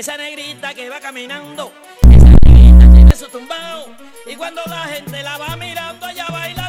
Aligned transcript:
Esa 0.00 0.16
negrita 0.16 0.72
que 0.72 0.88
va 0.88 0.98
caminando, 0.98 1.74
esa 2.10 2.34
negrita 2.46 2.90
tiene 2.90 3.14
su 3.14 3.28
tumbao. 3.28 3.94
Y 4.24 4.34
cuando 4.34 4.62
la 4.64 4.84
gente 4.84 5.22
la 5.22 5.36
va 5.36 5.54
mirando, 5.56 6.08
ella 6.08 6.26
baila 6.30 6.59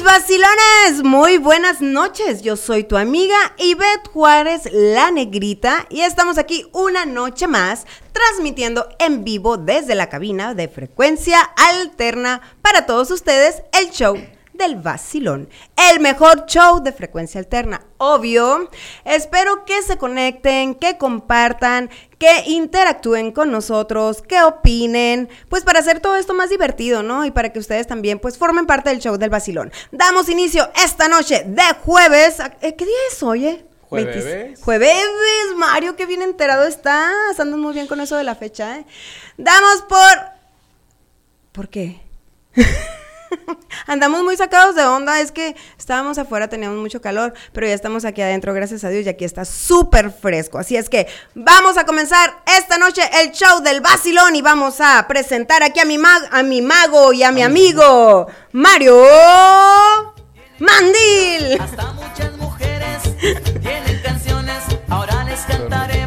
mis 0.00 0.04
vacilones, 0.04 1.02
muy 1.02 1.38
buenas 1.38 1.80
noches. 1.80 2.42
Yo 2.42 2.56
soy 2.56 2.84
tu 2.84 2.96
amiga 2.96 3.36
Ivette 3.58 4.08
Juárez, 4.12 4.62
la 4.72 5.10
negrita, 5.10 5.86
y 5.90 6.02
estamos 6.02 6.38
aquí 6.38 6.66
una 6.72 7.04
noche 7.06 7.46
más 7.46 7.86
transmitiendo 8.12 8.88
en 8.98 9.24
vivo 9.24 9.56
desde 9.56 9.94
la 9.94 10.08
cabina 10.08 10.54
de 10.54 10.68
frecuencia 10.68 11.40
alterna 11.40 12.40
para 12.62 12.86
todos 12.86 13.10
ustedes 13.10 13.62
el 13.78 13.90
show 13.90 14.16
del 14.60 14.76
vacilón, 14.76 15.48
el 15.90 16.00
mejor 16.00 16.44
show 16.46 16.82
de 16.82 16.92
frecuencia 16.92 17.40
alterna, 17.40 17.82
obvio. 17.96 18.70
Espero 19.04 19.64
que 19.64 19.82
se 19.82 19.96
conecten, 19.96 20.74
que 20.74 20.98
compartan, 20.98 21.90
que 22.18 22.44
interactúen 22.46 23.32
con 23.32 23.50
nosotros, 23.50 24.20
que 24.22 24.42
opinen, 24.42 25.30
pues 25.48 25.64
para 25.64 25.80
hacer 25.80 26.00
todo 26.00 26.16
esto 26.16 26.34
más 26.34 26.50
divertido, 26.50 27.02
¿no? 27.02 27.24
Y 27.24 27.30
para 27.30 27.52
que 27.52 27.58
ustedes 27.58 27.86
también 27.86 28.18
pues 28.18 28.36
formen 28.36 28.66
parte 28.66 28.90
del 28.90 29.00
show 29.00 29.16
del 29.16 29.30
vacilón. 29.30 29.72
Damos 29.90 30.28
inicio 30.28 30.70
esta 30.84 31.08
noche 31.08 31.44
de 31.46 31.62
jueves. 31.82 32.36
Eh, 32.60 32.76
¿Qué 32.76 32.84
día 32.84 32.98
es 33.10 33.22
hoy, 33.22 33.46
eh? 33.46 33.64
Jueves. 33.88 34.24
20 34.24 34.62
Jueves, 34.62 35.56
Mario, 35.56 35.96
que 35.96 36.06
bien 36.06 36.22
enterado 36.22 36.64
estás. 36.66 37.40
Andas 37.40 37.58
muy 37.58 37.72
bien 37.72 37.86
con 37.86 38.00
eso 38.00 38.16
de 38.16 38.24
la 38.24 38.34
fecha, 38.34 38.78
¿eh? 38.78 38.86
Damos 39.38 39.82
por... 39.88 40.40
¿Por 41.52 41.68
qué? 41.68 42.00
Andamos 43.86 44.22
muy 44.22 44.36
sacados 44.36 44.74
de 44.74 44.84
onda, 44.84 45.20
es 45.20 45.32
que 45.32 45.56
estábamos 45.78 46.18
afuera, 46.18 46.48
teníamos 46.48 46.78
mucho 46.78 47.00
calor, 47.00 47.34
pero 47.52 47.66
ya 47.66 47.74
estamos 47.74 48.04
aquí 48.04 48.22
adentro, 48.22 48.52
gracias 48.54 48.84
a 48.84 48.88
Dios, 48.88 49.06
y 49.06 49.08
aquí 49.08 49.24
está 49.24 49.44
súper 49.44 50.10
fresco. 50.10 50.58
Así 50.58 50.76
es 50.76 50.88
que 50.88 51.06
vamos 51.34 51.76
a 51.78 51.84
comenzar 51.84 52.42
esta 52.58 52.78
noche 52.78 53.02
el 53.22 53.32
show 53.32 53.60
del 53.62 53.80
vacilón 53.80 54.36
y 54.36 54.42
vamos 54.42 54.80
a 54.80 55.06
presentar 55.08 55.62
aquí 55.62 55.80
a 55.80 55.84
mi, 55.84 55.98
mag- 55.98 56.28
a 56.30 56.42
mi 56.42 56.62
mago 56.62 57.12
y 57.12 57.22
a 57.22 57.32
mi 57.32 57.42
amigo 57.42 58.26
Mario 58.52 59.02
Mandil. 60.58 61.60
Hasta 61.60 61.92
muchas 61.92 62.36
mujeres 62.36 63.02
tienen 63.62 64.00
canciones, 64.02 64.62
ahora 64.88 65.24
les 65.24 65.40
cantaremos. 65.40 65.99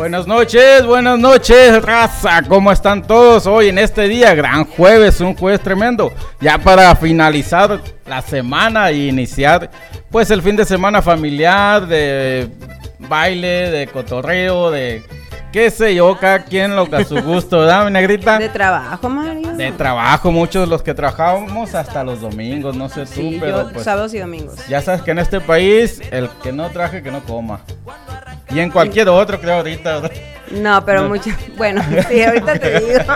Buenas 0.00 0.26
noches, 0.26 0.86
buenas 0.86 1.18
noches, 1.18 1.82
raza. 1.82 2.40
¿Cómo 2.48 2.72
están 2.72 3.06
todos 3.06 3.46
hoy 3.46 3.68
en 3.68 3.76
este 3.76 4.08
día? 4.08 4.34
Gran 4.34 4.64
jueves, 4.64 5.20
un 5.20 5.36
jueves 5.36 5.60
tremendo. 5.60 6.10
Ya 6.40 6.56
para 6.56 6.96
finalizar 6.96 7.78
la 8.06 8.22
semana 8.22 8.90
y 8.92 9.10
iniciar, 9.10 9.70
pues 10.10 10.30
el 10.30 10.40
fin 10.40 10.56
de 10.56 10.64
semana 10.64 11.02
familiar, 11.02 11.86
de 11.86 12.48
baile, 12.98 13.70
de 13.70 13.88
cotorreo, 13.88 14.70
de 14.70 15.02
qué 15.52 15.70
sé 15.70 15.94
yo, 15.94 16.16
cada 16.16 16.44
quien 16.44 16.74
lo 16.74 16.88
que 16.88 16.96
a 16.96 17.04
su 17.04 17.20
gusto, 17.20 17.58
¿verdad, 17.58 17.84
mi 17.84 17.90
negrita? 17.90 18.38
De 18.38 18.48
trabajo, 18.48 19.06
Mario. 19.10 19.52
De 19.52 19.70
trabajo, 19.72 20.32
muchos 20.32 20.62
de 20.62 20.66
los 20.68 20.82
que 20.82 20.94
trabajamos 20.94 21.74
hasta 21.74 22.02
los 22.04 22.22
domingos, 22.22 22.74
no 22.74 22.88
sé 22.88 23.04
tú, 23.04 23.12
Sí, 23.12 23.36
pero 23.38 23.64
yo 23.66 23.72
pues, 23.74 23.84
sábados 23.84 24.14
y 24.14 24.18
domingos. 24.18 24.66
ya 24.66 24.80
sabes 24.80 25.02
que 25.02 25.10
en 25.10 25.18
este 25.18 25.42
país 25.42 26.00
el 26.10 26.30
que 26.42 26.52
no 26.52 26.70
traje 26.70 27.02
que 27.02 27.10
no 27.10 27.20
coma. 27.22 27.60
Y 28.50 28.60
en 28.60 28.70
cualquier 28.70 29.08
otro, 29.08 29.40
creo 29.40 29.56
ahorita. 29.56 30.02
No, 30.50 30.84
pero 30.84 31.08
mucho. 31.08 31.30
Bueno, 31.56 31.82
sí, 32.08 32.22
ahorita 32.22 32.58
te 32.58 32.80
digo. 32.80 33.00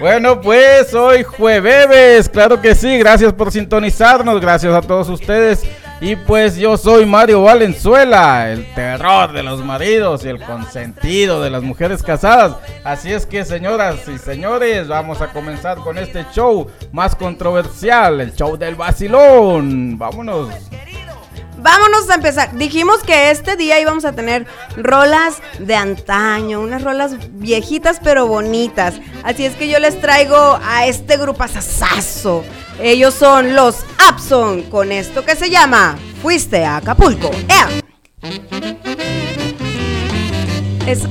Bueno, 0.00 0.40
pues 0.40 0.94
hoy 0.94 1.24
jueves, 1.24 2.28
claro 2.28 2.60
que 2.60 2.76
sí, 2.76 2.98
gracias 2.98 3.32
por 3.32 3.50
sintonizarnos, 3.50 4.40
gracias 4.40 4.72
a 4.72 4.80
todos 4.80 5.08
ustedes. 5.08 5.64
Y 6.00 6.14
pues 6.14 6.56
yo 6.56 6.76
soy 6.76 7.04
Mario 7.04 7.42
Valenzuela, 7.42 8.52
el 8.52 8.72
terror 8.74 9.32
de 9.32 9.42
los 9.42 9.64
maridos 9.64 10.24
y 10.24 10.28
el 10.28 10.40
consentido 10.40 11.42
de 11.42 11.50
las 11.50 11.64
mujeres 11.64 12.04
casadas. 12.04 12.54
Así 12.84 13.12
es 13.12 13.26
que 13.26 13.44
señoras 13.44 14.06
y 14.06 14.18
señores, 14.18 14.86
vamos 14.86 15.20
a 15.20 15.32
comenzar 15.32 15.78
con 15.78 15.98
este 15.98 16.24
show 16.32 16.68
más 16.92 17.16
controversial, 17.16 18.20
el 18.20 18.32
show 18.36 18.56
del 18.56 18.76
vacilón. 18.76 19.98
Vámonos. 19.98 20.50
Vámonos 21.58 22.08
a 22.10 22.14
empezar. 22.14 22.56
Dijimos 22.56 23.02
que 23.02 23.30
este 23.30 23.56
día 23.56 23.80
íbamos 23.80 24.04
a 24.04 24.12
tener 24.12 24.46
rolas 24.76 25.36
de 25.58 25.74
antaño, 25.74 26.60
unas 26.60 26.82
rolas 26.82 27.16
viejitas 27.32 28.00
pero 28.02 28.26
bonitas. 28.26 28.94
Así 29.24 29.44
es 29.44 29.54
que 29.56 29.68
yo 29.68 29.78
les 29.78 30.00
traigo 30.00 30.58
a 30.64 30.86
este 30.86 31.16
grupo 31.16 31.42
asasazo. 31.44 32.44
Ellos 32.80 33.14
son 33.14 33.56
los 33.56 33.76
Abson 34.08 34.62
con 34.70 34.92
esto 34.92 35.24
que 35.24 35.34
se 35.34 35.50
llama 35.50 35.96
Fuiste 36.22 36.64
a 36.64 36.76
Acapulco. 36.76 37.30
¡Ea! 37.48 37.68
Es- 40.86 41.02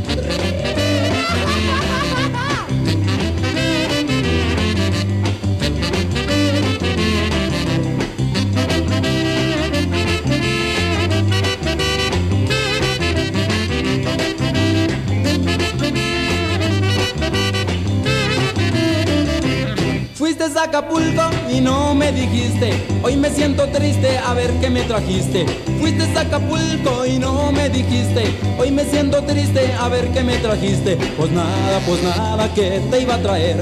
Fuiste 20.47 20.61
a 20.61 20.63
Acapulco 20.63 21.29
y 21.51 21.59
no 21.59 21.93
me 21.93 22.09
dijiste, 22.13 22.71
hoy 23.03 23.17
me 23.17 23.29
siento 23.29 23.67
triste 23.67 24.17
a 24.17 24.33
ver 24.33 24.49
qué 24.61 24.69
me 24.69 24.83
trajiste. 24.83 25.45
Fuiste 25.77 26.05
a 26.17 26.21
Acapulco 26.21 27.05
y 27.05 27.19
no 27.19 27.51
me 27.51 27.67
dijiste, 27.67 28.33
hoy 28.57 28.71
me 28.71 28.85
siento 28.85 29.21
triste 29.23 29.73
a 29.77 29.89
ver 29.89 30.07
qué 30.13 30.23
me 30.23 30.37
trajiste. 30.37 30.95
Pues 31.17 31.31
nada, 31.31 31.81
pues 31.85 32.01
nada 32.01 32.47
que 32.53 32.79
te 32.89 33.01
iba 33.01 33.15
a 33.15 33.21
traer, 33.21 33.57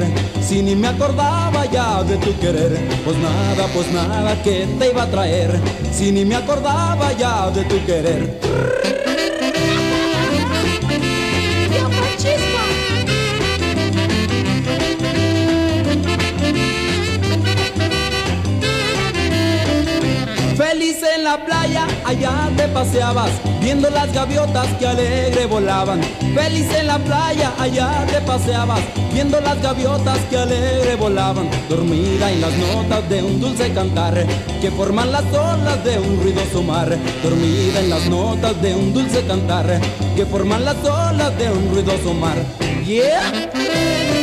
si 0.48 0.62
ni 0.62 0.76
me 0.76 0.90
acordaba 0.90 1.66
ya 1.66 2.04
de 2.04 2.18
tu 2.18 2.38
querer. 2.38 2.78
Pues 3.04 3.18
nada, 3.18 3.68
pues 3.74 3.92
nada 3.92 4.44
que 4.44 4.68
te 4.78 4.92
iba 4.92 5.04
a 5.04 5.10
traer, 5.10 5.60
si 5.92 6.12
ni 6.12 6.24
me 6.24 6.36
acordaba 6.36 7.14
ya 7.14 7.50
de 7.50 7.64
tu 7.64 7.84
querer. 7.84 9.35
Feliz 20.76 20.98
en 21.16 21.24
la 21.24 21.38
playa, 21.38 21.88
allá 22.04 22.52
te 22.58 22.68
paseabas, 22.68 23.32
viendo 23.62 23.90
las 23.90 24.12
gaviotas 24.12 24.68
que 24.78 24.86
alegre 24.86 25.46
volaban. 25.46 26.02
Feliz 26.36 26.68
en 26.78 26.88
la 26.88 27.00
playa, 27.00 27.54
allá 27.58 28.06
te 28.12 28.20
paseabas, 28.20 28.82
viendo 29.14 29.40
las 29.40 29.62
gaviotas 29.62 30.20
que 30.30 30.38
alegre 30.38 30.98
volaban. 30.98 31.50
Dormida 31.70 32.30
en 32.30 32.42
las 32.42 32.52
notas 32.58 33.08
de 33.08 33.24
un 33.24 33.40
dulce 33.40 33.72
cantar, 33.72 34.26
que 34.60 34.70
forman 34.70 35.14
las 35.14 35.24
olas 35.32 35.82
de 35.86 35.98
un 35.98 36.22
ruidoso 36.22 36.62
mar. 36.62 36.90
Dormida 37.24 37.80
en 37.80 37.90
las 37.90 38.06
notas 38.08 38.62
de 38.62 38.76
un 38.76 38.94
dulce 38.94 39.26
cantar, 39.26 39.80
que 40.14 40.26
forman 40.26 40.66
las 40.66 40.84
olas 40.84 41.38
de 41.38 41.52
un 41.52 41.74
ruidoso 41.74 42.14
mar. 42.14 42.36
Yeah. 42.86 44.15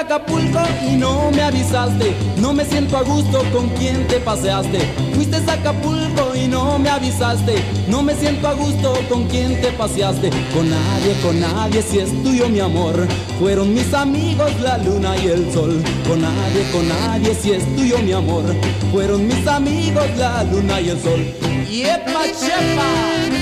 Acapulco 0.00 0.60
y 0.86 0.96
no 0.96 1.30
me 1.30 1.42
avisaste. 1.42 2.14
No 2.38 2.52
me 2.52 2.64
siento 2.64 2.96
a 2.96 3.02
gusto 3.02 3.42
con 3.52 3.68
quien 3.70 4.06
te 4.08 4.18
paseaste. 4.18 4.80
Fuiste 5.14 5.36
a 5.36 5.52
Acapulco 5.52 6.34
y 6.34 6.48
no 6.48 6.78
me 6.78 6.90
avisaste. 6.90 7.62
No 7.88 8.02
me 8.02 8.14
siento 8.14 8.48
a 8.48 8.54
gusto 8.54 8.94
con 9.08 9.24
quien 9.28 9.60
te 9.60 9.70
paseaste. 9.72 10.30
Con 10.52 10.68
nadie, 10.68 11.14
con 11.22 11.40
nadie, 11.40 11.82
si 11.82 12.00
es 12.00 12.10
tuyo 12.22 12.48
mi 12.48 12.60
amor. 12.60 13.06
Fueron 13.38 13.72
mis 13.72 13.94
amigos 13.94 14.50
la 14.60 14.78
luna 14.78 15.16
y 15.16 15.28
el 15.28 15.52
sol. 15.52 15.82
Con 16.08 16.22
nadie, 16.22 16.70
con 16.72 16.88
nadie, 16.88 17.34
si 17.34 17.52
es 17.52 17.64
tuyo 17.76 17.98
mi 17.98 18.12
amor. 18.12 18.44
Fueron 18.92 19.26
mis 19.26 19.46
amigos 19.46 20.06
la 20.16 20.44
luna 20.44 20.80
y 20.80 20.90
el 20.90 21.00
sol. 21.00 21.20
¡Yepa, 21.70 22.24
chepa! 22.38 23.33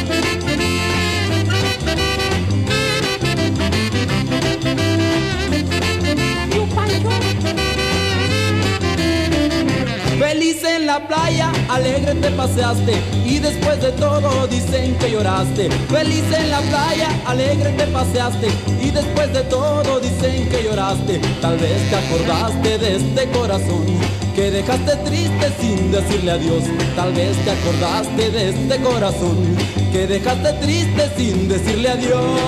Feliz 10.43 10.65
en 10.65 10.87
la 10.87 10.99
playa, 11.07 11.53
alegre 11.69 12.17
te 12.17 12.29
paseaste 12.33 12.95
y 13.25 13.39
después 13.39 13.81
de 13.81 13.93
todo 13.93 14.49
dicen 14.49 14.97
que 14.97 15.13
lloraste. 15.13 15.71
Feliz 15.89 16.25
en 16.37 16.51
la 16.51 16.61
playa, 16.63 17.09
alegre 17.27 17.71
te 17.75 17.87
paseaste 17.87 18.49
y 18.83 18.91
después 18.91 19.33
de 19.33 19.43
todo 19.43 20.01
dicen 20.01 20.49
que 20.49 20.65
lloraste. 20.65 21.21
Tal 21.41 21.57
vez 21.59 21.89
te 21.89 21.95
acordaste 21.95 22.77
de 22.77 22.97
este 22.97 23.29
corazón 23.31 23.87
que 24.35 24.51
dejaste 24.51 24.97
triste 25.05 25.53
sin 25.61 25.93
decirle 25.93 26.33
adiós. 26.33 26.65
Tal 26.97 27.13
vez 27.13 27.37
te 27.45 27.51
acordaste 27.53 28.31
de 28.33 28.49
este 28.49 28.83
corazón 28.83 29.57
que 29.93 30.09
dejaste 30.09 30.53
triste 30.55 31.09
sin 31.17 31.49
decirle 31.49 31.89
adiós. 31.89 32.41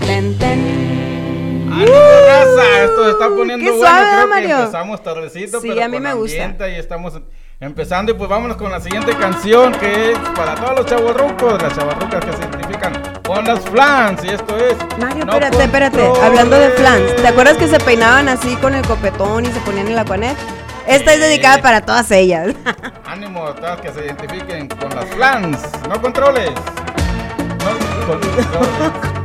Ten, 0.00 0.36
ten. 0.36 1.03
¡Ánimo, 1.74 1.96
raza! 2.26 2.84
Esto 2.84 3.04
se 3.04 3.10
está 3.10 3.28
poniendo 3.28 3.64
bueno. 3.72 3.78
suave, 3.86 4.06
Creo 4.14 4.26
Mario. 4.28 4.48
que 4.48 4.54
empezamos 4.62 5.02
tardecito, 5.02 5.60
Sí, 5.60 5.68
pero 5.68 5.84
a 5.84 5.88
mí 5.88 5.94
con 5.96 6.02
me 6.02 6.14
gusta. 6.14 6.68
Y 6.68 6.74
estamos 6.76 7.14
empezando. 7.60 8.12
Y 8.12 8.14
pues 8.14 8.28
vámonos 8.30 8.56
con 8.56 8.70
la 8.70 8.80
siguiente 8.80 9.14
canción 9.16 9.72
que 9.72 10.12
es 10.12 10.18
para 10.36 10.54
todos 10.54 10.76
los 10.78 10.86
chavorrucos, 10.86 11.62
las 11.62 11.74
chavorrucas 11.76 12.24
que 12.24 12.32
se 12.32 12.38
identifican 12.42 12.92
con 13.26 13.44
las 13.44 13.60
flans. 13.60 14.24
Y 14.24 14.28
esto 14.28 14.56
es. 14.56 14.76
Mario, 14.98 15.24
No 15.24 15.32
espérate, 15.32 15.64
espérate. 15.64 16.12
Hablando 16.22 16.58
de 16.58 16.70
flans, 16.70 17.16
¿te 17.16 17.26
acuerdas 17.28 17.56
que 17.56 17.68
se 17.68 17.78
peinaban 17.80 18.28
así 18.28 18.56
con 18.56 18.74
el 18.74 18.86
copetón 18.86 19.44
y 19.44 19.48
se 19.48 19.60
ponían 19.60 19.88
el 19.88 19.98
aquanet? 19.98 20.36
Esta 20.86 21.12
es 21.14 21.18
Sí. 21.20 21.22
dedicada 21.24 21.62
para 21.62 21.80
todas 21.80 22.10
ellas. 22.10 22.54
Ánimo 23.06 23.46
a 23.46 23.54
todas 23.54 23.80
que 23.80 23.90
se 23.90 24.04
identifiquen 24.04 24.68
con 24.68 24.90
las 24.94 25.06
flans. 25.14 25.58
No 25.88 26.00
controles. 26.02 26.50
No 26.50 28.06
controles. 28.06 29.23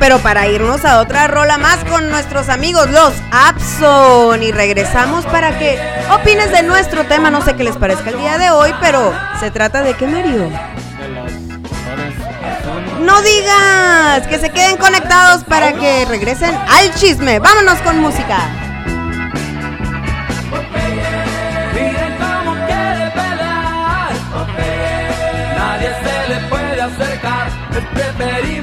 Pero 0.00 0.18
para 0.18 0.46
irnos 0.48 0.84
a 0.84 1.00
otra 1.00 1.26
rola 1.28 1.58
más 1.58 1.84
con 1.84 2.10
nuestros 2.10 2.48
amigos 2.48 2.90
los 2.90 3.12
Abson. 3.30 4.42
Y 4.42 4.50
regresamos 4.50 5.24
para 5.26 5.58
que 5.58 5.78
opines 6.10 6.50
de 6.50 6.62
nuestro 6.62 7.04
tema, 7.04 7.30
no 7.30 7.42
sé 7.42 7.54
qué 7.54 7.64
les 7.64 7.76
parezca 7.76 8.10
el 8.10 8.18
día 8.18 8.38
de 8.38 8.50
hoy, 8.50 8.74
pero 8.80 9.12
se 9.40 9.50
trata 9.50 9.82
de 9.82 9.94
qué, 9.94 10.06
Mario. 10.06 10.50
No 13.00 13.22
digas, 13.22 14.26
que 14.28 14.38
se 14.38 14.50
queden 14.50 14.76
conectados 14.76 15.44
para 15.44 15.72
que 15.72 16.04
regresen 16.06 16.54
al 16.54 16.92
chisme. 16.94 17.38
Vámonos 17.38 17.78
con 17.82 17.98
música. 18.00 18.38
Nadie 25.56 25.90
se 26.02 26.28
le 26.28 26.48
puede 26.48 26.82
acercar. 26.82 27.48
Es 27.70 27.84
preferible 27.92 28.55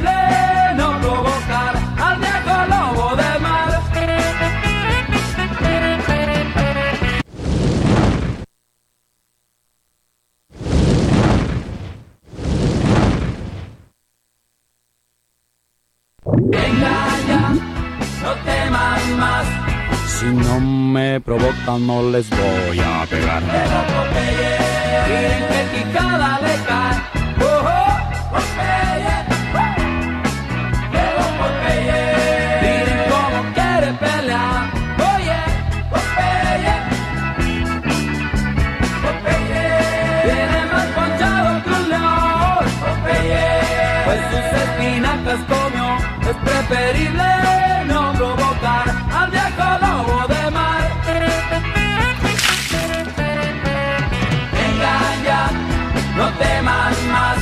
no 56.16 56.30
teman 56.38 56.94
más. 57.12 57.38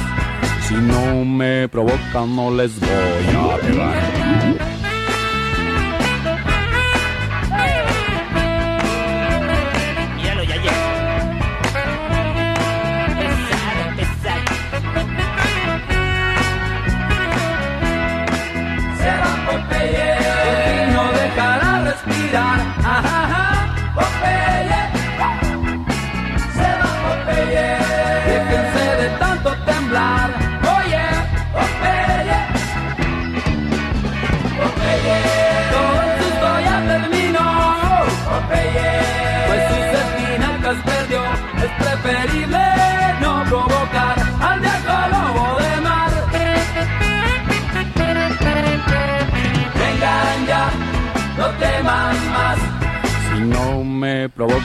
Si 0.67 0.73
no 0.75 1.25
me 1.25 1.67
provocan 1.67 2.35
no 2.35 2.51
les 2.51 2.79
voy 2.79 2.89
a 2.89 3.57
pegar. 3.57 4.70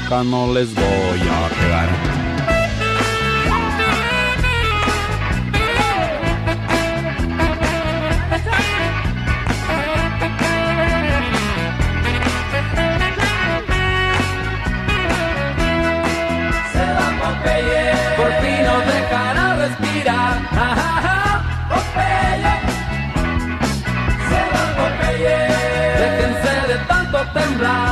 No 0.09 0.53
les 0.53 0.73
voy 0.73 1.21
a 1.21 1.49
pegar. 1.61 1.89
Se 16.73 16.85
va 16.97 17.09
Popeye, 17.21 17.85
por 18.17 18.31
fin 18.41 18.65
nos 18.65 18.87
dejará 18.87 19.57
respirar. 19.57 20.35
Ajaja, 20.53 21.19
Popeye. 21.69 22.55
Se 24.29 24.41
va 24.53 24.65
Popeye, 24.79 25.39
déjense 25.99 26.53
de 26.69 26.79
tanto 26.87 27.19
temblar. 27.35 27.86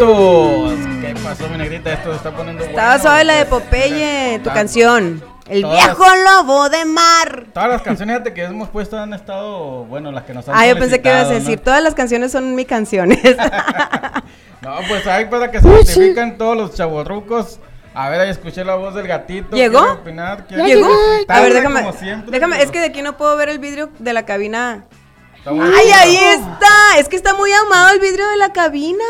¡Vientos! 0.00 0.72
¿Qué 1.00 1.14
pasó, 1.22 1.48
mi 1.48 1.58
negrita? 1.58 1.92
Esto 1.92 2.10
se 2.10 2.16
está 2.16 2.30
poniendo 2.32 2.64
Estaba 2.64 2.88
bueno. 2.88 3.02
suave 3.02 3.24
la 3.24 3.34
de 3.34 3.46
Popeye, 3.46 4.40
tu 4.42 4.50
canción. 4.50 5.22
El 5.48 5.62
Todas- 5.62 5.84
viejo 5.84 6.04
lobo 6.24 6.68
de 6.68 6.84
mar. 6.84 7.44
Todas 7.54 7.68
las 7.68 7.82
canciones 7.82 8.16
fíjate, 8.16 8.34
que 8.34 8.42
hemos 8.44 8.68
puesto 8.68 8.98
han 8.98 9.14
estado, 9.14 9.84
bueno, 9.84 10.10
las 10.10 10.24
que 10.24 10.34
nos 10.34 10.48
han 10.48 10.56
Ah, 10.56 10.66
yo 10.66 10.76
pensé 10.76 11.00
que 11.00 11.08
ibas 11.08 11.26
a 11.30 11.34
decir, 11.34 11.58
¿no? 11.58 11.62
todas 11.64 11.82
las 11.82 11.94
canciones 11.94 12.32
son 12.32 12.54
mis 12.54 12.66
canciones. 12.66 13.20
No, 14.62 14.74
pues 14.88 15.06
hay 15.06 15.26
para 15.26 15.48
que 15.52 15.60
se 15.60 15.68
identifican 15.68 16.36
todos 16.38 16.56
los 16.56 16.74
chavorrucos. 16.74 17.60
A 17.94 18.08
ver, 18.08 18.22
ahí 18.22 18.30
escuché 18.30 18.64
la 18.64 18.74
voz 18.74 18.94
del 18.96 19.06
gatito. 19.06 19.54
¿Llegó? 19.54 19.78
¿Quiere 19.78 19.92
opinar? 20.00 20.46
¿Quiere 20.48 20.64
¿Llegó? 20.66 20.88
A 21.28 21.40
ver, 21.40 21.52
déjame. 21.54 21.80
como 21.82 21.92
siempre? 21.92 22.32
Déjame, 22.32 22.60
es 22.60 22.72
que 22.72 22.80
de 22.80 22.86
aquí 22.86 23.00
no 23.00 23.16
puedo 23.16 23.36
ver 23.36 23.48
el 23.48 23.60
vidrio 23.60 23.90
de 24.00 24.12
la 24.12 24.24
cabina. 24.24 24.84
¡Ay, 25.46 25.90
ahí 25.94 26.16
está! 26.16 26.98
Es 26.98 27.08
que 27.08 27.16
está 27.16 27.34
muy 27.34 27.52
ahumado 27.52 27.94
el 27.94 28.00
vidrio 28.00 28.28
de 28.28 28.36
la 28.36 28.52
cabina. 28.52 29.04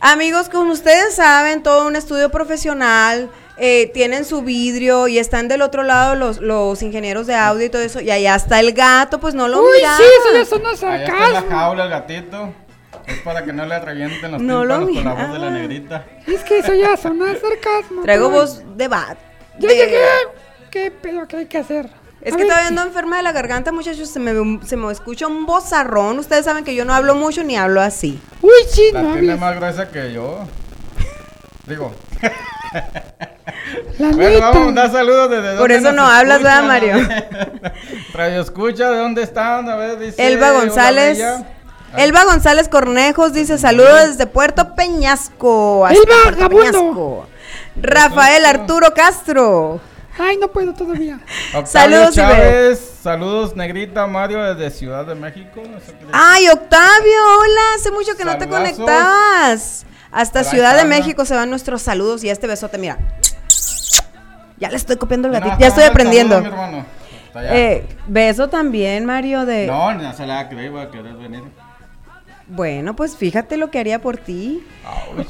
Amigos, 0.00 0.48
como 0.48 0.72
ustedes 0.72 1.14
saben, 1.14 1.62
todo 1.62 1.86
un 1.86 1.96
estudio 1.96 2.30
profesional. 2.30 3.30
eh, 3.62 3.90
tienen 3.92 4.24
su 4.24 4.40
vidrio 4.40 5.06
y 5.06 5.18
están 5.18 5.46
del 5.46 5.60
otro 5.60 5.82
lado 5.82 6.14
los, 6.14 6.38
los 6.40 6.80
ingenieros 6.82 7.26
de 7.26 7.34
audio 7.34 7.66
y 7.66 7.68
todo 7.68 7.82
eso. 7.82 8.00
Y 8.00 8.10
allá 8.10 8.34
está 8.34 8.58
el 8.60 8.72
gato, 8.72 9.20
pues 9.20 9.34
no 9.34 9.48
lo 9.48 9.60
Uy, 9.62 9.76
miraba. 9.76 9.98
sí, 9.98 10.02
eso 10.18 10.34
ya 10.38 10.44
sonó 10.46 10.68
Allá 10.92 11.04
está 11.04 11.28
la 11.28 11.42
jaula 11.42 11.84
el 11.84 11.90
gatito. 11.90 12.54
Es 13.06 13.18
para 13.18 13.44
que 13.44 13.52
no 13.52 13.66
le 13.66 13.78
revienten 13.78 14.30
los 14.32 14.40
No 14.40 14.64
lo 14.64 14.86
tímpanos 14.86 15.02
con 15.02 15.04
la 15.04 15.26
voz 15.26 15.32
de 15.34 15.38
la 15.40 15.50
negrita. 15.50 16.06
Es 16.26 16.42
que 16.42 16.58
eso 16.60 16.72
ya 16.72 16.96
sonó 16.96 17.26
sarcasmo. 17.26 18.02
Traigo 18.02 18.30
voz 18.30 18.62
de 18.76 18.88
bat. 18.88 19.18
Ya 19.58 19.68
de- 19.68 19.74
llegué. 19.76 20.00
¿Qué 20.70 20.90
pedo 20.90 21.26
que 21.28 21.36
hay 21.38 21.46
que 21.46 21.58
hacer? 21.58 21.90
Es 22.22 22.34
A 22.34 22.36
que 22.36 22.42
ver, 22.42 22.48
todavía 22.48 22.68
ando 22.68 22.82
enferma 22.82 23.16
de 23.16 23.22
la 23.22 23.32
garganta, 23.32 23.72
muchachos. 23.72 24.10
Se 24.10 24.18
me, 24.20 24.32
se 24.66 24.76
me 24.76 24.92
escucha 24.92 25.26
un 25.26 25.46
bozarrón. 25.46 26.18
Ustedes 26.18 26.44
saben 26.44 26.64
que 26.64 26.74
yo 26.74 26.84
no 26.84 26.92
hablo 26.94 27.14
mucho 27.14 27.42
ni 27.42 27.56
hablo 27.56 27.80
así. 27.80 28.20
Uy, 28.42 28.50
sí, 28.70 28.90
La 28.92 29.02
no 29.02 29.12
tiene 29.14 29.36
más 29.36 29.56
gruesa 29.56 29.88
que 29.88 30.12
yo. 30.12 30.40
Digo. 31.66 31.94
La 33.98 34.08
Bueno, 34.10 34.38
vamos 34.40 34.42
a 34.42 34.58
neta. 34.58 34.64
mandar 34.66 34.92
saludos 34.92 35.30
desde 35.30 35.56
Por 35.56 35.72
eso 35.72 35.92
no 35.92 36.06
hablas, 36.06 36.42
¿verdad, 36.42 36.62
Mario? 36.64 36.96
Radio 38.14 38.40
escucha, 38.42 38.90
¿de 38.90 38.98
dónde 38.98 39.22
están? 39.22 39.68
A 39.68 39.76
ver, 39.76 39.98
dice. 39.98 40.26
Elba 40.26 40.50
González. 40.52 41.16
bella. 41.18 41.44
Elba 41.96 42.24
González 42.24 42.68
Cornejos 42.68 43.32
dice 43.32 43.58
saludos 43.58 44.08
desde 44.08 44.26
Puerto 44.26 44.74
Peñasco. 44.76 45.84
hasta 45.86 45.98
Elba, 45.98 46.14
Puerto. 46.22 46.48
Peñasco. 46.48 47.26
Rafael 47.80 48.44
Arturo 48.46 48.92
Castro. 48.94 49.80
Ay, 50.22 50.36
no 50.36 50.48
puedo 50.48 50.74
todavía. 50.74 51.18
Octavio 51.54 51.66
Saludos. 51.66 52.14
Chávez, 52.14 52.94
saludos 53.02 53.56
Negrita 53.56 54.06
Mario 54.06 54.42
desde 54.54 54.70
Ciudad 54.70 55.06
de 55.06 55.14
México. 55.14 55.62
Ay, 56.12 56.46
Octavio, 56.48 57.38
hola. 57.38 57.60
Hace 57.76 57.90
mucho 57.90 58.14
que 58.16 58.24
no 58.26 58.36
te 58.36 58.46
conectabas. 58.46 59.86
Hasta 60.12 60.44
Ciudad 60.44 60.76
de. 60.76 60.84
México 60.84 61.24
se 61.24 61.34
van 61.34 61.48
nuestros 61.48 61.80
saludos 61.80 62.22
y 62.22 62.28
este 62.28 62.46
besote, 62.46 62.76
mira. 62.76 62.98
Ya 64.58 64.68
le 64.68 64.76
estoy 64.76 64.96
copiando 64.96 65.28
el 65.28 65.34
gatito. 65.34 65.56
Ya 65.58 65.68
estoy 65.68 65.84
aprendiendo. 65.84 66.34
saludo, 66.34 66.50
mi 66.50 66.54
hermano. 66.54 66.86
Eh, 67.34 67.86
beso 68.06 68.48
también, 68.48 69.06
Mario, 69.06 69.46
de... 69.46 69.66
No, 69.66 69.94
no 69.94 70.12
se 70.12 70.26
la 70.26 70.34
va 70.34 70.40
a 70.40 70.48
creer, 70.48 70.74
va 70.74 70.82
a 70.82 70.90
querer 70.90 71.14
venir. 71.14 71.44
Bueno, 72.50 72.96
pues 72.96 73.16
fíjate 73.16 73.56
lo 73.56 73.70
que 73.70 73.78
haría 73.78 74.00
por 74.00 74.16
ti. 74.16 74.66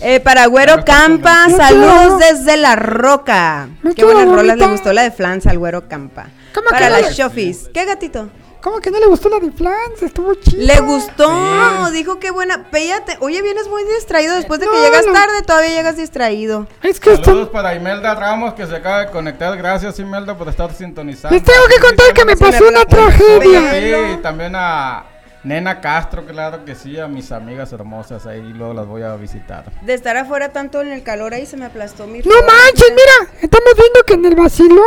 Eh, 0.00 0.20
para 0.20 0.46
Güero 0.46 0.70
Ya 0.70 0.76
me 0.76 0.80
está 0.80 0.94
Campa, 0.96 1.44
convenciendo. 1.48 1.86
saludos 1.88 2.18
desde 2.20 2.56
La 2.56 2.76
Roca. 2.76 3.68
Me 3.82 3.94
Qué 3.94 4.04
buenas 4.04 4.26
rolas 4.26 4.56
le 4.56 4.66
gustó 4.66 4.92
la 4.92 5.02
de 5.02 5.10
Flans 5.10 5.46
al 5.46 5.58
Güero 5.58 5.86
Campa. 5.86 6.28
¿Cómo 6.54 6.68
que 6.68 6.74
Para 6.74 6.88
no 6.88 6.98
las 7.00 7.14
Shofis. 7.14 7.68
¿Qué 7.74 7.84
gatito? 7.84 8.30
¿Cómo 8.62 8.80
que 8.80 8.90
no 8.90 8.98
le 9.00 9.06
gustó 9.06 9.28
la 9.30 9.38
de 9.38 9.50
Flans? 9.52 10.02
Estuvo 10.02 10.34
chido. 10.34 10.62
Le 10.66 10.80
gustó, 10.80 11.86
Sí. 11.88 11.92
dijo 11.92 12.18
que 12.18 12.30
buena. 12.30 12.70
Péllate. 12.70 13.16
Oye, 13.20 13.40
vienes 13.42 13.68
muy 13.68 13.82
distraído 13.84 14.34
después 14.34 14.60
de 14.60 14.66
que 14.66 14.72
No, 14.72 14.82
llegas 14.82 15.06
no. 15.06 15.12
tarde, 15.12 15.42
todavía 15.46 15.70
llegas 15.70 15.96
distraído. 15.96 16.66
Es 16.82 17.00
que 17.00 17.16
Saludos 17.16 17.28
esto... 17.44 17.52
para 17.52 17.74
Imelda 17.74 18.14
Ramos 18.14 18.54
que 18.54 18.66
se 18.66 18.76
acaba 18.76 19.00
de 19.00 19.10
conectar. 19.10 19.56
Gracias 19.56 19.98
Imelda 19.98 20.36
por 20.36 20.48
estar 20.48 20.72
sintonizando. 20.74 21.34
Les 21.34 21.44
tengo 21.44 21.64
que 21.68 21.80
contar 21.80 22.12
que 22.14 22.24
me 22.24 22.36
pasó 22.36 22.66
una 22.68 22.84
tragedia. 22.84 23.70
Sí, 23.72 24.14
y 24.14 24.22
también 24.22 24.52
a 24.54 25.04
Nena 25.42 25.80
Castro, 25.80 26.26
claro 26.26 26.64
que 26.66 26.74
sí, 26.74 26.98
a 27.00 27.08
mis 27.08 27.32
amigas 27.32 27.72
hermosas 27.72 28.26
ahí 28.26 28.42
luego 28.52 28.74
las 28.74 28.86
voy 28.86 29.02
a 29.02 29.14
visitar. 29.16 29.64
De 29.82 29.94
estar 29.94 30.16
afuera 30.16 30.52
tanto 30.52 30.82
en 30.82 30.92
el 30.92 31.02
calor 31.02 31.32
ahí 31.32 31.46
se 31.46 31.56
me 31.56 31.64
aplastó 31.64 32.06
mi. 32.06 32.18
No 32.18 32.34
manches, 32.42 32.90
mira, 32.90 33.32
estamos 33.40 33.70
viendo 33.76 34.02
que 34.06 34.14
en 34.14 34.24
el 34.26 34.34
vacilón 34.34 34.84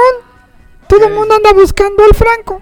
todo 0.87 1.07
el 1.07 1.13
mundo 1.13 1.33
anda 1.35 1.53
buscando 1.53 2.03
al 2.03 2.13
Franco. 2.15 2.61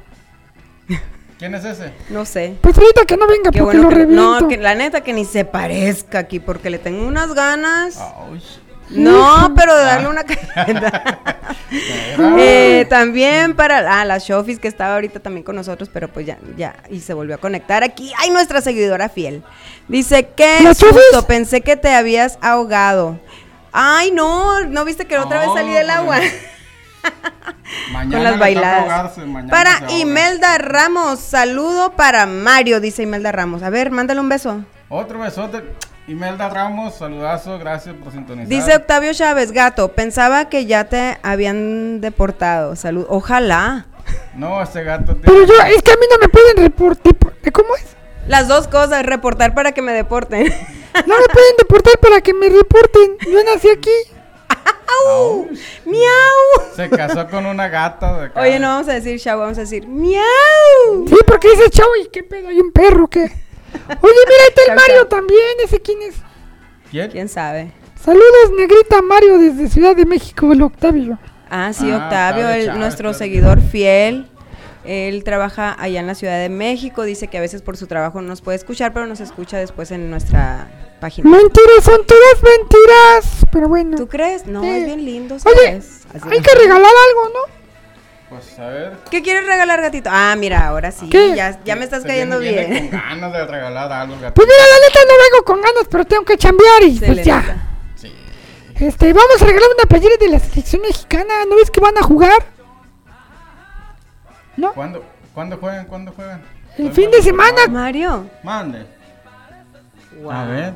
¿Quién 1.38 1.56
es 1.56 1.66
ese? 1.66 1.92
No 2.10 2.24
sé. 2.24 2.56
Pues 2.62 2.78
ahorita 2.78 3.04
que 3.06 3.18
no 3.18 3.26
venga 3.28 3.50
Qué 3.52 3.60
porque 3.60 3.78
bueno 3.78 3.84
lo 3.84 3.90
que, 3.90 3.96
reviento. 3.96 4.42
no, 4.42 4.48
que 4.48 4.58
la 4.58 4.76
neta 4.76 5.02
que 5.02 5.12
ni 5.12 5.26
se 5.26 5.44
parezca 5.44 6.20
aquí 6.20 6.40
porque 6.40 6.70
le 6.70 6.78
tengo 6.78 7.06
unas 7.06 7.34
ganas. 7.34 7.98
Ay, 8.00 8.42
No, 8.92 9.54
pero 9.58 9.76
de 9.76 9.84
darle 9.84 10.08
una 10.10 10.24
cachetada. 10.56 11.20
Eh, 12.38 12.86
también 12.90 13.56
para 13.56 14.02
ah, 14.02 14.06
la 14.06 14.18
Shofis 14.18 14.60
que 14.60 14.68
estaba 14.68 14.96
ahorita 14.96 15.20
también 15.20 15.44
con 15.44 15.56
nosotros, 15.56 15.90
pero 15.92 16.08
pues 16.08 16.26
ya, 16.26 16.38
ya, 16.58 16.76
y 16.90 17.00
se 17.00 17.14
volvió 17.14 17.36
a 17.36 17.38
conectar 17.38 17.84
aquí. 17.84 18.12
Ay, 18.18 18.30
nuestra 18.30 18.62
seguidora 18.62 19.10
fiel. 19.10 19.44
Dice 19.88 20.30
que 20.30 20.60
susto, 20.74 21.26
pensé 21.28 21.62
que 21.62 21.78
te 21.78 21.94
habías 21.94 22.38
ahogado. 22.42 23.20
Ay, 23.72 24.12
no, 24.12 24.62
no 24.66 24.86
viste 24.86 25.06
que 25.06 25.18
otra 25.18 25.40
vez 25.40 25.50
salí 25.54 25.72
del 25.72 25.90
agua. 25.90 26.20
Mañana 27.92 28.16
con 28.16 28.24
las 28.24 28.40
bailadas. 28.40 28.82
ahogarse, 28.82 29.22
Para. 29.50 29.92
Imelda 29.92 30.58
Ramos, 30.58 31.20
saludo 31.20 31.94
para 31.94 32.26
Mario, 32.26 32.80
dice 32.82 33.04
Imelda 33.04 33.32
Ramos. 33.32 33.64
A 33.64 33.70
ver, 33.70 33.92
mándale 33.92 34.20
un 34.20 34.30
beso. 34.30 34.66
Otro 34.90 35.20
besote. 35.20 35.64
Imelda 36.12 36.50
Ramos, 36.50 36.96
saludazo, 36.96 37.58
gracias 37.58 37.96
por 37.96 38.12
sintonizar. 38.12 38.50
Dice 38.50 38.76
Octavio 38.76 39.14
Chávez, 39.14 39.54
gato, 39.54 39.94
pensaba 39.94 40.50
que 40.50 40.66
ya 40.66 40.84
te 40.84 41.18
habían 41.24 42.02
deportado. 42.02 42.76
Salud, 42.76 43.06
ojalá. 43.08 43.86
No, 44.36 44.62
ese 44.62 44.84
gato 44.84 45.16
tiene... 45.16 45.22
Pero 45.24 45.46
yo, 45.46 45.54
es 45.74 45.82
que 45.82 45.92
a 45.92 45.96
mí 45.96 46.06
no 46.12 46.18
me 46.20 46.28
pueden 46.28 46.58
reportar. 46.58 47.14
¿Cómo 47.54 47.76
es? 47.78 47.96
Las 48.28 48.50
dos 48.50 48.68
cosas, 48.68 49.06
reportar 49.06 49.54
para 49.54 49.72
que 49.72 49.82
me 49.82 49.94
deporten. 49.94 50.54
No 50.94 51.18
me 51.18 51.26
pueden 51.32 51.56
deportar 51.58 51.98
para 52.00 52.20
que 52.20 52.34
me 52.34 52.50
reporten. 52.50 53.16
Yo 53.32 53.42
nací 53.46 53.70
aquí. 53.70 53.90
Au. 55.08 55.48
¡Miau! 55.86 56.76
Se 56.76 56.90
casó 56.90 57.30
con 57.30 57.46
una 57.46 57.70
gata 57.70 58.28
de. 58.28 58.32
Oye, 58.38 58.60
no 58.60 58.68
vamos 58.68 58.90
a 58.90 58.94
decir 58.96 59.18
chau, 59.18 59.40
vamos 59.40 59.58
a 59.58 59.62
decir 59.62 59.88
miau. 59.88 61.08
Sí, 61.08 61.16
porque 61.26 61.50
dice 61.52 61.70
chavo 61.70 61.92
y 62.04 62.10
qué 62.10 62.24
pedo, 62.24 62.50
hay 62.50 62.60
un 62.60 62.74
perro 62.74 63.08
que. 63.08 63.32
Oye, 63.74 64.14
mira, 64.28 64.44
está 64.50 64.62
el 64.62 64.68
Chau, 64.68 64.76
Mario 64.76 64.96
chau. 64.98 65.08
también, 65.08 65.42
ese 65.64 65.80
quién 65.82 66.02
es. 66.04 66.16
¿Quién? 66.90 67.10
¿Quién 67.12 67.30
sabe? 67.30 67.72
Saludos, 68.04 68.52
negrita 68.58 69.02
Mario 69.02 69.38
desde 69.38 69.70
Ciudad 69.70 69.96
de 69.96 70.06
México, 70.06 70.52
el 70.52 70.62
Octavio. 70.62 71.20
Ah, 71.50 71.72
sí, 71.74 71.90
Ah, 71.92 71.98
Octavio, 72.04 72.50
el- 72.50 72.66
Chávez, 72.66 72.80
nuestro 72.80 73.14
seguidor 73.14 73.62
fiel. 73.62 74.28
Él 74.84 75.24
trabaja 75.24 75.76
allá 75.80 76.00
en 76.00 76.08
la 76.08 76.16
Ciudad 76.16 76.40
de 76.40 76.50
México. 76.50 77.04
Dice 77.04 77.28
que 77.28 77.38
a 77.38 77.42
veces 77.42 77.62
por 77.62 77.78
su 77.78 77.86
trabajo 77.86 78.20
no 78.22 78.30
nos 78.30 78.42
puede 78.42 78.56
escuchar, 78.58 78.94
pero 78.94 79.06
nos 79.06 79.20
escucha 79.20 79.58
después 79.60 79.92
en 79.92 80.10
nuestra 80.10 80.68
página. 81.00 81.30
Mentiras, 81.30 81.84
son 81.84 82.04
todas 82.06 82.42
mentiras. 82.44 83.46
Pero 83.52 83.68
bueno. 83.68 83.96
¿Tú 83.98 84.08
crees? 84.08 84.48
No, 84.48 84.62
Sí. 84.64 84.70
es 84.70 84.86
bien 84.86 85.06
lindo. 85.06 85.36
Oye, 85.46 85.56
¿sabes? 85.56 86.02
Así 86.16 86.28
hay 86.32 86.42
que 86.42 86.56
regalar 86.56 86.92
algo, 87.10 87.30
¿no? 87.34 87.61
Pues 88.32 88.58
a 88.60 88.68
ver. 88.68 88.94
¿Qué 89.12 89.22
quieres 89.22 89.46
regalar, 89.46 89.82
gatito? 89.82 90.10
Ah, 90.12 90.34
mira, 90.38 90.66
ahora 90.68 90.92
sí. 90.92 91.10
¿Qué? 91.10 91.36
Ya, 91.36 91.60
ya 91.66 91.76
me 91.76 91.84
estás 91.84 92.04
cayendo 92.06 92.40
viene- 92.40 92.62
viene 92.66 92.80
bien. 92.80 92.90
con 92.90 93.00
ganas 93.02 93.34
de 93.34 93.46
regalar 93.46 93.92
algo, 93.92 94.16
gato. 94.22 94.34
Pues 94.36 94.48
mira, 94.48 94.64
la 94.70 94.88
neta 94.88 95.00
no 95.06 95.14
vengo 95.22 95.44
con 95.46 95.58
ganas, 95.62 95.84
pero 95.92 96.06
tengo 96.06 96.24
que 96.24 96.38
chambear 96.38 96.84
y 96.84 96.98
Se 96.98 97.06
pues 97.08 97.26
ya. 97.26 97.42
nota. 97.42 97.56
Sí. 97.98 98.16
Este, 98.80 99.12
vamos 99.12 99.42
a 99.42 99.46
regalar 99.46 99.68
una 99.78 99.84
playera 99.86 100.16
de 100.18 100.30
la 100.30 100.40
selección 100.40 100.82
mexicana. 100.82 101.34
¿No 101.50 101.58
ves 101.58 101.70
que 101.70 101.82
van 101.82 101.98
a 101.98 102.02
jugar? 102.04 102.42
¿No? 104.56 104.72
¿Cuándo, 104.74 105.04
¿Cuándo 105.34 105.58
juegan? 105.58 105.86
¿Cuándo 105.88 106.12
juegan? 106.14 106.42
El 106.78 106.94
fin 106.94 107.12
de 107.12 107.22
semana. 107.22 107.68
Mario. 107.70 108.30
Mande. 108.44 108.86
Wow. 110.22 110.32
A 110.32 110.46
ver. 110.46 110.74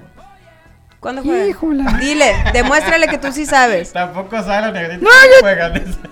¿Cuándo 1.00 1.24
juegan? 1.24 1.48
Híjola. 1.50 1.98
Dile, 2.02 2.36
demuéstrale 2.52 3.08
que 3.08 3.18
tú 3.18 3.32
sí 3.32 3.46
sabes. 3.46 3.94
Tampoco 3.94 4.42
sabe 4.44 4.62
la 4.68 4.72
negrita 4.72 5.04
No, 5.06 5.10
yo- 5.10 5.40
juegan. 5.40 5.74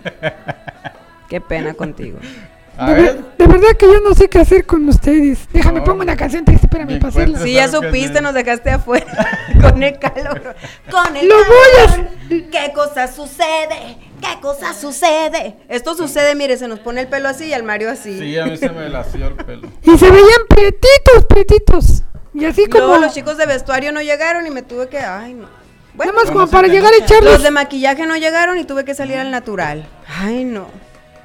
Qué 1.33 1.41
pena 1.41 1.73
contigo. 1.73 2.19
A 2.77 2.87
De, 2.89 2.93
ver. 2.93 3.03
ver- 3.15 3.23
de 3.39 3.47
verdad 3.47 3.77
que 3.77 3.85
yo 3.87 3.99
no 4.01 4.13
sé 4.13 4.29
qué 4.29 4.37
hacer 4.39 4.65
con 4.67 4.87
ustedes. 4.87 5.47
Déjame 5.51 5.79
No. 5.79 5.83
pongo 5.85 6.01
una 6.03 6.15
canción 6.15 6.45
triste, 6.45 6.67
para 6.67 6.83
hacerla. 6.83 7.11
fuerte. 7.11 7.39
Sí, 7.43 7.53
ya 7.53 7.67
supiste, 7.67 8.21
nos 8.21 8.33
dejaste 8.35 8.69
afuera 8.69 9.05
con 9.61 9.81
el 9.81 9.97
calor. 9.97 10.55
Con 10.91 11.15
el 11.17 11.27
Lo 11.27 11.35
voy 11.35 11.45
a- 11.83 11.87
calor. 11.91 12.07
¿Qué 12.29 12.71
cosa 12.75 13.07
sucede? 13.07 13.97
¿Qué 14.21 14.39
cosa 14.41 14.73
sucede? 14.75 15.55
Esto 15.69 15.95
sucede, 15.95 16.35
mire, 16.35 16.55
se 16.57 16.67
nos 16.67 16.79
pone 16.79 17.01
el 17.01 17.07
pelo 17.07 17.29
así 17.29 17.45
y 17.45 17.53
al 17.53 17.63
Mario 17.63 17.89
así. 17.89 18.17
Sí, 18.19 18.37
a 18.37 18.45
mí 18.45 18.57
se 18.57 18.69
me 18.69 18.89
lació 18.89 19.25
el 19.27 19.33
pelo. 19.35 19.67
Y 19.83 19.97
se 19.97 20.09
veían 20.11 20.41
pretitos, 20.47 21.25
pretitos. 21.27 22.03
Y 22.35 22.45
así 22.45 22.65
como. 22.67 22.85
Luego 22.87 23.01
los 23.05 23.13
chicos 23.13 23.37
de 23.37 23.47
vestuario 23.47 23.91
no 23.91 24.01
llegaron 24.01 24.45
y 24.45 24.51
me 24.51 24.61
tuve 24.61 24.87
que. 24.87 24.99
Ay, 24.99 25.33
no. 25.33 25.47
Bueno, 25.95 26.11
Nada 26.13 26.23
más 26.25 26.31
como 26.33 26.47
para 26.47 26.67
llegar 26.67 26.91
a 26.91 26.97
echarles. 27.05 27.33
los 27.33 27.43
de 27.43 27.51
maquillaje 27.51 28.07
no 28.07 28.17
llegaron 28.17 28.57
y 28.57 28.63
tuve 28.63 28.83
que 28.83 28.95
salir 28.95 29.17
al 29.17 29.29
natural. 29.29 29.85
Ay, 30.07 30.43
no. 30.43 30.67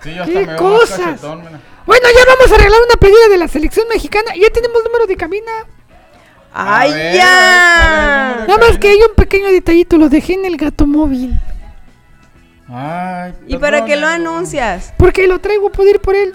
Sí, 0.08 0.14
yo 0.14 0.22
hasta 0.22 0.46
¿Qué 0.46 0.56
cosas? 0.56 0.98
cachetón. 0.98 1.42
Bueno, 1.86 2.08
ya 2.14 2.24
vamos 2.26 2.52
a 2.52 2.54
arreglar 2.54 2.80
una 2.86 2.96
playera 2.98 3.28
de 3.28 3.38
la 3.38 3.48
selección 3.48 3.86
mexicana. 3.88 4.32
Ya 4.34 4.50
tenemos 4.50 4.82
número 4.84 5.06
de 5.06 5.16
cabina. 5.16 5.52
¡Ay, 6.52 6.92
ver, 6.92 7.14
ya! 7.14 7.24
¿cuál 7.24 8.32
es 8.34 8.40
el 8.40 8.46
Nada 8.48 8.70
más 8.70 8.78
que 8.78 8.88
hay 8.88 9.02
un 9.02 9.14
pequeño 9.14 9.48
detallito. 9.48 9.98
Lo 9.98 10.08
dejé 10.08 10.34
en 10.34 10.44
el 10.44 10.56
gato 10.56 10.86
móvil. 10.86 11.38
Ay, 12.68 13.34
¿Y 13.46 13.56
para 13.56 13.84
qué 13.84 13.96
lo 13.96 14.06
anuncias? 14.06 14.92
Porque 14.98 15.26
lo 15.26 15.38
traigo, 15.38 15.70
puedo 15.70 15.88
ir 15.90 16.00
por 16.00 16.14
él. 16.14 16.34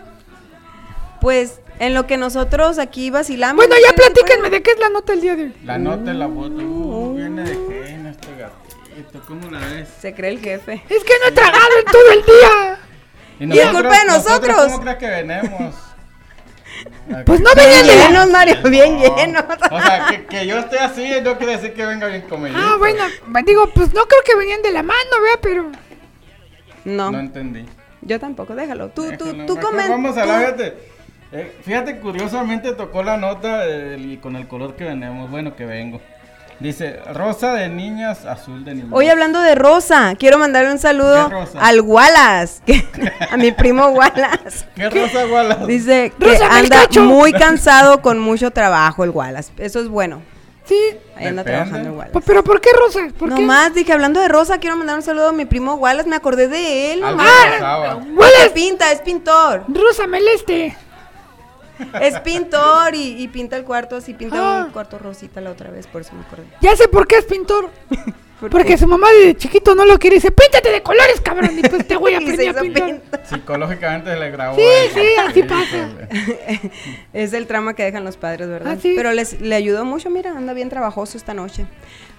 Pues 1.21 1.59
en 1.79 1.93
lo 1.93 2.07
que 2.07 2.17
nosotros 2.17 2.79
aquí 2.79 3.09
vacilamos. 3.09 3.57
Bueno, 3.57 3.75
¿no 3.75 3.87
ya 3.87 3.95
platíquenme 3.95 4.49
de 4.49 4.63
qué 4.63 4.71
es 4.71 4.79
la 4.79 4.89
nota 4.89 5.13
el 5.13 5.21
día 5.21 5.35
de 5.35 5.43
hoy. 5.43 5.53
La 5.63 5.77
nota 5.77 6.11
en 6.11 6.19
la 6.19 6.27
foto. 6.27 6.63
Uh, 6.63 7.15
viene 7.15 7.43
de 7.43 7.51
este 7.51 8.35
gatito. 8.37 9.21
¿Cómo 9.27 9.49
la 9.51 9.59
ves? 9.59 9.89
Se 9.99 10.13
cree 10.13 10.31
el 10.31 10.39
jefe. 10.39 10.83
Es 10.89 11.03
que 11.03 11.13
no 11.21 11.29
he 11.29 11.31
tragado 11.31 11.77
en 11.79 11.85
todo 11.85 12.11
el 12.11 12.25
día. 12.25 12.79
Y, 13.51 13.59
es 13.59 13.67
culpa 13.69 13.99
de 13.99 14.05
nosotros. 14.05 14.55
¿Cómo 14.55 14.81
crees 14.81 14.97
que 14.97 15.09
venemos? 15.09 15.75
Pues 17.25 17.39
no 17.39 17.49
venían 17.55 17.85
llenos, 17.85 18.29
Mario, 18.29 18.55
bien 18.69 18.97
No. 18.97 19.15
llenos. 19.15 19.43
O 19.71 19.81
sea, 19.81 20.07
que, 20.09 20.25
que 20.25 20.47
yo 20.47 20.57
esté 20.59 20.79
así 20.79 21.09
no 21.23 21.37
quiere 21.37 21.53
decir 21.57 21.73
que 21.73 21.85
venga 21.85 22.07
bien 22.07 22.21
comido. 22.23 22.55
Ah, 22.57 22.75
bueno, 22.77 23.03
digo, 23.45 23.69
pues 23.69 23.93
no 23.93 24.05
creo 24.05 24.21
que 24.25 24.35
venían 24.35 24.61
de 24.61 24.71
la 24.71 24.83
mano, 24.83 25.21
vea, 25.21 25.37
pero... 25.41 25.71
No, 26.85 27.11
No 27.11 27.19
entendí. 27.19 27.65
yo 28.01 28.19
tampoco, 28.19 28.55
déjalo. 28.55 28.89
Tú, 28.89 29.03
tú, 29.17 29.25
Déjalo, 29.25 29.45
tú 29.45 29.55
mejor 29.55 29.71
comenta. 29.71 29.91
Vamos 29.91 30.17
a 30.17 30.21
hablar, 30.21 30.39
fíjate. 30.41 30.77
Eh, 31.31 31.57
fíjate, 31.63 31.99
curiosamente 31.99 32.73
tocó 32.73 33.01
la 33.03 33.17
nota 33.17 33.65
eh, 33.67 33.97
y 33.99 34.17
con 34.17 34.35
el 34.35 34.47
color 34.47 34.75
que 34.75 34.83
venimos, 34.85 35.29
bueno, 35.31 35.55
que 35.55 35.65
vengo. 35.65 36.01
Dice, 36.59 36.99
rosa 37.13 37.53
de 37.53 37.67
niñas, 37.67 38.25
azul 38.25 38.63
de 38.63 38.75
niños. 38.75 38.89
Hoy 38.93 39.09
hablando 39.09 39.41
de 39.41 39.55
Rosa, 39.55 40.15
quiero 40.17 40.37
mandarle 40.37 40.71
un 40.71 40.79
saludo 40.79 41.29
al 41.59 41.81
Wallace, 41.81 42.61
que- 42.65 42.83
a 43.31 43.35
mi 43.37 43.51
primo 43.51 43.87
Wallace. 43.87 44.65
¿Qué 44.75 44.89
rosa, 44.89 45.25
Wallace? 45.25 45.65
Dice 45.65 46.13
que 46.17 46.25
Rosa 46.25 46.47
anda 46.57 46.87
muy 47.01 47.33
cansado 47.33 48.01
con 48.01 48.19
mucho 48.19 48.51
trabajo 48.51 49.03
el 49.03 49.09
Wallace. 49.09 49.51
Eso 49.57 49.79
es 49.81 49.87
bueno. 49.89 50.21
Sí, 50.65 50.77
Ahí 51.17 51.27
anda 51.27 51.43
Depende. 51.43 51.65
trabajando 51.65 51.89
el 51.89 51.95
Wallace. 51.97 52.19
pero 52.25 52.43
¿por 52.43 52.61
qué 52.61 52.69
Rosa? 52.71 52.99
¿Por 53.19 53.27
No 53.29 53.35
qué? 53.35 53.41
más, 53.41 53.73
dije, 53.73 53.91
hablando 53.91 54.21
de 54.21 54.29
Rosa, 54.29 54.59
quiero 54.59 54.77
mandar 54.77 54.95
un 54.95 55.01
saludo 55.03 55.27
a 55.29 55.33
mi 55.33 55.43
primo 55.43 55.73
Wallace. 55.73 56.07
Me 56.07 56.15
acordé 56.15 56.47
de 56.47 56.93
él. 56.93 57.03
Algo 57.03 57.17
nomás. 57.21 57.45
Es 58.07 58.15
Wallace, 58.15 58.49
pinta, 58.53 58.91
es 58.93 59.01
pintor. 59.01 59.65
Rosa 59.67 60.07
Meleste. 60.07 60.77
Es 62.01 62.19
pintor 62.19 62.93
y, 62.95 63.21
y 63.23 63.27
pinta 63.27 63.55
el 63.57 63.63
cuarto 63.63 63.95
así, 63.97 64.13
pinta 64.13 64.35
Ah. 64.61 64.63
un 64.65 64.71
cuarto 64.71 64.97
rosita 64.99 65.41
la 65.41 65.51
otra 65.51 65.71
vez, 65.71 65.87
por 65.87 66.01
eso 66.01 66.13
me 66.15 66.21
acordé. 66.21 66.43
Ya 66.61 66.75
sé 66.75 66.87
por 66.87 67.07
qué 67.07 67.17
es 67.17 67.25
pintor. 67.25 67.69
¿Por 68.39 68.49
Porque 68.49 68.69
qué? 68.73 68.77
su 68.77 68.87
mamá 68.87 69.07
de 69.09 69.37
chiquito 69.37 69.73
no 69.73 69.85
lo 69.85 69.97
quiere 69.97 70.17
y 70.17 70.19
dice, 70.19 70.29
píntate 70.29 70.69
de 70.69 70.83
colores, 70.83 71.21
cabrón. 71.21 71.57
Y 71.57 71.61
pues 71.61 71.87
te 71.87 71.95
voy 71.95 72.13
a 72.13 72.17
aprender 72.19 72.53
pintar. 72.59 72.85
pinta. 72.87 73.25
Psicológicamente 73.25 74.11
se 74.11 74.19
le 74.19 74.31
grabó. 74.31 74.57
Sí, 74.57 74.63
sí, 74.93 75.07
así 75.25 75.43
pasa. 75.43 75.89
Es 77.13 77.31
el 77.31 77.47
trama 77.47 77.73
que 77.73 77.83
dejan 77.83 78.03
los 78.03 78.17
padres, 78.17 78.49
¿verdad? 78.49 78.73
Ah, 78.77 78.81
sí. 78.81 78.93
Pero 78.97 79.13
les, 79.13 79.39
le 79.39 79.55
ayudó 79.55 79.85
mucho, 79.85 80.09
mira, 80.09 80.31
anda 80.31 80.51
bien 80.53 80.67
trabajoso 80.67 81.17
esta 81.17 81.33
noche. 81.33 81.65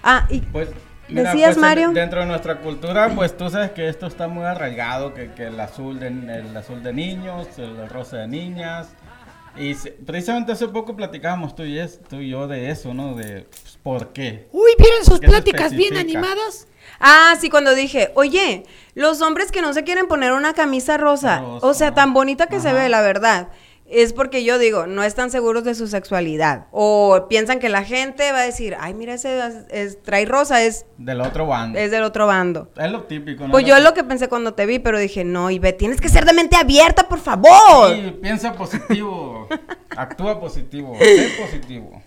Ah, 0.03 0.25
y 0.29 0.39
Pues, 0.39 0.69
mira, 1.09 1.31
¿Decías, 1.31 1.49
pues, 1.55 1.57
Mario? 1.61 1.91
dentro 1.91 2.21
de 2.21 2.25
nuestra 2.25 2.57
cultura, 2.57 3.11
pues 3.13 3.37
tú 3.37 3.49
sabes 3.51 3.71
que 3.71 3.87
esto 3.87 4.07
está 4.07 4.27
muy 4.27 4.45
arraigado, 4.45 5.13
que, 5.13 5.31
que 5.33 5.43
el 5.47 5.59
azul 5.59 5.99
de 5.99 6.07
el 6.07 6.57
azul 6.57 6.81
de 6.81 6.91
niños, 6.93 7.47
el 7.57 7.87
rosa 7.87 8.17
de 8.17 8.27
niñas. 8.27 8.87
Y 9.57 9.73
se- 9.75 9.91
precisamente 9.91 10.51
hace 10.51 10.67
poco 10.67 10.95
platicábamos 10.95 11.55
tú 11.55 11.63
y, 11.63 11.79
es, 11.79 11.99
tú 12.09 12.17
y 12.17 12.29
yo 12.29 12.47
de 12.47 12.69
eso, 12.71 12.93
¿no? 12.93 13.15
De 13.15 13.41
pues, 13.49 13.77
por 13.81 14.13
qué. 14.13 14.47
Uy, 14.51 14.71
¿vieron 14.77 15.05
sus 15.05 15.19
¿Qué 15.19 15.27
se 15.27 15.31
pláticas 15.31 15.73
bien 15.73 15.97
animadas? 15.97 16.67
Ah, 16.99 17.35
sí, 17.39 17.49
cuando 17.49 17.73
dije, 17.75 18.11
oye, 18.15 18.63
los 18.93 19.21
hombres 19.21 19.51
que 19.51 19.61
no 19.61 19.73
se 19.73 19.83
quieren 19.83 20.07
poner 20.07 20.31
una 20.33 20.53
camisa 20.53 20.97
rosa, 20.97 21.39
Rosa. 21.39 21.67
o 21.67 21.73
sea, 21.73 21.93
tan 21.93 22.13
bonita 22.13 22.47
que 22.47 22.59
se 22.59 22.71
ve, 22.73 22.89
la 22.89 23.01
verdad, 23.01 23.49
es 24.01 24.13
porque 24.13 24.43
yo 24.43 24.57
digo, 24.57 24.87
no 24.87 25.03
están 25.03 25.31
seguros 25.31 25.63
de 25.63 25.75
su 25.75 25.87
sexualidad. 25.87 26.65
O 26.71 27.27
piensan 27.29 27.59
que 27.59 27.69
la 27.69 27.83
gente 27.83 28.31
va 28.31 28.39
a 28.39 28.43
decir, 28.45 28.75
ay, 28.79 28.93
mira, 28.93 29.13
ese 29.13 29.39
es- 29.69 30.01
trae 30.03 30.25
rosa, 30.25 30.63
es, 30.63 30.85
Del 30.97 31.21
otro 31.21 31.45
bando. 31.47 31.77
es 31.79 31.91
del 31.91 32.03
otro 32.03 32.27
bando. 32.27 32.69
Es 32.77 32.91
lo 32.91 33.03
típico, 33.03 33.45
¿no? 33.45 33.51
Pues 33.51 33.65
yo 33.65 33.75
es 33.77 33.83
lo 33.83 33.93
que 33.93 34.03
pensé 34.03 34.27
cuando 34.27 34.53
te 34.53 34.65
vi, 34.65 34.79
pero 34.79 34.99
dije, 34.99 35.23
no, 35.23 35.49
Ibe, 35.49 35.73
tienes 35.73 36.01
que 36.01 36.09
ser 36.09 36.25
de 36.25 36.33
mente 36.33 36.55
abierta, 36.55 37.07
por 37.07 37.19
favor. 37.19 37.93
Sí, 37.95 38.15
piensa 38.21 38.53
positivo, 38.53 39.47
actúa 39.95 40.39
positivo, 40.39 40.95
sé 40.99 41.29
positivo. 41.39 42.01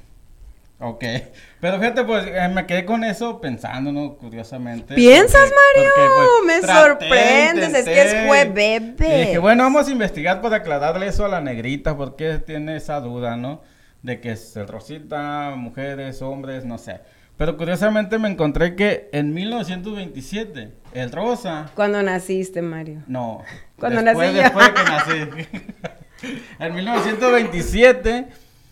Ok, 0.81 1.05
pero 1.61 1.79
fíjate, 1.79 2.05
pues 2.05 2.27
eh, 2.27 2.49
me 2.53 2.67
quedé 2.67 2.85
con 2.85 3.03
eso 3.05 3.41
pensando, 3.41 3.91
¿no? 3.93 4.17
Curiosamente. 4.17 4.95
¿Piensas, 4.95 5.51
porque- 5.51 5.89
Mario? 5.89 5.93
porque, 5.97 6.47
Me 6.47 6.61
traté, 6.61 6.81
sorprendes, 6.89 7.75
es 7.75 7.85
que 7.85 8.01
es 8.03 8.13
intenté, 8.13 8.27
jueves. 8.27 8.93
y 8.99 9.21
dije, 9.27 9.39
bueno, 9.39 9.65
vamos 9.65 9.89
a 9.89 9.91
investigar 9.91 10.41
para 10.41 10.57
aclararle 10.57 11.07
eso 11.09 11.25
a 11.25 11.29
la 11.29 11.41
negrita, 11.41 11.97
porque 11.97 12.39
tiene 12.39 12.77
esa 12.77 13.01
duda, 13.01 13.37
¿no? 13.37 13.61
De 14.03 14.21
que 14.21 14.31
es 14.33 14.57
el 14.57 14.69
rosita, 14.69 15.55
mujeres, 15.57 16.23
hombres, 16.23 16.65
no 16.65 16.79
sé. 16.79 17.01
Pero 17.37 17.57
curiosamente 17.57 18.19
me 18.19 18.29
encontré 18.29 18.75
que 18.75 19.09
en 19.13 19.33
1927, 19.33 20.71
el 20.93 21.13
rosa, 21.13 21.71
Cuando 21.75 22.03
naciste, 22.03 22.63
Mario. 22.63 23.03
no, 23.07 23.43
Cuando 23.79 24.03
después, 24.03 24.33
nací 24.33 24.37
yo. 24.37 24.43
después 24.43 24.67
de 24.67 24.75
que 24.75 24.91
nací. 24.91 26.33
en 26.61 26.75
1927, 26.75 28.27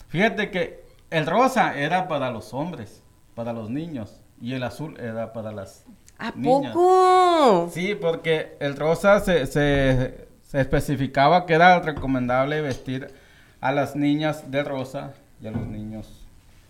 fíjate 0.08 0.50
que 0.50 0.85
el 1.16 1.26
rosa 1.26 1.78
era 1.78 2.08
para 2.08 2.30
los 2.30 2.52
hombres, 2.54 3.02
para 3.34 3.52
los 3.52 3.70
niños, 3.70 4.20
y 4.40 4.52
el 4.54 4.62
azul 4.62 4.98
era 5.00 5.32
para 5.32 5.52
las 5.52 5.84
¿A 6.18 6.30
niñas. 6.32 6.72
poco? 6.72 7.68
Sí, 7.72 7.94
porque 7.94 8.56
el 8.60 8.76
rosa 8.76 9.20
se, 9.20 9.46
se, 9.46 10.28
se 10.42 10.60
especificaba 10.60 11.46
que 11.46 11.54
era 11.54 11.80
recomendable 11.80 12.60
vestir 12.60 13.12
a 13.60 13.72
las 13.72 13.96
niñas 13.96 14.50
de 14.50 14.62
rosa 14.64 15.14
y 15.40 15.46
a 15.46 15.50
los 15.50 15.66
niños, 15.66 16.26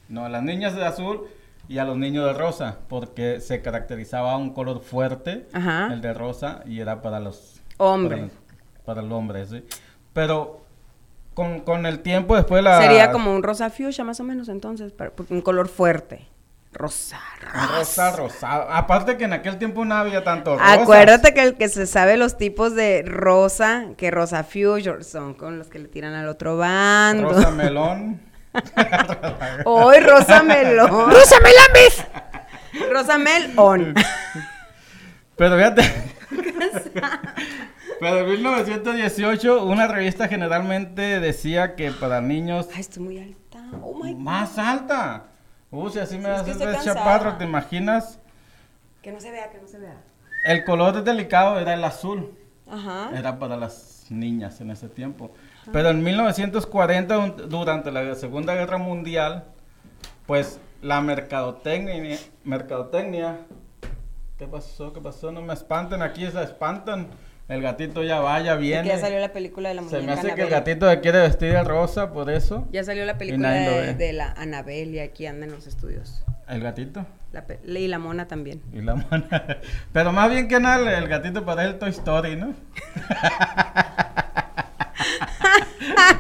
no, 0.09 0.25
a 0.25 0.29
las 0.29 0.43
niñas 0.43 0.75
de 0.75 0.85
azul 0.85 1.23
y 1.69 1.79
a 1.79 1.85
los 1.85 1.97
niños 1.97 2.25
de 2.27 2.33
rosa, 2.33 2.79
porque 2.89 3.41
se 3.41 3.61
caracterizaba 3.63 4.37
un 4.37 4.51
color 4.51 4.81
fuerte, 4.81 5.47
Ajá. 5.53 5.93
el 5.93 6.01
de 6.01 6.15
rosa, 6.15 6.63
y 6.67 6.81
era 6.81 7.03
para 7.03 7.19
los 7.21 7.61
Hombre. 7.79 8.17
Para, 8.17 8.31
para 8.85 9.01
el 9.03 9.13
hombre, 9.13 9.47
sí. 9.47 9.65
Pero 10.13 10.66
con, 11.37 11.61
con 11.61 11.85
el 11.85 12.01
tiempo 12.01 12.35
después 12.35 12.65
la... 12.65 12.81
Sería 12.81 13.13
como 13.13 13.33
un 13.35 13.43
rosa 13.43 13.69
fuchsia 13.69 14.03
más 14.05 14.19
o 14.21 14.25
menos 14.25 14.49
entonces, 14.49 14.91
para- 14.93 15.11
porque 15.11 15.35
un 15.35 15.43
color 15.43 15.69
fuerte. 15.69 16.27
Rosa, 16.73 17.21
rosa. 17.41 17.67
Rosa, 17.79 18.17
rosado. 18.17 18.71
Aparte 18.71 19.19
que 19.19 19.25
en 19.25 19.35
aquel 19.35 19.59
tiempo 19.59 19.85
no 19.85 19.95
había 19.95 20.25
tanto 20.25 20.57
rosa. 20.59 20.73
Acuérdate 20.73 21.35
que 21.35 21.43
el 21.43 21.55
que 21.57 21.69
se 21.69 21.87
sabe 21.87 22.17
los 22.17 22.39
tipos 22.39 22.75
de 22.75 23.03
rosa, 23.07 23.89
que 23.99 24.11
rosa 24.11 24.45
fuchsia 24.45 25.03
son 25.03 25.35
con 25.35 25.59
los 25.59 25.69
que 25.69 25.79
le 25.79 25.89
tiran 25.89 26.15
al 26.15 26.27
otro 26.29 26.57
bando. 26.57 27.29
Rosa 27.29 27.51
melón. 27.51 28.19
Hoy 29.67 30.01
rosa 30.01 30.43
melón. 30.43 31.11
¡Rosa 31.11 31.37
Melambes! 31.41 32.05
rosa 32.91 33.19
melón. 33.19 33.95
Pero 35.37 35.57
fíjate. 35.57 35.83
Pero 38.01 38.19
en 38.21 38.29
1918 38.31 39.65
una 39.65 39.87
revista 39.89 40.29
generalmente 40.29 41.21
decía 41.21 41.75
que 41.77 41.91
para 41.93 42.21
niños 42.21 42.69
Ay, 42.75 42.81
estoy 42.81 43.03
muy 43.03 43.19
alta. 43.19 43.65
Oh 43.83 43.95
my 43.95 44.13
God. 44.13 44.21
más 44.21 44.59
alta. 44.59 45.25
Uy, 45.71 45.91
si 45.91 45.99
así 45.99 46.17
me 46.19 46.25
que 46.25 46.31
haces 46.31 46.85
chaparro, 46.85 47.37
¿te 47.37 47.45
imaginas? 47.45 48.19
Que 49.03 49.13
no 49.13 49.21
se 49.21 49.31
vea, 49.31 49.51
que 49.51 49.59
no 49.59 49.67
se 49.69 49.79
vea. 49.79 49.97
El 50.45 50.65
color 50.65 51.03
delicado 51.03 51.59
era 51.59 51.75
el 51.75 51.83
azul. 51.85 52.37
Ajá. 52.71 53.11
Era 53.17 53.39
para 53.39 53.57
las 53.57 54.07
niñas 54.11 54.61
en 54.61 54.71
ese 54.71 54.89
tiempo. 54.89 55.31
Pero 55.73 55.91
en 55.91 56.03
1940, 56.03 57.19
un- 57.19 57.49
durante 57.49 57.91
la 57.91 58.15
Segunda 58.15 58.55
Guerra 58.55 58.79
Mundial, 58.79 59.45
pues 60.27 60.61
la 60.83 61.01
mercadotecnia, 61.01 62.19
mercadotecnia, 62.45 63.39
¿qué 64.39 64.47
pasó? 64.47 64.93
¿Qué 64.93 65.01
pasó? 65.01 65.33
No 65.33 65.43
me 65.43 65.55
espanten, 65.55 66.03
aquí 66.03 66.29
se 66.31 66.43
espantan. 66.43 67.09
El 67.49 67.63
gatito 67.63 68.03
ya 68.03 68.19
va, 68.21 68.41
ya 68.41 68.57
Y 68.57 68.59
viene. 68.59 68.83
que 68.83 68.89
ya 68.89 68.99
salió 68.99 69.21
la 69.21 69.33
película 69.33 69.69
de 69.69 69.77
la 69.77 69.83
muñeca 69.83 70.01
Se 70.01 70.07
me 70.07 70.13
hace 70.13 70.35
que 70.35 70.43
el 70.43 70.51
gatito 70.51 70.91
se 70.91 71.01
quiere 71.01 71.21
vestir 71.21 71.53
de 71.53 71.63
rosa 71.63 72.13
por 72.13 72.29
eso. 72.29 72.67
Ya 72.73 72.83
salió 72.83 73.05
la 73.05 73.19
película 73.19 73.51
de, 73.53 74.13
la 74.13 74.33
Anabel 74.33 74.95
y 74.95 74.99
aquí 74.99 75.27
anda 75.27 75.47
en 75.47 75.53
los 75.53 75.67
estudios. 75.69 76.25
El 76.49 76.61
gatito 76.61 77.07
La 77.33 77.45
pe- 77.47 77.61
y 77.65 77.87
la 77.89 77.99
mona 78.01 78.27
también. 78.27 78.63
y 78.73 78.81
la 78.81 78.97
mona. 78.97 79.29
Pero 79.93 80.13
más 80.13 80.29
bien 80.31 80.49
que 80.49 80.59
nada, 80.59 80.99
el 80.99 81.07
gatito 81.09 81.45
para 81.45 81.65
el 81.65 81.79
Toy 81.79 81.91
Story, 81.91 82.35
¿no? 82.37 82.53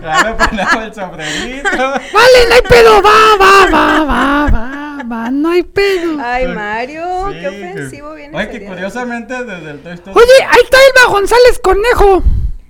ya 0.02 0.22
le 0.24 0.34
ponemos 0.34 0.76
el 0.84 0.94
sombrerito. 0.94 1.68
Vale, 1.78 2.38
no 2.48 2.54
hay 2.54 2.62
pedo, 2.68 3.02
va, 3.02 3.36
va, 3.40 3.70
va, 3.72 4.04
va, 4.04 4.50
va, 4.52 4.70
va, 5.10 5.30
no 5.30 5.50
hay 5.50 5.62
pedo. 5.62 6.18
Ay, 6.22 6.48
Mario, 6.48 7.04
Sí, 7.32 7.38
qué 7.40 7.48
ofensivo 7.48 8.14
viene. 8.14 8.36
Oye, 8.36 8.44
ese 8.44 8.52
que 8.52 8.58
día. 8.60 8.68
curiosamente 8.68 9.44
desde 9.44 9.70
el 9.70 9.80
Toy 9.80 9.92
Story. 9.94 10.16
Oye, 10.16 10.44
ahí 10.48 10.60
está 10.64 10.76
Elba 10.78 11.12
González 11.12 11.60
Conejo. 11.62 12.22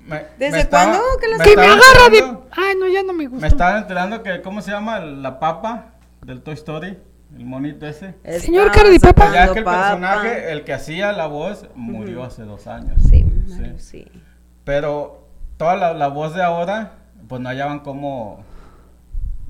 me- 0.07 0.25
¿Desde 0.39 0.53
me 0.53 0.61
estaba- 0.61 0.85
cuándo 0.99 1.43
que 1.43 1.57
me 1.57 1.63
agarra 1.65 2.09
de... 2.11 2.39
Ay, 2.53 2.75
no, 2.79 2.87
ya 2.87 3.03
no 3.03 3.13
me 3.13 3.25
Me 3.25 3.29
gustó. 3.29 3.47
estaba 3.47 3.79
enterando 3.79 4.23
que, 4.23 4.41
¿cómo 4.43 4.61
se 4.63 4.71
llama? 4.71 5.01
La 5.01 5.39
papa 5.41 5.95
del 6.23 6.43
Toy 6.43 6.55
Story. 6.55 6.99
El 7.37 7.45
monito 7.45 7.87
ese. 7.87 8.15
Estaba 8.23 8.39
Señor 8.39 8.71
cara 8.73 8.89
de 8.89 9.01
papa. 9.01 9.31
Ya 9.35 9.53
que 9.53 9.59
el 9.59 9.65
papa. 9.65 9.79
personaje, 9.99 10.53
el 10.53 10.63
que 10.65 10.73
hacía 10.73 11.13
la 11.13 11.27
voz, 11.27 11.67
murió 11.75 12.23
hace 12.25 12.45
dos 12.45 12.67
años. 12.69 13.01
Sí, 13.11 13.25
Mario, 13.25 13.75
sí. 13.79 14.07
Pero 14.65 15.27
toda 15.57 15.75
la, 15.77 15.93
la 15.93 16.07
voz 16.09 16.35
de 16.35 16.43
ahora, 16.43 16.93
pues 17.29 17.41
no 17.43 17.49
hallaban 17.49 17.81
cómo 17.81 18.45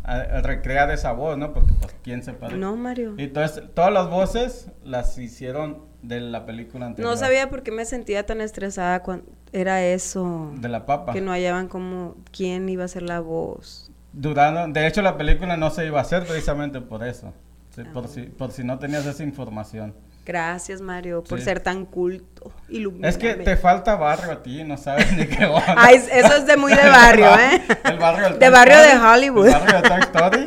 a- 0.06 0.38
a 0.38 0.40
recrear 0.42 0.90
esa 0.90 1.12
voz, 1.12 1.36
¿no? 1.36 1.52
Porque 1.52 1.72
pues 1.80 1.94
quién 2.02 2.22
se 2.22 2.32
parece. 2.32 2.58
No, 2.58 2.76
Mario. 2.76 3.14
Y 3.18 3.24
entonces 3.24 3.64
todas 3.74 3.92
las 3.92 4.08
voces 4.08 4.70
las 4.84 5.18
hicieron 5.18 5.84
de 6.02 6.20
la 6.20 6.46
película 6.46 6.86
anterior. 6.86 7.10
No 7.10 7.16
sabía 7.16 7.50
por 7.50 7.62
qué 7.62 7.72
me 7.72 7.84
sentía 7.84 8.24
tan 8.24 8.40
estresada 8.40 9.02
cuando 9.02 9.24
era 9.52 9.84
eso. 9.84 10.52
De 10.56 10.68
la 10.68 10.86
papa. 10.86 11.12
Que 11.12 11.20
no 11.20 11.32
hallaban 11.32 11.68
como 11.68 12.14
quién 12.30 12.68
iba 12.68 12.84
a 12.84 12.88
ser 12.88 13.02
la 13.02 13.20
voz. 13.20 13.90
Dudando, 14.12 14.66
de 14.72 14.86
hecho 14.86 15.02
la 15.02 15.16
película 15.18 15.56
no 15.56 15.70
se 15.70 15.84
iba 15.86 15.98
a 15.98 16.02
hacer 16.02 16.24
precisamente 16.24 16.80
por 16.80 17.04
eso. 17.04 17.34
Sí, 17.74 17.82
Ah. 17.84 17.90
por, 17.92 18.08
si, 18.08 18.22
por 18.22 18.52
si 18.52 18.64
no 18.64 18.78
tenías 18.78 19.04
esa 19.04 19.22
información. 19.24 19.92
Gracias, 20.26 20.80
Mario, 20.80 21.22
por 21.22 21.38
Sí. 21.38 21.44
ser 21.44 21.60
tan 21.60 21.86
culto. 21.86 22.52
Ilumíname. 22.68 23.08
Es 23.08 23.16
que 23.16 23.34
te 23.34 23.56
falta 23.56 23.94
barrio 23.94 24.32
a 24.32 24.42
ti, 24.42 24.64
no 24.64 24.76
sabes 24.76 25.12
ni 25.16 25.24
qué 25.26 25.44
onda. 25.46 25.74
Ay, 25.76 26.02
eso 26.10 26.34
es 26.36 26.46
de 26.46 26.56
muy 26.56 26.74
de 26.74 26.88
barrio, 26.88 27.26
¿eh? 27.38 27.62
El 27.84 27.98
barrio 27.98 28.24
del 28.24 28.32
De 28.34 28.38
Toy 28.40 28.50
barrio 28.50 28.78
de 28.80 28.98
Hollywood. 28.98 29.46
El 29.46 29.52
barrio 29.52 29.82
de 29.82 29.88
Toy 29.88 30.00
Story. 30.00 30.46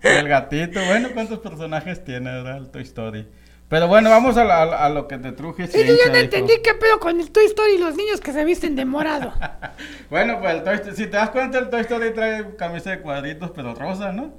El 0.00 0.26
gatito. 0.28 0.80
Bueno, 0.86 1.08
¿cuántos 1.12 1.38
personajes 1.40 2.02
tiene 2.02 2.30
verdad, 2.32 2.56
el 2.56 2.70
Toy 2.70 2.82
Story? 2.82 3.28
Pero 3.68 3.86
bueno, 3.88 4.08
vamos 4.10 4.36
a, 4.38 4.42
la- 4.44 4.62
a 4.62 4.88
lo 4.88 5.06
que 5.06 5.18
te 5.18 5.32
truje. 5.32 5.66
Sí, 5.68 5.84
yo 5.86 5.92
ya 6.02 6.10
no 6.10 6.16
entendí 6.16 6.54
qué 6.64 6.72
pedo 6.74 6.98
con 6.98 7.20
el 7.20 7.30
Toy 7.30 7.44
Story 7.44 7.74
y 7.74 7.78
los 7.78 7.94
niños 7.96 8.20
que 8.22 8.32
se 8.32 8.44
visten 8.46 8.74
de 8.74 8.84
morado. 8.86 9.32
Bueno, 10.10 10.40
pues 10.40 10.54
el 10.54 10.64
Toy 10.64 10.74
Story, 10.76 10.96
si 10.96 11.04
te 11.04 11.16
das 11.18 11.30
cuenta, 11.30 11.58
el 11.58 11.68
Toy 11.68 11.82
Story 11.82 12.12
trae 12.14 12.56
camisa 12.56 12.90
de 12.90 13.00
cuadritos, 13.00 13.52
pero 13.54 13.74
rosa, 13.74 14.12
¿no? 14.12 14.32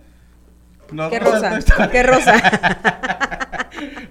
No 0.92 1.10
¿Qué 1.10 1.20
rosa? 1.20 1.58
Story. 1.60 1.90
¿Qué 1.90 2.04
rosa? 2.04 2.34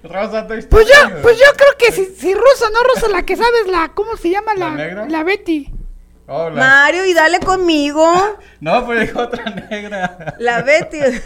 Rosa 0.03 0.47
Toy 0.47 0.59
Story. 0.59 0.69
Pues 0.69 0.87
yo, 0.87 1.21
pues 1.21 1.37
yo 1.37 1.45
creo 1.57 1.77
que 1.77 1.91
si, 1.91 2.05
si 2.15 2.33
Rosa, 2.33 2.69
no 2.73 2.83
Rosa, 2.93 3.07
la 3.09 3.23
que 3.23 3.35
sabes, 3.35 3.67
la, 3.67 3.91
¿cómo 3.93 4.17
se 4.17 4.29
llama? 4.29 4.53
¿La 4.55 4.69
La, 4.69 4.75
negra? 4.75 5.05
la 5.09 5.23
Betty. 5.23 5.69
Hola. 6.27 6.55
Mario, 6.61 7.05
y 7.05 7.13
dale 7.13 7.39
conmigo. 7.39 8.37
No, 8.61 8.85
pues 8.85 9.01
dijo 9.01 9.19
otra 9.21 9.43
negra. 9.69 10.35
La 10.39 10.61
Betty. 10.61 10.99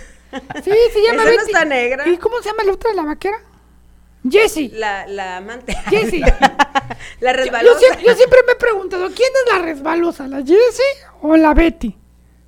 Sí, 0.63 0.71
se 0.91 1.01
llama 1.01 1.23
Esa 1.23 1.31
no 1.31 1.37
Betty. 1.37 1.43
está 1.51 1.65
negra. 1.65 2.07
¿Y 2.09 2.17
cómo 2.17 2.39
se 2.41 2.49
llama 2.49 2.63
la 2.65 2.73
otra, 2.73 2.93
la 2.93 3.03
vaquera? 3.03 3.37
Jessie. 4.29 4.69
La, 4.73 5.05
la 5.07 5.37
amante. 5.37 5.73
Jessie. 5.89 6.19
la 7.21 7.31
Yo, 7.31 7.37
resbalosa. 7.37 7.79
sie- 7.79 8.03
yo 8.05 8.15
siempre 8.15 8.39
me 8.45 8.53
he 8.53 8.55
preguntado, 8.55 9.07
¿quién 9.15 9.29
es 9.45 9.53
la 9.53 9.59
resbalosa? 9.61 10.27
¿La 10.27 10.39
Jessie 10.39 10.83
o 11.21 11.37
la 11.37 11.53
Betty? 11.53 11.95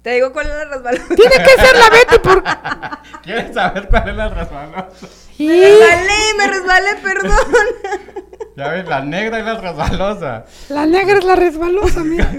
Te 0.07 0.13
digo 0.13 0.31
cuál 0.31 0.47
es 0.47 0.53
la 0.55 0.63
resbalosa. 0.63 1.03
Tiene 1.15 1.35
que 1.35 1.61
ser 1.61 1.75
la 1.75 1.89
Betty 1.89 2.19
por... 2.19 2.41
¿Quieres 3.23 3.53
saber 3.53 3.89
cuál 3.89 4.07
es 4.07 4.15
la 4.15 4.29
resbalosa? 4.29 5.07
Y- 5.37 5.47
Me 5.49 5.67
resbalé, 5.67 6.33
me 6.37 6.47
resbalé, 6.47 6.95
perdón. 7.03 7.37
Ya 8.55 8.69
ves, 8.69 8.87
la 8.87 9.01
negra 9.01 9.39
y 9.39 9.43
la 9.43 9.55
resbalosa. 9.59 10.45
La 10.69 10.85
negra 10.85 11.17
es 11.17 11.25
la 11.25 11.35
resbalosa, 11.35 12.05
mira. 12.05 12.31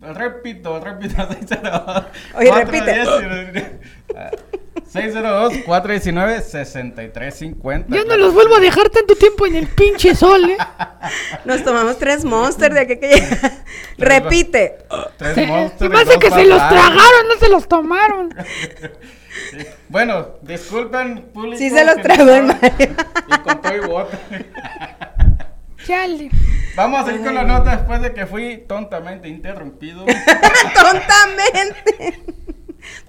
Repito, 0.00 0.80
repito, 0.80 1.28
602. 1.28 2.04
Oye, 2.34 2.64
repite. 2.64 3.04
602-419-6350. 4.92 7.86
Yo 7.88 8.04
no 8.04 8.16
los 8.16 8.32
vuelvo 8.34 8.56
a 8.56 8.60
dejar 8.60 8.90
tanto 8.90 9.14
tiempo 9.16 9.46
en 9.46 9.56
el 9.56 9.66
pinche 9.68 10.14
sol, 10.14 10.50
¿eh? 10.50 10.58
Nos 11.46 11.64
tomamos 11.64 11.96
tres 11.98 12.24
monsters 12.24 12.74
de 12.74 12.80
aquí 12.80 12.98
que. 12.98 13.22
Repite. 13.98 14.78
Tres 15.16 15.34
Se, 15.34 15.44
y 15.44 15.46
me 15.46 15.64
hace 15.64 15.88
dos 15.88 16.18
que 16.18 16.30
se 16.30 16.44
los 16.44 16.58
tragaron, 16.58 17.28
no 17.28 17.36
se 17.38 17.48
los 17.48 17.66
tomaron. 17.68 18.34
Bueno, 19.88 20.32
disculpen, 20.42 21.30
público. 21.32 21.56
Sí 21.56 21.70
se 21.70 21.86
los 21.86 21.96
tragó 22.02 22.32
el 22.32 22.42
Mario. 22.44 22.94
Y 23.28 23.38
con 23.38 23.62
todo 23.62 23.74
y 23.74 23.80
bote. 23.80 24.18
Chale. 25.86 26.30
Vamos 26.76 27.08
a 27.08 27.12
ir 27.12 27.22
con 27.22 27.34
la 27.34 27.42
nota 27.42 27.76
después 27.76 28.02
de 28.02 28.12
que 28.12 28.26
fui 28.26 28.58
tontamente 28.68 29.28
interrumpido. 29.28 30.04
Tontamente. 30.74 32.20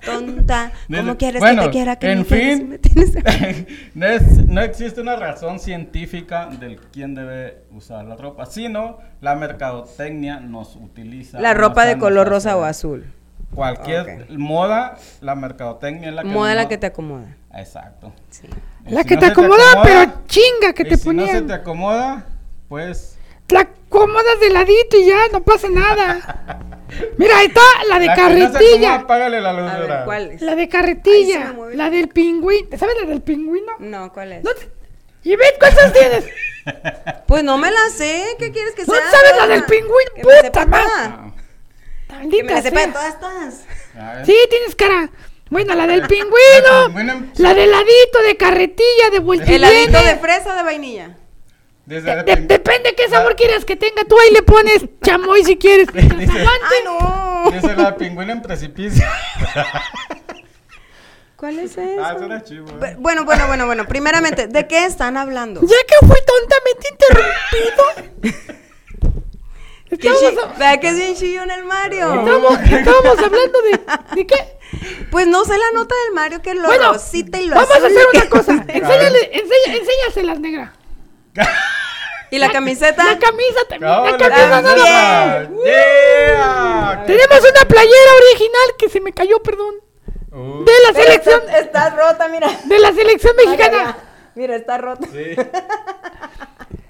Tonta. 0.05 0.71
¿Cómo 0.87 1.01
Dice- 1.03 1.17
quieres 1.17 1.39
bueno, 1.39 1.61
que 1.63 1.67
te 1.67 1.71
quiera? 1.71 1.95
Que 1.97 2.11
en 2.11 2.19
me 2.19 2.25
quieres 2.25 2.57
fin, 2.59 2.69
me 2.69 2.77
tienes- 2.79 3.15
no, 3.95 4.05
es- 4.05 4.47
no 4.47 4.61
existe 4.61 5.01
una 5.01 5.15
razón 5.15 5.59
científica 5.59 6.47
del 6.47 6.77
quién 6.91 7.15
debe 7.15 7.63
usar 7.71 8.05
la 8.05 8.15
ropa, 8.15 8.45
sino 8.45 8.99
la 9.21 9.35
mercadotecnia 9.35 10.39
nos 10.39 10.75
utiliza. 10.75 11.39
La 11.39 11.53
ropa 11.53 11.85
de 11.85 11.97
color 11.97 12.27
rosa 12.27 12.55
o 12.57 12.63
azul. 12.63 13.05
Cualquier 13.53 14.27
moda, 14.37 14.97
la 15.21 15.35
mercadotecnia 15.35 16.09
es 16.09 16.15
la 16.15 16.23
que 16.23 16.27
Moda 16.29 16.55
la 16.55 16.67
que 16.67 16.77
te 16.77 16.87
acomoda. 16.87 17.37
Exacto. 17.53 18.11
Sí. 18.29 18.47
La 18.85 19.01
si 19.03 19.07
que 19.09 19.13
no 19.15 19.19
te 19.21 19.25
acomoda, 19.27 19.83
pero 19.83 20.11
chinga 20.27 20.73
que 20.73 20.83
y 20.83 20.89
te 20.89 20.97
si 20.97 21.09
no 21.09 21.25
se 21.27 21.41
te 21.43 21.53
acomoda, 21.53 22.25
pues 22.67 23.12
La 23.49 23.61
acomodas 23.61 24.39
de 24.39 24.49
ladito 24.49 24.97
y 24.97 25.05
ya, 25.05 25.27
no 25.31 25.43
pasa 25.43 25.67
nada. 25.69 26.79
Mira, 27.17 27.37
ahí 27.37 27.47
está 27.47 27.61
la 27.89 27.99
de 27.99 28.05
la 28.07 28.15
no 28.15 28.21
carretilla. 28.21 29.07
págale 29.07 29.41
la 29.41 29.53
luz 29.53 29.61
A 29.69 29.73
ver, 29.73 29.81
dorada. 29.81 30.05
¿cuál 30.05 30.31
es? 30.31 30.41
La 30.41 30.55
de 30.55 30.69
carretilla. 30.69 31.53
la 31.73 31.89
del 31.89 32.07
pingüino. 32.09 32.77
¿Sabes 32.77 32.95
la 33.01 33.07
del 33.07 33.21
pingüino? 33.21 33.73
No, 33.79 34.11
¿cuál 34.13 34.33
es? 34.33 34.43
No 34.43 34.51
te- 34.53 34.69
¿Y 35.23 35.35
ves 35.35 35.53
cuántas 35.59 35.93
tienes? 35.93 36.25
Pues 37.27 37.43
no 37.43 37.57
me 37.57 37.69
la 37.69 37.89
sé. 37.89 38.23
¿Qué 38.39 38.51
quieres 38.53 38.73
que 38.73 38.85
¿No 38.85 38.93
sea? 38.93 39.03
sabes 39.11 39.31
la 39.37 39.47
del 39.47 39.65
pingüino? 39.65 40.11
Que 40.15 40.21
Puta 40.47 40.65
madre. 40.65 41.33
Que 42.31 42.43
me 42.43 42.53
Maldita 42.53 42.53
la 42.53 42.61
sepa 42.61 42.79
de 42.79 42.87
todas. 43.19 43.65
Sí, 44.25 44.35
tienes 44.49 44.73
cara. 44.75 45.09
Bueno, 45.49 45.75
la 45.75 45.85
del 45.87 46.01
El 46.01 46.07
pingüino. 46.07 47.23
La 47.35 47.53
del 47.53 47.69
ladito 47.69 48.21
de 48.25 48.37
carretilla, 48.37 49.09
de 49.11 49.19
vuelta 49.19 49.51
¿Heladito 49.51 49.91
viene. 49.91 50.07
de 50.07 50.15
fresa 50.19 50.55
de 50.55 50.63
vainilla? 50.63 51.17
Desde 51.85 52.23
De- 52.23 52.35
depende 52.37 52.95
qué 52.95 53.09
sabor 53.09 53.35
quieras 53.35 53.65
que 53.65 53.75
tenga. 53.75 54.03
Tú 54.05 54.17
ahí 54.19 54.31
le 54.31 54.41
pones 54.41 54.85
chamoy 55.03 55.43
si 55.43 55.57
quieres. 55.57 55.87
Dice- 55.93 56.07
aguante. 56.13 56.39
¡Ay, 56.39 56.83
no! 56.85 57.51
Dice 57.51 57.75
la 57.75 57.95
pingüina 57.97 58.31
en 58.33 58.41
precipicio. 58.41 59.05
¿Cuál 61.35 61.59
es 61.59 61.71
eso? 61.77 61.81
ah, 62.01 62.13
eso 62.15 62.25
era 62.25 62.41
chivo. 62.43 62.69
eh. 62.69 62.73
Bu- 62.79 62.95
Bueno, 62.99 63.25
bueno, 63.25 63.47
bueno, 63.47 63.65
bueno. 63.65 63.85
Primeramente, 63.85 64.47
¿de 64.47 64.65
qué 64.65 64.85
están 64.85 65.17
hablando? 65.17 65.59
Ya 65.61 65.75
que 65.87 66.05
fui 66.07 66.19
tontamente 66.25 66.87
interrumpido. 66.91 67.83
¿Qué 69.99 70.07
Estamos, 70.07 70.79
que 70.79 70.87
es 70.87 70.95
bien 70.95 71.15
chillón 71.15 71.51
el 71.51 71.65
Mario. 71.65 72.07
estamos- 72.25 72.59
estábamos 72.61 73.19
hablando 73.19 73.61
de, 73.61 73.79
de 74.15 74.25
qué. 74.25 74.35
Pues 75.11 75.27
no 75.27 75.43
sé 75.45 75.55
la 75.57 75.71
nota 75.73 75.93
del 76.05 76.13
Mario 76.15 76.41
que 76.41 76.55
lo 76.55 76.63
Bueno, 76.63 76.93
rosita 76.93 77.39
y 77.39 77.45
lo 77.47 77.55
vamos 77.55 77.69
a 77.71 77.77
hacer 77.77 77.91
que- 78.11 78.17
una 78.17 78.29
cosa. 78.29 78.53
Enséñale, 78.69 79.31
enséñaselas, 79.73 80.39
negra. 80.39 80.73
¿Y 82.31 82.39
la 82.39 82.51
camiseta? 82.51 83.03
La 83.03 83.19
camisa 83.19 83.59
también. 83.69 83.91
No, 83.91 84.05
la 84.05 84.11
la 84.17 84.61
camisa. 84.61 85.49
Yeah. 85.63 87.03
Tenemos 87.05 87.39
una 87.39 87.67
playera 87.67 88.11
original 88.29 88.75
que 88.79 88.89
se 88.89 89.01
me 89.01 89.13
cayó, 89.13 89.41
perdón. 89.43 89.75
Uh, 90.31 90.63
De 90.63 90.71
la 90.87 90.93
Pero 90.93 91.03
selección, 91.05 91.41
está, 91.41 91.59
está 91.59 91.89
rota, 91.91 92.27
mira. 92.27 92.49
de 92.65 92.79
la 92.79 92.91
selección 92.91 93.35
mexicana. 93.35 93.77
Mira, 93.77 93.97
Mira, 94.35 94.55
está 94.55 94.77
rota. 94.79 95.05
sí. 95.11 95.35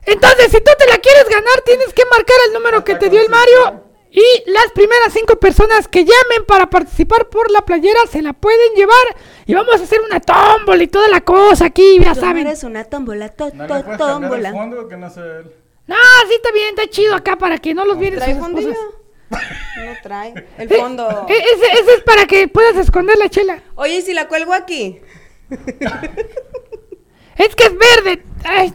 Entonces, 0.06 0.52
si 0.52 0.60
tú 0.62 0.72
te 0.78 0.88
la 0.88 0.98
quieres 0.98 1.28
ganar, 1.30 1.62
tienes 1.66 1.94
que 1.94 2.04
marcar 2.06 2.36
el 2.48 2.54
número 2.54 2.84
que 2.84 2.96
te 2.96 3.10
dio 3.10 3.22
el 3.22 3.30
Mario. 3.30 3.84
Y 4.16 4.24
las 4.46 4.72
primeras 4.76 5.12
cinco 5.12 5.40
personas 5.40 5.88
que 5.88 6.02
llamen 6.06 6.46
para 6.48 6.70
participar 6.70 7.30
por 7.30 7.50
la 7.50 7.66
playera 7.66 8.00
se 8.12 8.22
la 8.22 8.34
pueden 8.34 8.74
llevar. 8.76 8.96
Y 9.48 9.56
vamos 9.56 9.82
a 9.82 9.84
hacer 9.84 10.00
una 10.02 10.20
tómbola 10.20 10.84
y 10.84 10.88
toda 10.88 11.08
la 11.08 11.22
cosa 11.22 11.66
aquí, 11.66 11.98
ya 12.00 12.14
Tú 12.14 12.20
saben. 12.20 12.46
eres 12.46 12.64
una 12.64 12.84
tómbola, 12.84 13.30
to, 13.30 13.46
No 13.56 13.66
to- 13.66 13.68
puedes 13.70 13.84
cambiar 13.86 13.92
el 13.92 13.98
tómbola. 13.98 14.52
fondo 14.52 14.88
que 14.88 14.98
no 14.98 15.10
se. 15.10 15.20
No, 15.88 15.96
sí 16.28 16.34
está 16.36 16.52
bien, 16.52 16.70
está 16.78 16.88
chido 16.92 17.16
acá 17.16 17.38
para 17.40 17.58
que 17.58 17.74
no 17.74 17.86
los 17.86 17.98
vieran 17.98 18.20
¿Trae 18.20 18.34
sus 18.36 18.42
fondillo? 18.44 18.70
esposas. 18.72 18.94
No 19.84 19.94
trae. 20.04 20.34
El 20.60 20.72
Eh, 20.72 20.78
fondo. 20.78 21.26
eh, 21.28 21.34
ese, 21.56 21.66
ese 21.82 21.94
es 21.96 22.04
para 22.04 22.28
que 22.28 22.48
puedas 22.48 22.78
esconder 22.78 23.18
la 23.18 23.30
chela. 23.30 23.64
Oye, 23.74 23.96
¿y 23.98 24.02
si 24.04 24.14
la 24.14 24.28
cuelgo 24.28 24.54
aquí? 24.54 25.02
Es 27.36 27.56
que 27.56 27.64
es 27.64 27.74
verde. 27.76 28.24
Ay, 28.44 28.74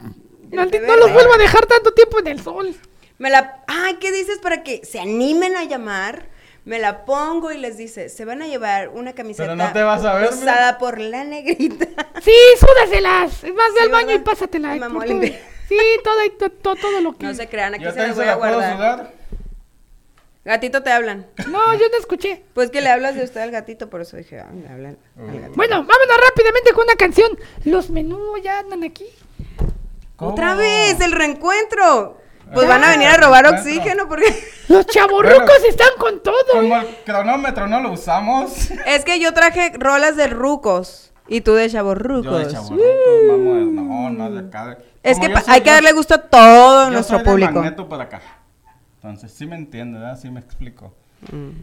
no 0.50 0.64
los 0.96 1.12
vuelvo 1.12 1.34
a 1.34 1.38
dejar 1.38 1.64
tanto 1.66 1.92
tiempo 1.92 2.18
en 2.18 2.26
el 2.26 2.42
sol. 2.42 2.74
Me 3.18 3.30
la. 3.30 3.62
Ay, 3.66 3.94
¿qué 4.00 4.12
dices 4.12 4.38
para 4.38 4.62
que 4.62 4.84
se 4.84 5.00
animen 5.00 5.56
a 5.56 5.64
llamar? 5.64 6.26
Me 6.64 6.78
la 6.78 7.04
pongo 7.06 7.50
y 7.50 7.56
les 7.58 7.76
dice, 7.78 8.10
se 8.10 8.24
van 8.26 8.42
a 8.42 8.46
llevar 8.46 8.90
una 8.90 9.14
camiseta 9.14 9.56
no 9.56 9.72
te 9.72 9.82
vas 9.82 10.04
a 10.04 10.14
ver, 10.14 10.24
mira. 10.32 10.36
usada 10.36 10.78
por 10.78 10.98
la 11.00 11.24
negrita. 11.24 11.86
Sí, 12.22 12.32
súdaselas. 12.58 13.40
Ve 13.42 13.48
Sí, 13.48 13.78
al 13.84 13.88
baño 13.90 14.06
¿verdad? 14.08 14.20
y 14.20 14.24
pásatela. 14.24 14.68
Me 14.74 14.80
por 14.80 14.88
mamó 14.88 15.00
todo. 15.00 15.08
limpiar. 15.08 15.40
Sí, 15.68 15.76
todo, 16.04 16.24
y 16.24 16.30
to- 16.30 16.50
to- 16.50 16.74
todo 16.76 17.00
lo 17.00 17.16
que... 17.16 17.24
No 17.26 17.34
se 17.34 17.48
crean, 17.48 17.74
aquí 17.74 17.84
Yo 17.84 17.92
se 17.92 18.06
las 18.06 18.16
voy 18.16 18.26
a 18.26 18.34
guardar. 18.34 18.76
sudar. 18.76 19.12
Gatito 20.44 20.82
te 20.82 20.90
hablan. 20.90 21.26
No, 21.48 21.74
yo 21.74 21.86
no 21.90 21.98
escuché. 21.98 22.42
Pues 22.54 22.70
que 22.70 22.80
le 22.80 22.90
hablas 22.90 23.14
de 23.14 23.22
usted 23.24 23.40
al 23.40 23.50
gatito, 23.50 23.88
por 23.88 24.00
eso 24.02 24.16
dije, 24.16 24.40
ah, 24.40 24.50
le 24.52 24.68
hablan 24.68 24.98
al 25.18 25.26
gatito. 25.26 25.52
Bueno, 25.56 25.76
vámonos 25.76 26.16
rápidamente 26.28 26.72
con 26.74 26.84
una 26.84 26.94
canción. 26.96 27.38
Los 27.64 27.88
menús 27.90 28.42
ya 28.42 28.58
andan 28.58 28.82
aquí. 28.84 29.06
¿Cómo? 30.16 30.32
Otra 30.32 30.54
vez, 30.54 31.00
el 31.00 31.12
reencuentro. 31.12 32.18
Pues 32.52 32.66
Ah, 32.66 32.70
van 32.70 32.84
a 32.84 32.90
venir 32.90 33.08
a 33.08 33.16
robar 33.16 33.46
oxígeno 33.46 34.08
porque 34.08 34.24
Los 34.68 34.86
chavorrucos 34.86 35.38
Bueno, 35.46 35.64
están 35.68 35.88
con 35.98 36.22
todo. 36.22 36.34
Como 36.52 36.76
el 36.76 36.86
cronómetro 37.04 37.66
no 37.66 37.80
lo 37.80 37.92
usamos. 37.92 38.70
es 38.86 39.04
que 39.04 39.18
yo 39.20 39.32
traje 39.34 39.72
rolas 39.78 40.16
de 40.16 40.26
rucos 40.28 41.12
y 41.26 41.40
tú 41.42 41.54
de 41.54 41.68
chavos 41.70 41.96
Yo 41.98 42.02
de 42.02 42.08
rucos. 42.44 42.52
chavorrucos, 42.52 42.86
vamos, 43.28 43.66
no, 43.72 44.10
no 44.10 44.30
de 44.30 44.40
acá. 44.48 44.78
Es 45.02 45.18
que 45.18 45.26
soy- 45.26 45.42
hay 45.46 45.60
que 45.62 45.70
darle 45.70 45.92
gusto 45.92 46.14
a 46.14 46.18
todo 46.22 46.84
yo 46.86 46.90
nuestro 46.90 47.16
soy 47.18 47.24
de 47.24 47.30
público. 47.30 47.52
Magneto 47.52 47.88
para 47.88 48.04
acá. 48.04 48.20
Entonces, 48.96 49.32
sí 49.32 49.46
me 49.46 49.56
entiende, 49.56 49.98
¿verdad? 49.98 50.18
Sí 50.20 50.28
me 50.30 50.40
explico. 50.40 50.92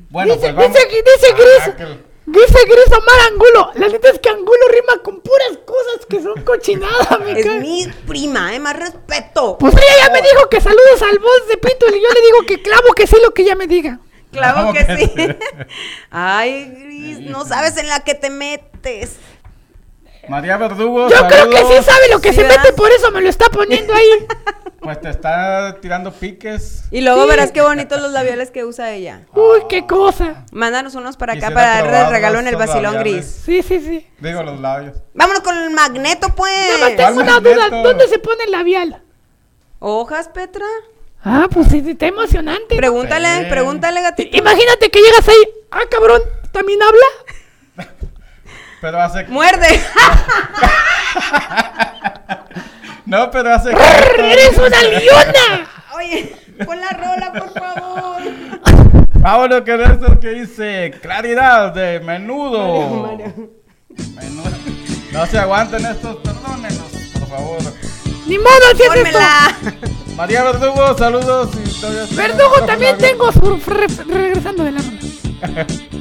Bueno, 0.10 0.34
dice, 0.36 0.54
pues 0.54 0.56
vamos. 0.56 0.74
dice, 0.74 0.88
dice 1.04 1.28
Ah, 1.32 1.36
Gris. 1.38 1.76
que- 1.76 2.15
Dice 2.28 2.58
Gris 2.66 2.88
Omar 2.88 3.20
Angulo. 3.32 3.72
La 3.76 3.88
neta 3.88 4.10
es 4.10 4.20
que 4.20 4.30
Angulo 4.30 4.60
rima 4.72 5.02
con 5.04 5.22
puras 5.22 5.60
cosas 5.66 6.06
que 6.10 6.22
son 6.22 6.44
cochinadas, 6.44 7.20
me 7.24 7.40
Es 7.40 7.46
cae. 7.46 7.60
mi 7.60 7.88
prima, 8.08 8.56
eh, 8.56 8.60
más 8.60 8.76
respeto. 8.78 9.58
Pues 9.60 9.74
ella 9.76 10.08
ya 10.08 10.12
me 10.12 10.22
dijo 10.22 10.50
que 10.50 10.60
saludos 10.60 11.02
al 11.04 11.20
voz 11.20 11.48
de 11.50 11.58
Pito 11.58 11.86
y 11.88 12.02
yo 12.02 12.10
le 12.14 12.22
digo 12.22 12.38
que 12.48 12.62
clavo 12.62 12.94
que 12.96 13.06
sí 13.08 13.16
lo 13.24 13.32
que 13.32 13.44
ella 13.44 13.56
me 13.56 13.68
diga. 13.68 14.00
Claro 14.32 14.74
que 14.74 14.86
que 14.86 14.98
sí. 14.98 15.14
Ay, 16.10 16.66
Gris, 16.84 17.20
no 17.22 17.46
sabes 17.46 17.78
en 17.78 17.88
la 17.88 18.00
que 18.02 18.16
te 18.16 18.30
metes. 18.30 19.18
María 20.28 20.58
Verdugo, 20.58 21.08
Yo 21.08 21.28
creo 21.28 21.50
que 21.52 21.58
sí 21.58 21.84
sabe 21.84 22.10
lo 22.10 22.20
que 22.20 22.30
Sí, 22.30 22.38
se 22.38 22.42
¿verdad? 22.42 22.58
mete, 22.64 22.74
por 22.74 22.92
eso 22.92 23.12
me 23.12 23.22
lo 23.22 23.30
está 23.30 23.48
poniendo 23.50 23.94
ahí. 23.94 24.10
Pues 24.86 25.02
te 25.02 25.10
está 25.10 25.78
tirando 25.82 26.14
piques. 26.14 26.84
Y 26.92 27.02
luego 27.02 27.28
verás 27.28 27.52
qué 27.52 27.62
bonitos 27.62 28.00
los 28.02 28.12
labiales 28.12 28.52
que 28.52 28.64
usa 28.64 28.92
ella. 28.92 29.22
Uy, 29.34 29.64
qué 29.68 29.86
cosa. 29.86 30.46
Mándanos 30.52 30.96
unos 30.96 31.18
para 31.18 31.34
acá 31.34 31.48
Quisiera 31.48 31.56
para 31.56 31.68
darle 31.76 31.90
probarlos, 31.90 32.12
regalo 32.14 32.40
en 32.40 32.48
el 32.48 32.56
vacilón 32.56 32.94
labiales. 32.96 33.14
gris. 33.14 33.42
Sí, 33.46 33.62
sí, 33.64 33.80
sí. 33.86 34.08
Digo 34.20 34.44
los 34.44 34.60
labios. 34.62 34.98
Vámonos 35.14 35.42
con 35.42 35.58
el 35.58 35.72
magneto, 35.72 36.28
Nada 36.30 36.78
más 36.80 36.80
pues. 36.80 36.96
tengo 36.96 37.20
una 37.22 37.34
Magneto. 37.40 37.56
duda. 37.70 37.82
¿Dónde 37.84 38.08
se 38.08 38.20
pone 38.20 38.44
el 38.46 38.52
labial? 38.52 39.02
¿Hojas, 39.80 40.30
Petra? 40.30 40.66
Ah, 41.24 41.48
pues 41.52 41.68
sí, 41.70 41.84
está 41.88 42.06
emocionante. 42.08 42.76
Pregúntale, 42.76 43.44
Sí. 43.44 43.50
pregúntale, 43.50 44.02
gatito. 44.02 44.38
Imagínate 44.38 44.92
que 44.92 45.00
llegas 45.02 45.28
ahí. 45.28 45.50
Ah, 45.72 45.82
cabrón, 45.90 46.22
¿también 46.52 46.80
habla? 46.84 47.86
Pero 48.82 49.02
hace. 49.02 49.24
Muerde. 49.26 49.68
No, 53.06 53.30
pero 53.32 53.54
hace. 53.54 53.70
¡Eres 53.72 54.58
una 54.58 54.82
leona! 54.84 55.70
Oye, 55.96 56.36
pon 56.66 56.80
la 56.80 56.90
rola, 56.90 57.32
por 57.34 57.54
favor. 57.54 58.22
Vámonos 59.14 59.62
con 59.62 59.82
esto 59.82 60.20
que 60.20 60.30
dice 60.30 60.92
claridad 61.02 61.74
de 61.74 62.00
menudo. 62.00 63.18
Menudo. 63.18 64.50
No 65.12 65.26
se 65.26 65.38
aguanten 65.38 65.86
estos, 65.86 66.18
perdónenos, 66.18 66.92
por 67.14 67.28
favor. 67.30 67.58
Ni 68.28 68.38
modo, 68.38 68.50
así 68.74 68.82
es 68.84 68.90
esto. 68.90 68.94
Pónmela. 68.96 69.56
María 70.16 70.44
Verdugo, 70.44 70.98
saludos 70.98 71.50
y 71.64 71.80
todavía 71.82 72.06
tengo 72.08 72.16
Verdugo 72.22 72.66
también 72.66 72.98
tengo 72.98 73.32
su 73.32 73.62
re- 73.68 73.88
regresando 74.08 74.64
de 74.64 74.72
la 74.72 74.80
ronda. 74.82 75.68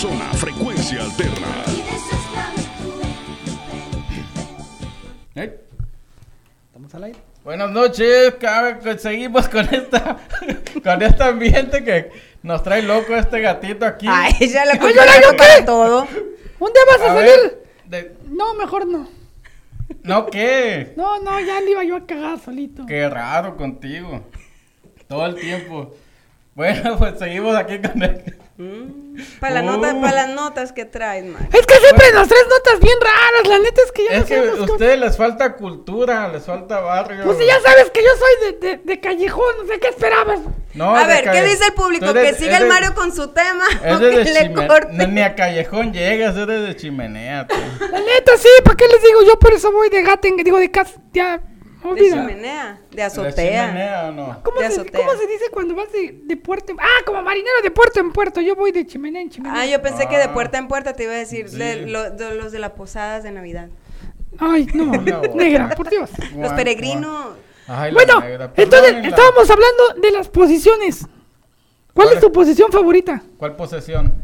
Arizona, 0.00 0.32
frecuencia 0.34 1.02
alterna. 1.02 1.48
¿Eh? 5.34 5.60
Estamos 6.68 6.94
al 6.94 7.02
aire. 7.02 7.18
Buenas 7.42 7.68
noches, 7.72 8.34
seguimos 9.00 9.48
con 9.48 9.64
esta, 9.74 10.18
con 10.84 11.02
este 11.02 11.24
ambiente 11.24 11.82
que 11.82 12.12
nos 12.44 12.62
trae 12.62 12.82
loco 12.82 13.16
este 13.16 13.40
gatito 13.40 13.86
aquí. 13.86 14.06
Ay, 14.08 14.34
ya 14.48 14.64
la 14.66 14.74
Ay, 14.74 14.78
culpa 14.78 15.00
¿ahora 15.00 15.20
yo 15.20 15.36
para 15.36 15.56
qué? 15.56 15.62
todo. 15.64 16.02
¿Un 16.60 16.72
día 16.72 16.82
vas 16.92 17.00
a, 17.00 17.04
A 17.04 17.14
salir? 17.16 17.24
ver, 17.24 17.64
de- 17.86 18.16
No, 18.28 18.54
mejor 18.54 18.86
no. 18.86 19.08
no 20.04 20.26
qué, 20.26 20.92
No, 20.96 21.20
no, 21.20 21.40
ya 21.40 21.60
le 21.60 21.72
iba 21.72 21.82
yo 21.82 21.96
a 21.96 22.06
cagar 22.06 22.38
solito. 22.38 22.86
qué 22.86 23.08
raro 23.08 23.56
contigo, 23.56 24.22
todo 25.08 25.26
el 25.26 25.34
tiempo. 25.34 25.92
Bueno, 26.54 26.96
pues 26.98 27.18
seguimos 27.18 27.56
aquí 27.56 27.80
con 27.80 28.00
el... 28.00 28.38
Para, 29.40 29.62
nota, 29.62 29.94
para 30.00 30.12
las 30.12 30.28
notas 30.30 30.72
que 30.72 30.84
traes, 30.84 31.24
Mario. 31.24 31.48
Es 31.52 31.64
que 31.64 31.74
siempre 31.76 32.12
nos 32.12 32.26
traes 32.26 32.44
notas 32.48 32.80
bien 32.80 32.96
raras. 33.00 33.48
La 33.48 33.58
neta 33.60 33.80
es 33.84 33.92
que 33.92 34.04
ya 34.04 34.10
Es 34.10 34.20
no 34.20 34.26
que 34.26 34.34
sabemos 34.34 34.54
a 34.54 34.60
cómo- 34.62 34.72
ustedes 34.72 34.98
les 34.98 35.16
falta 35.16 35.56
cultura, 35.56 36.28
les 36.28 36.44
falta 36.44 36.80
barrio. 36.80 37.24
Pues 37.24 37.38
si 37.38 37.46
ya 37.46 37.60
sabes 37.60 37.90
que 37.90 38.02
yo 38.02 38.08
soy 38.18 38.52
de, 38.52 38.68
de, 38.68 38.76
de 38.84 39.00
callejón, 39.00 39.54
no 39.62 39.72
sé 39.72 39.78
qué 39.78 39.88
esperabas. 39.88 40.40
No, 40.74 40.94
a 40.96 41.06
ver, 41.06 41.18
¿qué 41.18 41.24
calle- 41.30 41.44
dice 41.48 41.66
el 41.66 41.72
público? 41.74 42.06
eres- 42.06 42.36
¿Que 42.36 42.42
siga 42.44 42.58
el 42.58 42.66
Mario 42.66 42.94
con 42.94 43.14
su 43.14 43.28
tema? 43.28 43.64
Es 43.84 43.92
¿O 43.96 43.98
de, 44.00 44.10
que 44.10 44.18
de 44.24 44.24
le 44.32 44.40
chime- 44.48 44.68
no, 44.92 45.06
ni 45.06 45.20
a 45.22 45.34
callejón 45.36 45.92
llegas, 45.92 46.36
eres 46.36 46.66
de 46.66 46.76
chimenea. 46.76 47.46
tú. 47.46 47.54
La 47.90 48.00
neta, 48.00 48.36
sí, 48.38 48.48
¿para 48.64 48.76
qué 48.76 48.86
les 48.88 49.02
digo? 49.02 49.22
Yo 49.24 49.38
por 49.38 49.52
eso 49.52 49.70
voy 49.70 49.88
de 49.88 50.02
gaten, 50.02 50.36
digo 50.36 50.58
de 50.58 50.70
casa, 50.70 51.00
ya, 51.12 51.40
De 51.94 52.10
chimenea, 52.10 52.80
de 52.90 52.96
¿De 52.96 53.02
azotea. 53.02 53.66
chimenea 53.68 54.08
o 54.08 54.12
no? 54.12 54.40
¿Cómo 54.42 54.60
de 54.60 54.66
se, 54.70 54.80
azotea. 54.80 55.00
¿Cómo 55.06 55.18
se 55.18 55.26
dice 55.26 55.44
cuando 55.52 55.74
vas 55.74 55.90
de, 55.92 56.20
de 56.24 56.36
puerto? 56.36 56.72
en- 56.72 56.80
Ah, 56.80 57.02
como 57.06 57.22
marinero 57.22 57.62
de 57.62 57.70
puerto 57.70 58.00
en 58.00 58.12
puerto. 58.12 58.40
Yo 58.40 58.56
voy 58.56 58.72
de 58.72 58.86
chimenea 58.86 59.22
en 59.22 59.30
chimenea. 59.30 59.60
Ah, 59.62 59.66
yo 59.66 59.80
pensé 59.80 60.08
que 60.08 60.16
de 60.16 60.24
Ah. 60.24 60.32
puerta 60.34 60.58
en 60.58 60.66
puerta 60.68 60.92
te 60.92 61.04
iba 61.04 61.12
a 61.12 61.16
decir 61.16 61.48
Sí. 61.48 61.56
de, 61.56 61.86
lo- 61.86 62.10
de 62.10 62.34
los 62.34 62.50
de 62.52 62.58
las 62.58 62.72
posadas 62.72 63.22
de 63.22 63.30
Navidad. 63.30 63.68
Ay, 64.38 64.66
no, 64.74 64.86
negra, 65.34 65.70
por 65.70 65.88
Dios. 65.88 66.10
Los 66.36 66.52
peregrinos. 66.52 67.36
Ay, 67.66 67.92
Bueno, 67.92 68.20
negra, 68.20 68.52
entonces 68.56 68.94
estábamos 69.04 69.48
hablando 69.50 69.82
de 70.02 70.10
las 70.10 70.28
posiciones. 70.28 71.06
¿Cuál 71.94 72.06
¿Cuál 72.08 72.12
es 72.14 72.20
tu 72.20 72.32
posición 72.32 72.70
favorita? 72.72 73.22
¿Cuál 73.36 73.56
posesión? 73.56 74.14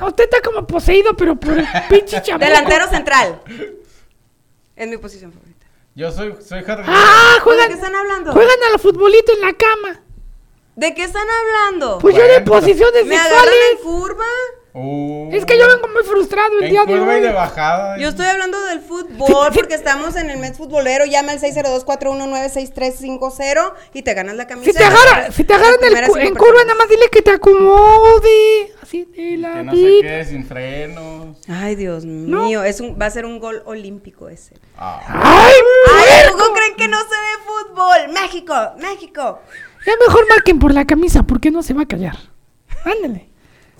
Usted 0.00 0.24
está 0.24 0.40
como 0.42 0.66
poseído, 0.66 1.16
pero 1.16 1.34
por 1.36 1.58
el 1.58 1.66
pinche 1.88 2.20
chamuco. 2.22 2.44
Delantero 2.44 2.88
central. 2.88 3.40
Es 4.76 4.88
mi 4.88 4.96
posición 4.96 5.32
favorita. 5.32 5.57
Yo 5.98 6.12
soy, 6.12 6.32
soy 6.48 6.62
jardinero. 6.62 6.96
Ah, 6.96 7.32
¿De 7.34 7.40
juegan, 7.40 7.66
qué 7.70 7.74
están 7.74 7.92
hablando? 7.96 8.32
juegan 8.32 8.56
al 8.72 8.78
futbolito 8.78 9.32
en 9.32 9.40
la 9.40 9.52
cama. 9.52 10.00
¿De 10.76 10.94
qué 10.94 11.02
están 11.02 11.26
hablando? 11.28 11.98
Pues 11.98 12.14
yo 12.14 12.22
de 12.22 12.38
Bueno. 12.38 12.52
posiciones 12.52 13.04
¿Me 13.04 13.18
agarran 13.18 13.52
en 13.72 13.78
curva? 13.82 14.24
Uh, 14.80 15.28
Es 15.32 15.44
que 15.44 15.58
yo 15.58 15.66
vengo 15.66 15.88
muy 15.88 16.04
frustrado 16.04 16.60
el 16.60 16.70
día 16.70 16.84
de 16.84 17.00
hoy. 17.00 17.20
de 17.20 17.32
bajada. 17.32 17.98
Yo 17.98 18.08
estoy 18.08 18.26
hablando 18.26 18.60
del 18.66 18.80
fútbol 18.80 19.50
porque 19.54 19.74
estamos 19.74 20.14
en 20.16 20.30
el 20.30 20.38
mes 20.38 20.56
futbolero. 20.56 21.04
Llama 21.04 21.32
al 21.32 21.40
602-419-6350 21.40 23.72
y 23.94 24.02
te 24.02 24.14
ganas 24.14 24.36
la 24.36 24.46
camisa. 24.46 24.70
Si 24.70 24.76
te 24.76 24.84
agarran, 24.84 25.32
si 25.32 25.42
te 25.44 25.54
agarran 25.54 25.78
el 25.82 25.96
en 26.26 26.34
curva, 26.34 26.62
nada 26.62 26.74
más 26.76 26.88
dile 26.88 27.08
que 27.10 27.22
te 27.22 27.30
acomode. 27.32 28.72
Así 28.82 29.04
de 29.04 29.36
la 29.38 29.54
Que 29.54 29.62
no 29.64 29.72
sé 29.72 29.78
vida. 29.78 30.00
qué, 30.02 30.24
sin 30.24 30.46
frenos. 30.46 31.36
Ay, 31.48 31.74
Dios 31.74 32.04
mío, 32.04 32.62
es 32.62 32.80
un, 32.80 32.96
va 33.00 33.06
a 33.06 33.10
ser 33.10 33.24
un 33.26 33.38
gol 33.38 33.62
olímpico 33.66 34.28
ese. 34.28 34.54
Ah, 34.76 35.00
¡Ay, 35.08 35.54
Ay! 35.96 36.30
¿cómo 36.32 36.52
creen 36.54 36.74
que 36.76 36.88
no 36.88 36.98
se 36.98 37.04
ve 37.08 37.38
fútbol? 37.46 38.08
México, 38.12 38.54
México. 38.78 39.40
Ya 39.86 39.92
mejor 40.06 40.28
marquen 40.28 40.58
por 40.58 40.74
la 40.74 40.84
camisa 40.84 41.22
porque 41.22 41.50
no 41.50 41.62
se 41.62 41.72
va 41.74 41.82
a 41.82 41.86
callar. 41.86 42.16
Ándale. 42.84 43.28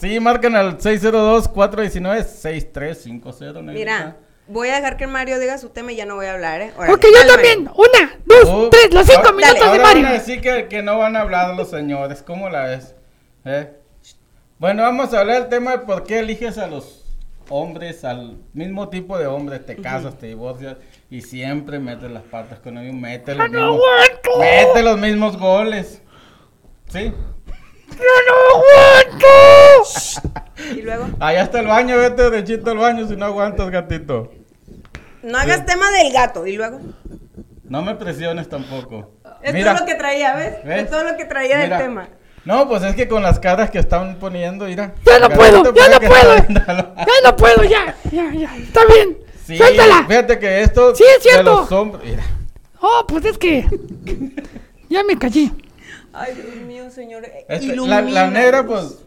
Sí, 0.00 0.18
marcan 0.20 0.56
al 0.56 0.78
602-419-6350. 0.78 3.62
negrita. 3.62 3.72
Mira, 3.72 4.16
voy 4.46 4.68
a 4.68 4.76
dejar 4.76 4.96
que 4.96 5.06
Mario 5.06 5.38
diga 5.38 5.58
su 5.58 5.68
tema 5.70 5.92
y 5.92 5.96
ya 5.96 6.06
no 6.06 6.14
voy 6.16 6.26
a 6.26 6.34
hablar, 6.34 6.60
¿eh? 6.60 6.72
Órale, 6.76 6.94
Ok, 6.94 7.04
yo 7.04 7.10
dale, 7.18 7.32
también. 7.32 7.64
Mario. 7.64 7.82
Una, 7.82 8.18
dos, 8.24 8.44
Uh, 8.48 8.68
tres, 8.70 8.92
los 8.94 9.06
cinco 9.06 9.18
ahora- 9.20 9.32
minutos 9.32 9.60
de 9.60 9.66
ahora 9.66 9.82
Mario. 9.82 10.02
van 10.04 10.12
a 10.12 10.14
decir 10.14 10.40
que, 10.40 10.68
que 10.68 10.82
no 10.82 10.98
van 10.98 11.16
a 11.16 11.20
hablar 11.22 11.54
los 11.54 11.70
señores. 11.70 12.22
¿Cómo 12.22 12.48
la 12.48 12.64
ves? 12.64 12.94
¿Eh? 13.44 13.70
Bueno, 14.58 14.82
vamos 14.82 15.12
a 15.14 15.20
hablar 15.20 15.40
del 15.42 15.48
tema 15.48 15.72
de 15.72 15.78
por 15.80 16.04
qué 16.04 16.18
eliges 16.20 16.58
a 16.58 16.66
los 16.66 17.04
hombres, 17.48 18.04
al 18.04 18.38
mismo 18.52 18.88
tipo 18.88 19.16
de 19.18 19.26
hombres. 19.26 19.64
Te 19.64 19.76
casas, 19.76 20.18
te 20.18 20.26
divorcias 20.26 20.76
y 21.10 21.22
siempre 21.22 21.78
metes 21.78 22.10
las 22.10 22.22
patas 22.24 22.58
con 22.60 22.76
ellos. 22.78 22.94
Mete 22.94 23.34
los, 23.34 23.50
¡Ya 23.50 23.58
no 23.58 23.72
mismos, 23.72 23.86
mete 24.40 24.82
los 24.82 24.98
mismos 24.98 25.38
goles. 25.38 26.02
¿Sí? 26.88 27.12
¡Ya 27.90 28.04
no 28.26 28.34
aguanto! 29.22 30.74
Y 30.76 30.82
luego, 30.82 31.06
Allá 31.20 31.42
está 31.42 31.60
el 31.60 31.66
baño, 31.66 31.96
vete 31.96 32.30
derechito 32.30 32.70
al 32.70 32.78
baño 32.78 33.06
si 33.08 33.16
no 33.16 33.26
aguantas, 33.26 33.70
gatito. 33.70 34.30
no 35.22 35.38
hagas 35.38 35.64
tema 35.66 35.90
del 35.90 36.12
gato. 36.12 36.46
Y 36.46 36.56
luego, 36.56 36.80
No 37.64 37.82
me 37.82 37.94
presiones 37.94 38.48
tampoco. 38.48 39.12
es 39.42 39.52
Mira. 39.52 39.72
todo 39.72 39.80
lo 39.80 39.86
que 39.86 39.94
traía, 39.94 40.34
¿ves? 40.34 40.54
¿Ves? 40.64 40.82
Es 40.84 40.90
todo 40.90 41.04
lo 41.04 41.16
que 41.16 41.24
traía 41.24 41.58
Mira. 41.58 41.76
del 41.78 41.86
tema. 41.86 42.08
No, 42.44 42.66
pues 42.68 42.82
es 42.82 42.94
que 42.94 43.08
con 43.08 43.22
las 43.22 43.38
caras 43.38 43.70
que 43.70 43.78
están 43.78 44.16
poniendo, 44.18 44.64
mira. 44.66 44.94
Ya 45.04 45.18
no 45.18 45.28
puedo, 45.28 45.72
ya 45.74 45.88
no 45.88 46.00
puedo. 46.00 46.36
Ya 46.48 46.86
no 47.24 47.36
puedo, 47.36 47.64
ya, 47.64 47.94
ya, 48.10 48.32
ya. 48.32 48.56
Está 48.56 48.80
bien. 48.86 49.18
Sí, 49.46 49.56
Suéltala. 49.56 50.04
fíjate 50.08 50.38
que 50.38 50.60
esto 50.62 50.94
Sí, 50.94 51.04
es 51.16 51.22
cierto. 51.22 51.50
de 51.50 51.56
los 51.62 51.72
hombres, 51.72 52.04
mira, 52.04 52.22
Oh, 52.80 53.04
pues 53.08 53.24
es 53.24 53.38
que. 53.38 53.66
Ya 54.88 55.02
me 55.04 55.18
callé. 55.18 55.50
Ay, 56.20 56.34
Dios 56.34 56.56
mío, 56.66 56.90
señor. 56.90 57.24
eh, 57.24 57.46
este, 57.48 57.76
la, 57.76 58.00
la 58.02 58.30
negra 58.30 58.66
pues 58.66 58.98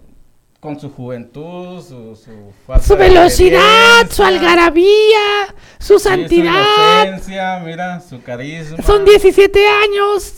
con 0.60 0.80
su 0.80 0.90
juventud, 0.92 1.82
su 1.84 2.16
su, 2.16 2.54
falta 2.68 2.86
Su 2.86 2.96
velocidad, 2.96 4.10
su 4.10 4.24
algarabía, 4.24 5.56
su 5.80 5.98
sí, 6.00 6.08
santidad. 6.08 6.64
su 6.64 6.82
inocencia, 7.08 7.60
mira, 7.66 8.00
su 8.00 8.22
carisma. 8.22 8.78
Son 8.84 9.04
17 9.04 9.60
años. 9.68 10.34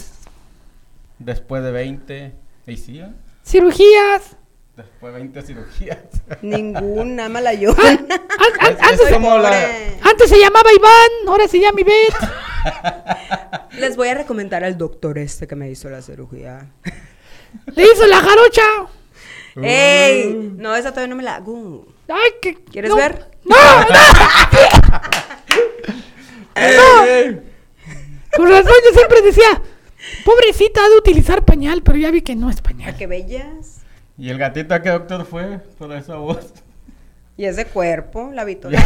Después 1.19 1.63
de 1.63 1.71
20, 1.71 2.33
y 2.67 2.77
sí, 2.77 2.99
¿eh? 2.99 3.09
Cirugías. 3.45 4.37
Después 4.75 5.13
de 5.13 5.19
20 5.19 5.41
cirugías. 5.43 5.97
Ninguna, 6.41 7.29
mala 7.29 7.53
yo. 7.61 7.71
An- 7.71 8.07
an- 8.09 8.71
Es- 8.71 8.81
antes, 8.81 8.99
es 9.07 9.13
como 9.13 9.37
la- 9.37 9.49
Pobre. 9.49 9.97
antes 10.03 10.29
se 10.29 10.39
llamaba 10.39 10.69
Iván, 10.73 11.27
ahora 11.27 11.47
se 11.47 11.59
llama 11.59 11.81
Ivette. 11.81 12.15
Les 13.79 13.95
voy 13.97 14.07
a 14.09 14.13
recomendar 14.13 14.63
al 14.63 14.77
doctor 14.77 15.17
este 15.17 15.47
que 15.47 15.55
me 15.55 15.69
hizo 15.69 15.89
la 15.89 16.01
cirugía. 16.01 16.67
Le 17.75 17.83
hizo 17.83 18.05
la 18.07 18.17
jarocha. 18.19 18.61
¡Ey! 19.61 20.53
No, 20.57 20.75
esa 20.75 20.89
todavía 20.91 21.09
no 21.09 21.15
me 21.15 21.23
la 21.23 21.35
hago. 21.35 21.85
Ay, 22.07 22.31
que, 22.41 22.55
¿Quieres 22.55 22.89
no. 22.89 22.95
ver? 22.95 23.27
No, 23.43 23.55
no. 23.55 23.85
Ey, 26.55 26.77
ey. 27.07 27.41
Con 28.35 28.49
razón 28.49 28.73
yo 28.85 28.93
siempre 28.95 29.21
decía, 29.21 29.61
pobrecita 30.25 30.83
ha 30.83 30.89
de 30.89 30.97
utilizar 30.97 31.45
pañal, 31.45 31.83
pero 31.83 31.97
ya 31.97 32.09
vi 32.11 32.21
que 32.21 32.35
no 32.35 32.49
es 32.49 32.59
¿A 32.59 32.63
pañal. 32.63 32.95
qué 32.97 33.05
bellas? 33.07 33.72
¿Y 34.17 34.29
el 34.29 34.37
gatito 34.37 34.73
a 34.73 34.81
qué 34.81 34.89
doctor 34.89 35.25
fue 35.25 35.59
por 35.77 35.91
esa 35.93 36.15
voz? 36.15 36.53
Y 37.35 37.45
ese 37.45 37.65
cuerpo, 37.65 38.29
la 38.31 38.43
Victoria. 38.45 38.79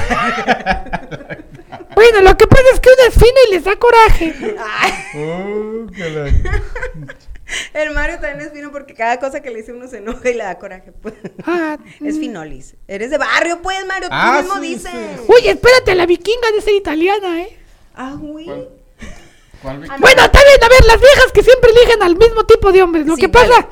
Bueno, 1.95 2.21
lo 2.21 2.37
que 2.37 2.47
pasa 2.47 2.63
es 2.73 2.79
que 2.79 2.89
uno 2.89 3.07
es 3.09 3.13
fino 3.13 3.37
y 3.49 3.53
les 3.53 3.63
da 3.65 3.75
coraje. 3.75 4.33
Ay, 4.57 4.93
Uh, 5.19 5.87
la- 5.97 6.31
el 7.81 7.91
Mario 7.93 8.19
también 8.19 8.47
es 8.47 8.53
fino 8.53 8.71
porque 8.71 8.93
cada 8.93 9.19
cosa 9.19 9.41
que 9.41 9.49
le 9.49 9.57
dice 9.57 9.73
uno 9.73 9.89
se 9.89 9.97
enoja 9.97 10.29
y 10.29 10.33
le 10.35 10.43
da 10.45 10.57
coraje. 10.57 10.93
pues. 10.93 11.13
Ah, 11.45 11.77
Es 11.99 12.17
finolis. 12.19 12.75
Eres 12.87 13.09
de 13.11 13.17
barrio, 13.17 13.61
pues, 13.61 13.85
Mario. 13.85 14.07
Tú 14.07 14.15
Ah, 14.15 14.39
mismo 14.41 14.55
sí, 14.61 14.61
dices. 14.75 14.91
sí. 14.91 15.25
Oye, 15.27 15.49
espérate, 15.51 15.93
la 15.95 16.05
vikinga 16.05 16.49
de 16.55 16.61
ser 16.61 16.75
italiana, 16.75 17.41
¿eh? 17.41 17.57
Ah. 17.95 18.15
¿Cuál 19.61 19.79
vi- 19.81 19.87
Bueno, 19.99 20.23
está 20.23 20.39
bien, 20.39 20.63
a 20.63 20.69
ver, 20.69 20.85
las 20.85 20.99
viejas 21.01 21.31
que 21.33 21.43
siempre 21.43 21.71
eligen 21.71 22.01
al 22.01 22.15
mismo 22.15 22.45
tipo 22.45 22.71
de 22.71 22.81
hombres. 22.81 23.05
Lo 23.05 23.15
Sí, 23.15 23.21
que 23.23 23.29
pasa, 23.29 23.67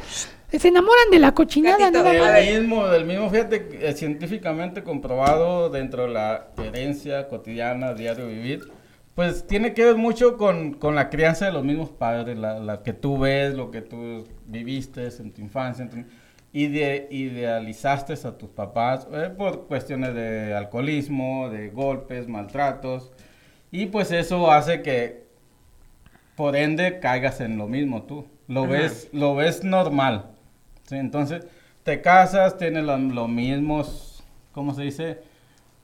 se 0.59 0.67
enamoran 0.69 1.09
de 1.11 1.19
la 1.19 1.33
cochinada, 1.33 1.91
nada 1.91 2.13
más. 2.13 2.33
Del 2.33 2.61
mismo, 2.61 2.87
del 2.87 3.05
mismo, 3.05 3.29
fíjate, 3.29 3.67
que, 3.67 3.89
eh, 3.89 3.93
científicamente 3.93 4.83
comprobado 4.83 5.69
dentro 5.69 6.03
de 6.03 6.13
la 6.13 6.47
herencia 6.57 7.27
cotidiana, 7.27 7.93
diario 7.93 8.27
vivir, 8.27 8.61
pues 9.15 9.47
tiene 9.47 9.73
que 9.73 9.85
ver 9.85 9.95
mucho 9.95 10.37
con, 10.37 10.73
con 10.73 10.95
la 10.95 11.09
crianza 11.09 11.45
de 11.45 11.51
los 11.53 11.63
mismos 11.63 11.89
padres, 11.89 12.37
la, 12.37 12.59
la 12.59 12.83
que 12.83 12.93
tú 12.93 13.17
ves, 13.17 13.53
lo 13.53 13.71
que 13.71 13.81
tú 13.81 14.25
viviste 14.45 15.07
en 15.19 15.31
tu 15.31 15.41
infancia, 15.41 15.83
en 15.83 15.89
tu- 15.89 16.09
ide- 16.53 17.07
idealizaste 17.09 18.13
a 18.13 18.37
tus 18.37 18.49
papás 18.49 19.07
eh, 19.13 19.29
por 19.37 19.67
cuestiones 19.67 20.13
de 20.13 20.53
alcoholismo, 20.53 21.49
de 21.49 21.69
golpes, 21.69 22.27
maltratos, 22.27 23.11
y 23.71 23.85
pues 23.87 24.11
eso 24.11 24.51
hace 24.51 24.81
que 24.81 25.25
por 26.35 26.55
ende 26.57 26.99
caigas 26.99 27.39
en 27.39 27.57
lo 27.57 27.67
mismo 27.67 28.03
tú. 28.03 28.25
Lo 28.47 28.63
Ajá. 28.65 28.71
ves, 28.73 29.09
lo 29.13 29.33
ves 29.35 29.63
normal. 29.63 30.34
¿Sí? 30.85 30.95
Entonces, 30.97 31.45
te 31.83 32.01
casas, 32.01 32.57
tienes 32.57 32.83
los, 32.83 32.99
los 32.99 33.29
mismos, 33.29 34.23
¿cómo 34.51 34.73
se 34.73 34.83
dice? 34.83 35.19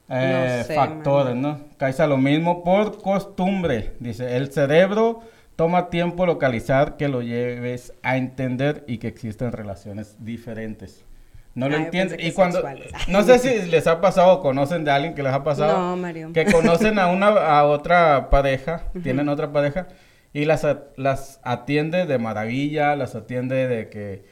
Eh, 0.09 0.57
No 0.59 0.63
sé, 0.65 0.73
factores, 0.75 1.35
¿no? 1.35 1.59
Caes 1.77 1.99
a 1.99 2.07
lo 2.07 2.17
mismo 2.17 2.63
por 2.63 3.01
costumbre. 3.01 3.93
Dice, 3.99 4.35
el 4.37 4.51
cerebro 4.51 5.21
toma 5.55 5.89
tiempo 5.89 6.25
localizar 6.25 6.97
que 6.97 7.07
lo 7.07 7.21
lleves 7.21 7.93
a 8.03 8.17
entender 8.17 8.83
y 8.87 8.97
que 8.97 9.07
existen 9.07 9.51
relaciones 9.51 10.17
diferentes. 10.19 11.05
No 11.53 11.69
lo 11.69 11.75
Ah, 11.75 11.79
yo 11.79 11.85
entiende. 11.85 12.15
pensé 12.15 12.17
que 12.17 12.27
Y 12.29 12.31
cuando, 12.33 12.57
sexuales. 12.61 12.91
no 13.07 13.23
sé 13.23 13.39
si 13.39 13.61
les 13.69 13.87
ha 13.87 14.01
pasado 14.01 14.33
o 14.33 14.41
conocen 14.41 14.83
de 14.85 14.91
alguien 14.91 15.13
que 15.15 15.23
les 15.23 15.33
ha 15.33 15.43
pasado. 15.43 15.77
No, 15.77 15.97
Mario. 15.97 16.31
Que 16.33 16.45
conocen 16.45 16.97
a 16.99 17.07
una, 17.07 17.27
a 17.27 17.65
otra 17.65 18.29
pareja, 18.29 18.85
tienen 19.03 19.29
otra 19.29 19.51
pareja, 19.51 19.87
y 20.33 20.45
las, 20.45 20.65
las 20.95 21.39
atiende 21.43 22.05
de 22.05 22.17
maravilla, 22.17 22.95
las 22.95 23.15
atiende 23.15 23.67
de 23.67 23.89
que 23.89 24.25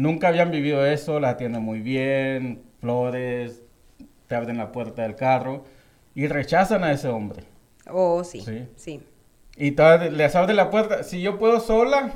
nunca 0.00 0.28
habían 0.28 0.50
vivido 0.50 0.84
eso, 0.86 1.20
las 1.20 1.34
atiende 1.34 1.58
muy 1.58 1.80
bien, 1.80 2.62
flores, 2.80 3.62
te 4.26 4.34
abren 4.34 4.56
la 4.58 4.72
puerta 4.72 5.02
del 5.02 5.16
carro, 5.16 5.64
y 6.14 6.26
rechazan 6.26 6.84
a 6.84 6.92
ese 6.92 7.08
hombre. 7.08 7.44
Oh, 7.88 8.24
sí, 8.24 8.40
Sí. 8.40 8.66
sí. 8.76 9.02
Y 9.56 9.72
les 10.10 10.34
abre 10.36 10.54
la 10.54 10.70
puerta, 10.70 11.02
si 11.02 11.20
yo 11.20 11.38
puedo 11.38 11.60
sola, 11.60 12.12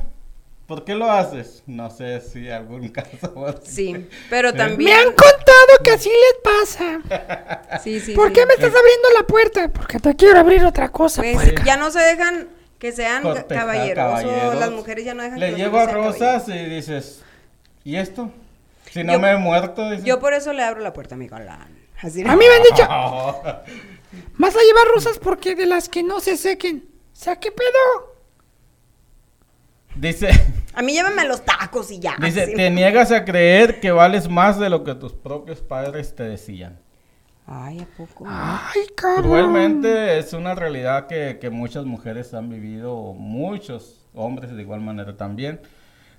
¿por 0.67 0.85
qué 0.85 0.95
lo 0.95 1.11
haces? 1.11 1.63
No 1.67 1.91
sé 1.91 2.21
si 2.23 2.49
algún 2.49 2.89
caso. 2.99 3.61
Sí, 3.63 4.09
pero 4.31 4.51
Sí. 4.51 4.55
Me 4.57 4.59
también... 4.65 4.97
han 4.99 5.05
contado 5.09 5.83
que 5.83 5.91
así 5.91 6.09
les 6.11 6.43
pasa. 6.43 7.01
Sí, 7.83 8.01
sí, 8.01 8.13
¿Por 8.15 8.29
sí. 8.29 8.35
qué 8.35 8.47
me 8.47 8.55
estás 8.55 8.71
abriendo 8.71 9.09
la 9.21 9.27
puerta? 9.27 9.69
Porque 9.69 9.99
te 9.99 10.15
quiero 10.15 10.39
abrir 10.39 10.65
otra 10.65 10.89
cosa. 10.91 11.21
Pues 11.23 11.35
puerca. 11.35 11.65
ya 11.65 11.77
no 11.77 11.91
se 11.91 11.99
dejan 11.99 12.49
que 12.79 12.93
sean 12.93 13.23
cortejar 13.23 13.67
caballerosos, 13.67 14.23
caballeros. 14.23 14.61
las 14.61 14.71
mujeres 14.71 15.05
ya 15.05 15.13
no 15.15 15.23
dejan 15.23 15.41
Le 15.41 15.51
que 15.51 15.57
llevo 15.57 15.85
rosas 15.87 16.49
y 16.49 16.59
dices, 16.67 17.23
¿y 17.85 17.97
esto? 17.97 18.31
Si 18.91 19.03
no 19.05 19.15
Yo- 19.15 19.21
me 19.21 19.31
he 19.33 19.37
muerto, 19.37 19.89
dices. 19.91 20.05
Yo 20.05 20.19
por 20.21 20.33
eso 20.35 20.53
le 20.53 20.63
abro 20.63 20.81
la 20.81 20.93
puerta 20.93 21.15
a 21.15 21.19
mi 21.19 21.29
galán. 21.29 21.69
Así 22.03 22.23
A 22.23 22.37
mí 22.37 22.45
me 22.49 22.55
han 22.57 22.63
dicho, 22.63 22.87
Oh, 22.91 23.43
vas 24.39 24.55
a 24.57 24.59
llevar 24.61 24.87
rosas 24.95 25.19
porque 25.19 25.55
de 25.55 25.67
las 25.67 25.89
que 25.89 26.03
no 26.03 26.21
se 26.21 26.37
sequen. 26.37 26.85
O 27.13 27.17
sea, 27.17 27.37
¿qué 27.37 27.51
pedo? 27.53 28.15
dice, 29.97 30.29
A 30.75 30.83
mí 30.83 30.93
llévame 30.93 31.23
a 31.23 31.25
los 31.25 31.45
tacos 31.45 31.91
y 31.91 32.01
ya. 32.01 32.17
dice, 32.21 32.43
así. 32.43 32.55
te 32.55 32.71
niegas 32.71 33.13
a 33.13 33.25
creer 33.25 33.81
que 33.81 33.93
vales 33.93 34.29
más 34.29 34.59
de 34.59 34.69
lo 34.69 34.83
que 34.85 34.95
tus 34.95 35.13
propios 35.13 35.61
padres 35.61 36.15
te 36.15 36.25
decían. 36.25 36.79
Ay, 37.47 37.81
¿a 37.81 37.87
poco? 37.97 38.25
Ay, 38.27 38.81
cabrón. 38.97 39.23
Cruelmente 39.25 40.19
es 40.19 40.33
una 40.33 40.55
realidad 40.55 41.07
que, 41.07 41.39
que 41.41 41.51
muchas 41.51 41.85
mujeres 41.85 42.33
han 42.35 42.49
vivido, 42.49 43.13
muchos 43.13 44.07
hombres 44.15 44.51
de 44.55 44.63
igual 44.63 44.81
manera 44.81 45.17
también. 45.17 45.61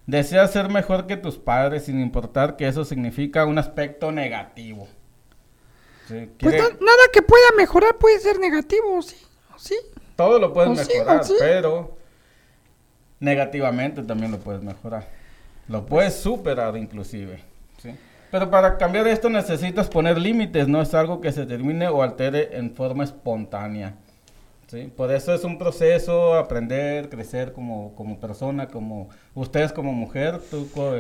Deseas 0.08 0.52
ser 0.52 0.70
mejor 0.70 1.08
que 1.08 1.18
tus 1.18 1.38
padres 1.38 1.86
sin 1.86 2.00
importar 2.00 2.58
que 2.58 2.68
eso 2.68 2.86
significa 2.86 3.46
un 3.46 3.58
aspecto 3.58 4.12
negativo. 4.12 4.88
Sí, 6.08 6.30
Pues 6.40 6.54
na- 6.56 6.70
nada 6.80 7.04
que 7.12 7.22
pueda 7.24 7.46
mejorar 7.58 7.98
puede 7.98 8.20
ser 8.20 8.40
negativo, 8.40 9.02
¿sí? 9.02 9.16
¿O 9.56 9.58
¿Sí? 9.60 9.76
todo 10.16 10.38
lo 10.40 10.54
puedes 10.54 10.72
o 10.72 10.76
sí, 10.84 10.92
o 10.94 11.00
mejorar, 11.00 11.24
sí. 11.26 11.34
pero 11.40 11.98
negativamente 13.20 14.04
también 14.04 14.32
lo 14.32 14.40
puedes 14.40 14.62
mejorar. 14.62 15.08
Lo 15.68 15.86
puedes 15.86 16.14
superar 16.16 16.78
inclusive. 16.78 17.40
¿sí? 17.82 17.96
Pero 18.30 18.52
para 18.52 18.78
cambiar 18.78 19.08
esto 19.08 19.30
necesitas 19.30 19.88
poner 19.88 20.18
límites, 20.20 20.68
no 20.68 20.82
es 20.82 20.94
algo 20.94 21.22
que 21.22 21.32
se 21.32 21.46
termine 21.48 21.88
o 21.88 22.04
altere 22.04 22.58
en 22.58 22.76
forma 22.76 23.04
espontánea. 23.04 23.96
¿Sí? 24.76 24.92
Por 24.96 25.12
eso 25.12 25.34
es 25.34 25.44
un 25.44 25.58
proceso, 25.58 26.36
aprender, 26.36 27.10
crecer 27.10 27.54
como, 27.54 27.94
como 27.96 28.20
persona, 28.20 28.68
como 28.68 29.10
ustedes 29.34 29.72
como 29.74 29.92
mujer, 29.94 30.40
tú 30.52 30.70
co- 30.74 30.94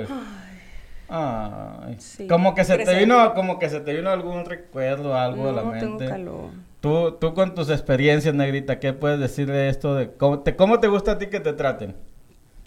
Ay, 1.07 1.97
Sí, 1.99 2.27
como 2.27 2.55
que 2.55 2.63
se 2.63 2.77
te 2.79 2.95
vino, 2.97 3.33
como 3.35 3.59
que 3.59 3.69
se 3.69 3.79
te 3.79 3.93
vino 3.93 4.09
algún 4.09 4.43
recuerdo, 4.45 5.15
algo 5.15 5.49
a 5.49 5.51
la 5.51 5.61
No, 5.61 5.71
tengo 5.73 5.97
mente. 5.99 6.07
calor. 6.07 6.49
Tú, 6.81 7.11
tú 7.19 7.33
con 7.33 7.53
tus 7.53 7.69
experiencias, 7.69 8.33
Negrita, 8.33 8.79
¿qué 8.79 8.93
puedes 8.93 9.19
decir 9.19 9.47
de 9.51 9.69
esto? 9.69 9.95
De 9.95 10.11
cómo, 10.13 10.39
te, 10.39 10.55
¿Cómo 10.55 10.79
te 10.79 10.87
gusta 10.87 11.11
a 11.13 11.17
ti 11.19 11.27
que 11.27 11.39
te 11.39 11.53
traten? 11.53 11.95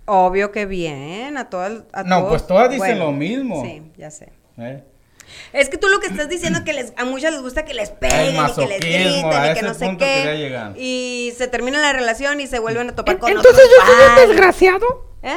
Obvio 0.06 0.52
que 0.52 0.66
bien, 0.66 1.36
a 1.36 1.50
todas. 1.50 1.82
A 1.92 2.02
No, 2.04 2.18
todos- 2.18 2.28
pues 2.30 2.46
todas 2.46 2.70
dicen 2.70 2.96
bueno, 2.98 3.06
lo 3.06 3.12
mismo. 3.12 3.62
Sí, 3.64 3.82
ya 3.96 4.10
sé. 4.10 4.32
¿Eh? 4.56 4.82
Es 5.52 5.68
que 5.68 5.78
tú 5.78 5.88
lo 5.88 6.00
que 6.00 6.06
estás 6.08 6.28
diciendo 6.28 6.58
es 6.60 6.64
que 6.64 6.72
les, 6.72 6.92
a 6.96 7.04
muchas 7.04 7.32
les 7.32 7.40
gusta 7.42 7.64
que 7.64 7.74
les 7.74 7.90
peguen 7.90 8.36
y 8.36 8.52
que 8.54 8.66
les 8.66 8.80
griten 8.80 9.50
y 9.50 9.54
que 9.54 9.62
no 9.62 9.74
sé 9.74 9.96
qué. 9.98 10.74
Y 10.76 11.32
se 11.36 11.48
termina 11.48 11.80
la 11.80 11.92
relación 11.92 12.40
y 12.40 12.46
se 12.46 12.58
vuelven 12.58 12.90
a 12.90 12.94
topar 12.94 13.18
con 13.18 13.30
Entonces 13.30 13.64
otros 13.64 13.70
yo 13.70 13.86
soy 13.86 14.08
un 14.22 14.28
desgraciado. 14.28 14.86
¿Eh? 15.22 15.36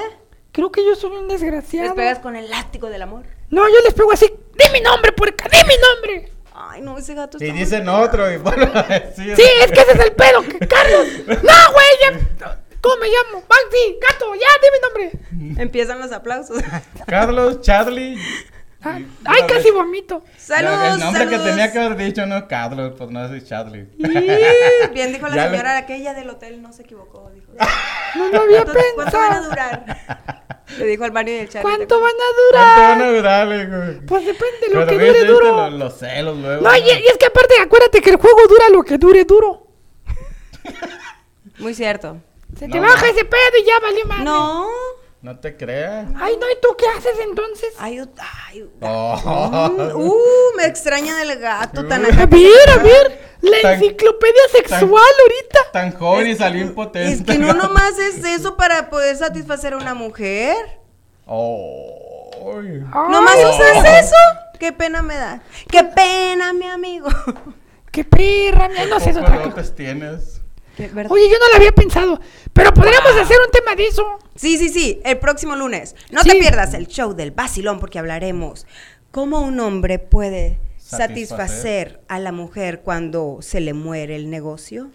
Creo 0.51 0.71
que 0.71 0.83
yo 0.85 0.95
soy 0.95 1.11
un 1.11 1.27
Les 1.27 1.39
desgraciado. 1.39 1.95
pegas 1.95 2.19
con 2.19 2.35
el 2.35 2.49
látigo 2.49 2.89
del 2.89 3.01
amor. 3.01 3.23
No, 3.49 3.67
yo 3.67 3.75
les 3.85 3.93
pego 3.93 4.11
así. 4.11 4.25
¡Di 4.27 4.65
mi 4.73 4.81
nombre, 4.81 5.11
puerca! 5.13 5.45
¡Di 5.49 5.57
mi 5.67 5.75
nombre! 5.77 6.31
Ay, 6.53 6.81
no, 6.81 6.97
ese 6.97 7.13
gato 7.15 7.37
Y 7.39 7.43
está 7.45 7.53
muy 7.53 7.63
dicen 7.63 7.89
otro 7.89 8.31
y 8.31 8.37
bueno, 8.37 8.69
sí, 9.15 9.23
Sí, 9.35 9.43
es 9.63 9.71
que 9.71 9.79
ese 9.81 9.93
es 9.93 9.99
el 9.99 10.11
pedo. 10.11 10.41
que 10.43 10.67
Carlos. 10.67 11.07
No, 11.27 11.73
güey, 11.73 11.87
ya. 12.01 12.57
¿Cómo 12.81 12.95
me 12.97 13.07
llamo? 13.07 13.43
Maxi, 13.47 13.99
gato, 14.01 14.33
ya, 14.35 14.47
di 14.61 14.67
mi 14.73 14.79
nombre. 14.81 15.61
Empiezan 15.61 15.99
los 15.99 16.11
aplausos. 16.11 16.61
Carlos, 17.07 17.61
Charlie. 17.61 18.17
Ah, 18.83 18.97
Ay, 19.25 19.41
casi 19.47 19.65
vez- 19.65 19.73
vomito. 19.73 20.23
saludos, 20.37 20.93
El 20.95 20.99
nombre 20.99 21.23
saludos. 21.25 21.43
que 21.43 21.49
tenía 21.49 21.71
que 21.71 21.79
haber 21.79 21.97
dicho 21.97 22.25
no 22.25 22.37
es 22.37 22.43
Carlos, 22.45 22.93
pues 22.97 23.09
no 23.11 23.25
es 23.25 23.45
Charlie. 23.47 23.87
Bien 24.93 25.13
dijo 25.13 25.27
la 25.27 25.35
Ya 25.35 25.43
le- 25.45 25.51
señora 25.51 25.77
aquella 25.77 26.13
del 26.15 26.29
hotel, 26.29 26.61
no 26.61 26.73
se 26.73 26.81
equivocó. 26.83 27.29
Dijo. 27.33 27.51
No 28.15 28.27
lo 28.27 28.41
había 28.41 28.63
¿Cuánto, 28.65 28.81
cuánto 28.95 29.17
van 29.17 29.25
a 29.25 29.29
pensado. 29.41 29.49
durar? 29.49 29.97
Le 30.79 30.85
dijo 30.85 31.03
al 31.05 31.11
Mario 31.13 31.35
y 31.35 31.39
el 31.39 31.49
Charlie. 31.49 31.69
¿Cuánto 31.77 31.99
van 32.01 32.09
a 32.09 32.13
¿Cuánto 32.13 32.57
van 32.57 32.97
durar? 32.97 33.01
a 33.01 33.11
durar, 33.47 33.87
digo? 33.93 34.05
Pues 34.07 34.25
depende 34.25 34.57
de 34.61 34.67
lo 34.67 34.73
Pero 34.73 34.87
que 34.87 34.93
dure 34.95 35.11
viste 35.11 35.25
duro. 35.27 35.69
Los, 35.69 35.73
los 35.79 35.93
celos 35.99 36.37
luego. 36.37 36.61
No, 36.61 36.75
y, 36.75 36.79
y 36.81 37.07
es 37.07 37.17
que 37.17 37.25
aparte, 37.27 37.53
acuérdate 37.61 38.01
que 38.01 38.09
el 38.09 38.17
juego 38.17 38.39
dura 38.49 38.65
lo 38.69 38.83
que 38.83 38.97
dure 38.97 39.23
duro. 39.23 39.67
Muy 41.59 41.73
cierto. 41.73 42.17
Se 42.57 42.67
No, 42.67 42.73
te 42.73 42.79
baja 42.81 43.01
no. 43.05 43.11
ese 43.13 43.23
pedo 43.25 43.39
y 43.61 43.65
ya 43.65 43.79
valió 43.81 44.05
madre. 44.05 44.23
No. 44.25 44.67
No 45.21 45.37
te 45.39 45.55
creas. 45.55 46.07
Ay, 46.19 46.35
no, 46.39 46.49
¿y 46.49 46.55
tú 46.61 46.69
qué 46.77 46.85
haces 46.97 47.13
entonces? 47.23 47.69
Ay, 47.77 48.01
ay, 48.47 48.67
Oh. 48.81 49.69
uh, 49.95 50.57
me 50.57 50.65
extraña 50.65 51.15
del 51.17 51.37
gato 51.39 51.85
tan 51.87 52.05
A 52.05 52.07
acá. 52.09 52.25
ver, 52.25 52.69
a 52.69 52.77
ver. 52.77 53.31
La 53.41 53.61
Tan- 53.61 53.73
enciclopedia 53.75 54.41
sexual 54.51 54.81
ahorita. 54.91 55.59
Tan 55.73 55.91
joven 55.93 56.27
y 56.27 56.35
salió 56.35 56.61
impotente. 56.63 57.11
Es 57.13 57.21
que 57.23 57.37
no 57.37 57.53
nomás 57.53 57.97
es 57.99 58.23
eso 58.25 58.57
para 58.57 58.89
poder 58.89 59.15
satisfacer 59.15 59.73
a 59.73 59.77
una 59.77 59.93
mujer. 59.93 60.55
Oh. 61.25 62.59
Nomás 63.09 63.35
Ay, 63.35 63.45
usas 63.45 64.03
eso. 64.05 64.15
Qué 64.59 64.71
pena 64.73 65.01
me 65.01 65.15
da. 65.15 65.41
Qué 65.69 65.83
pena, 65.83 66.53
mi 66.53 66.65
amigo. 66.67 67.09
Qué 67.91 68.03
perra, 68.03 68.69
mira, 68.69 68.85
no 68.85 68.99
sé, 68.99 69.09
es 69.11 69.17
otra 69.17 69.37
cosa. 69.37 69.49
dotes 69.49 69.75
tienes? 69.75 70.40
Oye, 70.77 71.29
yo 71.29 71.37
no 71.39 71.49
lo 71.49 71.55
había 71.55 71.71
pensado. 71.73 72.19
Pero 72.53 72.73
podríamos 72.73 73.11
hacer 73.17 73.37
un 73.45 73.51
tema 73.51 73.75
de 73.75 73.87
eso. 73.87 74.05
Sí, 74.35 74.57
sí, 74.57 74.69
sí, 74.69 74.99
el 75.03 75.19
próximo 75.19 75.55
lunes. 75.55 75.95
No 76.11 76.21
Sí. 76.23 76.29
te 76.29 76.35
pierdas 76.39 76.73
el 76.73 76.87
show 76.87 77.13
del 77.13 77.31
vacilón 77.31 77.79
porque 77.79 77.99
hablaremos 77.99 78.65
cómo 79.11 79.41
un 79.41 79.59
hombre 79.59 79.99
puede 79.99 80.59
Satisfacer. 80.77 81.07
satisfacer 81.37 82.01
a 82.07 82.19
la 82.19 82.31
mujer 82.31 82.81
cuando 82.81 83.37
se 83.41 83.59
le 83.61 83.73
muere 83.73 84.15
el 84.15 84.29
negocio. 84.29 84.89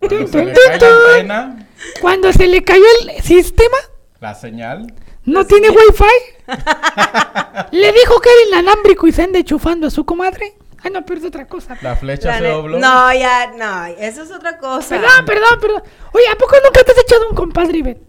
Cuando 0.00 0.26
se 0.28 0.44
le 0.44 0.52
antena, 0.72 1.68
Cuando 2.00 2.32
se 2.32 2.46
le 2.46 2.62
cayó 2.62 2.84
el 3.02 3.22
sistema, 3.22 3.76
la 4.20 4.34
señal. 4.34 4.94
no 5.24 5.44
tiene 5.46 5.70
wifi. 5.70 6.04
le 7.72 7.92
dijo 7.92 8.20
que 8.20 8.28
era 8.30 8.48
inalámbrico 8.60 9.06
y 9.08 9.12
se 9.12 9.22
anda 9.22 9.38
enchufando 9.40 9.86
a 9.88 9.90
su 9.90 10.04
comadre. 10.04 10.54
Ay, 10.82 10.90
no, 10.92 11.04
pero 11.04 11.20
es 11.20 11.26
otra 11.26 11.46
cosa. 11.46 11.76
La 11.82 11.96
flecha 11.96 12.28
La 12.28 12.38
se 12.38 12.48
dobló. 12.48 12.78
No, 12.78 13.12
ya, 13.12 13.52
no, 13.56 13.86
eso 13.86 14.22
es 14.22 14.30
otra 14.30 14.58
cosa. 14.58 14.88
Perdón, 14.88 15.24
perdón, 15.26 15.60
perdón. 15.60 15.82
Oye, 16.12 16.28
¿a 16.32 16.36
poco 16.36 16.54
nunca 16.64 16.84
te 16.84 16.92
has 16.92 16.98
echado 16.98 17.28
un 17.28 17.34
compadre, 17.36 17.78
Ivette? 17.78 18.02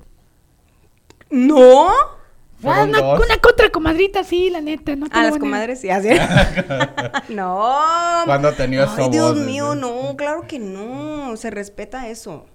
¿No? 1.30 1.90
Ah, 2.64 2.84
una, 2.84 3.14
una 3.14 3.38
contra 3.38 3.70
comadrita, 3.72 4.24
sí, 4.24 4.50
la 4.50 4.60
neta. 4.60 4.96
No 4.96 5.08
A 5.12 5.24
lo 5.24 5.30
las 5.30 5.40
comadres 5.40 5.80
sí, 5.80 5.90
así. 5.90 6.10
no. 7.30 7.66
Cuando 8.26 8.52
tenía 8.54 8.88
Ay, 8.98 9.10
Dios 9.10 9.36
voz, 9.36 9.46
mío, 9.46 9.76
no, 9.76 10.16
claro 10.18 10.46
que 10.48 10.60
no. 10.60 11.38
Se 11.38 11.50
respeta 11.52 12.10
eso. 12.10 12.48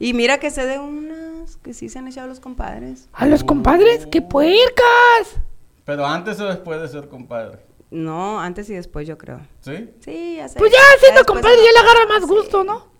Y 0.00 0.12
mira 0.12 0.38
que 0.38 0.50
sé 0.50 0.66
de 0.66 0.80
unas 0.80 1.56
que 1.58 1.72
sí 1.72 1.88
se 1.88 2.00
han 2.00 2.08
echado 2.08 2.26
los 2.26 2.40
compadres. 2.40 3.08
¿A 3.12 3.26
los 3.26 3.44
compadres? 3.44 4.06
¡Qué 4.10 4.20
puercas! 4.22 5.38
Pero 5.84 6.04
antes 6.04 6.40
o 6.40 6.46
después 6.46 6.80
de 6.80 6.88
ser 6.88 7.08
compadre. 7.08 7.58
No, 7.94 8.40
antes 8.40 8.68
y 8.70 8.74
después 8.74 9.06
yo 9.06 9.16
creo. 9.16 9.40
¿Sí? 9.60 9.88
Sí, 10.00 10.34
ya 10.36 10.48
sé. 10.48 10.58
Pues 10.58 10.72
ya 10.72 10.78
siendo 11.00 11.24
compadre 11.24 11.56
se 11.56 11.64
ya 11.64 11.72
le 11.72 11.78
agarra 11.78 12.06
más 12.08 12.20
sí. 12.22 12.26
gusto, 12.26 12.64
¿no? 12.64 12.92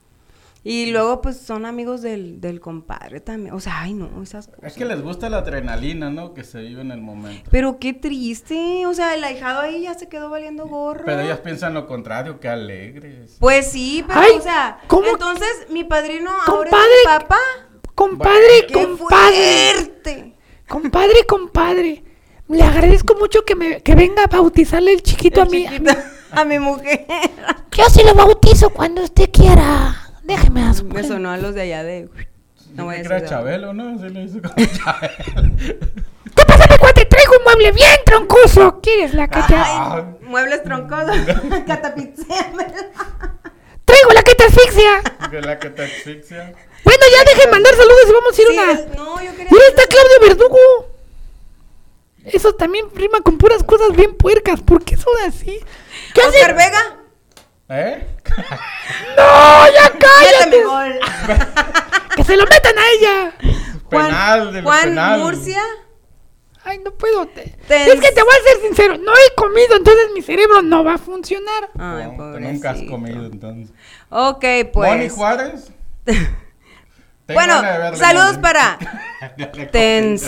Y 0.67 0.87
luego 0.93 1.21
pues 1.21 1.37
son 1.41 1.67
amigos 1.67 2.01
del, 2.01 2.41
del 2.41 2.59
compadre 2.59 3.21
también. 3.21 3.55
O 3.55 3.61
sea, 3.61 3.81
ay 3.83 3.93
no, 3.93 4.23
esas 4.23 4.47
cosas. 4.47 4.65
Es 4.65 4.73
que 4.75 4.87
les 4.87 5.03
gusta 5.03 5.29
la 5.29 5.39
adrenalina, 5.39 6.09
¿no? 6.09 6.33
Que 6.33 6.43
se 6.43 6.61
vive 6.63 6.81
en 6.81 6.91
el 6.91 7.03
momento. 7.03 7.51
Pero 7.51 7.79
qué 7.79 7.93
triste. 7.93 8.87
O 8.87 8.95
sea, 8.95 9.15
el 9.15 9.23
ahijado 9.25 9.61
ahí 9.61 9.83
ya 9.83 9.93
se 9.93 10.09
quedó 10.09 10.31
valiendo 10.31 10.67
gorro. 10.67 11.05
Pero 11.05 11.21
ellas 11.21 11.41
piensan 11.41 11.75
lo 11.75 11.87
contrario, 11.87 12.41
que 12.41 12.49
alegres. 12.49 13.37
Pues 13.41 13.67
sí, 13.71 14.03
pero 14.07 14.21
Ay, 14.21 14.39
o 14.39 14.41
sea, 14.41 14.79
¿cómo? 14.87 15.09
entonces 15.09 15.67
mi 15.69 15.85
padrino 15.85 16.31
ahora 16.47 16.71
es 16.71 16.77
Compadre, 16.77 16.95
mi 16.99 17.19
papá. 17.19 17.39
Compadre, 17.95 18.67
¡Qué 18.67 18.73
compadre. 18.75 19.75
fuerte! 19.75 20.37
Compadre, 20.67 21.25
compadre. 21.29 22.05
Le 22.49 22.63
agradezco 22.63 23.15
mucho 23.15 23.45
que, 23.45 23.55
me, 23.57 23.81
que 23.83 23.95
venga 23.95 24.25
a 24.25 24.27
bautizarle 24.27 24.93
el 24.93 25.03
chiquito 25.03 25.43
a 25.43 25.47
chiquito, 25.47 25.93
a 26.33 26.45
mi 26.45 26.59
mujer. 26.59 27.07
Yo 27.73 27.85
sí 27.89 28.03
lo 28.05 28.15
bautizo 28.15 28.71
cuando 28.71 29.03
usted 29.03 29.31
quiera. 29.33 29.97
Déjeme 30.23 30.63
a 30.63 30.75
su 30.75 30.85
Me 30.85 31.03
sonó 31.05 31.31
a 31.31 31.37
los 31.39 31.55
de 31.55 31.63
allá 31.63 31.83
de. 31.83 32.09
No 32.75 32.85
voy 32.87 32.97
a 32.97 33.03
de- 33.03 33.25
Chabelo, 33.27 33.73
¿no? 33.73 33.99
Sí 33.99 34.09
le 34.11 34.25
hizo 34.25 34.41
como 34.43 34.55
Chabelo. 34.55 35.57
¿Qué 36.37 36.45
pasa, 36.47 36.67
mi 36.71 36.77
cuate? 36.79 37.05
Traigo 37.07 37.33
un 37.39 37.45
mueble 37.45 37.73
bien 37.73 37.91
troncoso. 38.05 38.81
¿Quieres 38.83 39.15
la 39.15 39.29
que 39.29 39.41
te... 39.43 39.55
Ah, 39.57 40.05
Muebles 40.23 40.63
troncosos. 40.65 41.17
Catapixéame. 41.67 42.67
Traigo 43.85 44.11
la 44.13 44.23
que 44.23 44.35
te 44.35 44.45
asfixia. 44.45 45.03
la 45.43 45.59
que 45.59 45.71
te 45.71 45.83
asfixia. 45.85 46.53
Bueno, 46.85 47.01
ya 47.17 47.25
dejen 47.33 47.51
mandar 47.51 47.75
saludos 47.75 48.05
y 48.09 48.13
vamos 48.13 48.39
a 48.39 48.43
ir 48.43 48.49
Sí, 48.49 48.55
una... 48.55 48.97
no, 48.97 49.23
yo 49.23 49.31
quería. 49.37 49.49
Mira, 49.51 49.65
está 49.69 49.83
Claudio 49.87 50.21
Verdugo. 50.29 50.59
Eso 52.25 52.55
también 52.55 52.87
rima 52.95 53.21
con 53.21 53.39
puras 53.39 53.63
cosas 53.63 53.95
bien 53.97 54.17
puercas. 54.17 54.61
¿Por 54.63 54.83
qué 54.85 54.97
son 54.97 55.13
así? 55.27 55.59
¿Qué 56.15 56.21
hace? 56.23 56.39
Oscar 56.41 56.55
Vega. 56.57 56.97
¿Eh? 57.69 58.07
¡No, 59.17 59.73
ya 59.73 59.93
cállate! 59.99 60.65
gol. 60.65 60.99
¡Que 62.17 62.25
se 62.25 62.37
lo 62.37 62.45
metan 62.47 62.79
a 62.79 62.83
ella! 62.99 63.33
Juan, 63.85 64.07
Penal, 64.07 64.63
Juan 64.63 64.83
penal. 64.83 65.21
Murcia. 65.21 65.63
Ay, 66.65 66.79
no 66.79 66.93
puedo. 66.93 67.27
te- 67.29 67.43
Es 67.69 68.01
que 68.01 68.13
te 68.13 68.23
voy 68.23 68.33
a 68.35 68.49
ser 68.49 68.61
sincero. 68.63 68.97
No 68.97 69.13
he 69.13 69.35
comido, 69.35 69.77
entonces 69.77 70.07
mi 70.15 70.23
cerebro 70.23 70.63
no 70.63 70.83
va 70.83 70.95
a 70.95 70.99
funcionar. 70.99 71.69
Ay, 71.79 72.07
No, 72.17 72.33
tú 72.33 72.41
nunca 72.41 72.71
has 72.71 72.83
comido 72.83 73.27
entonces. 73.27 73.75
Ok, 74.09 74.43
Moni 74.45 74.65
pues. 74.73 75.13
Juárez. 75.13 75.71
Tengo 76.05 76.21
Bueno, 77.41 77.61
de 77.63 77.97
saludos 77.97 78.33
Moni. 78.33 78.43
para 78.43 78.79
Dale 79.37 80.19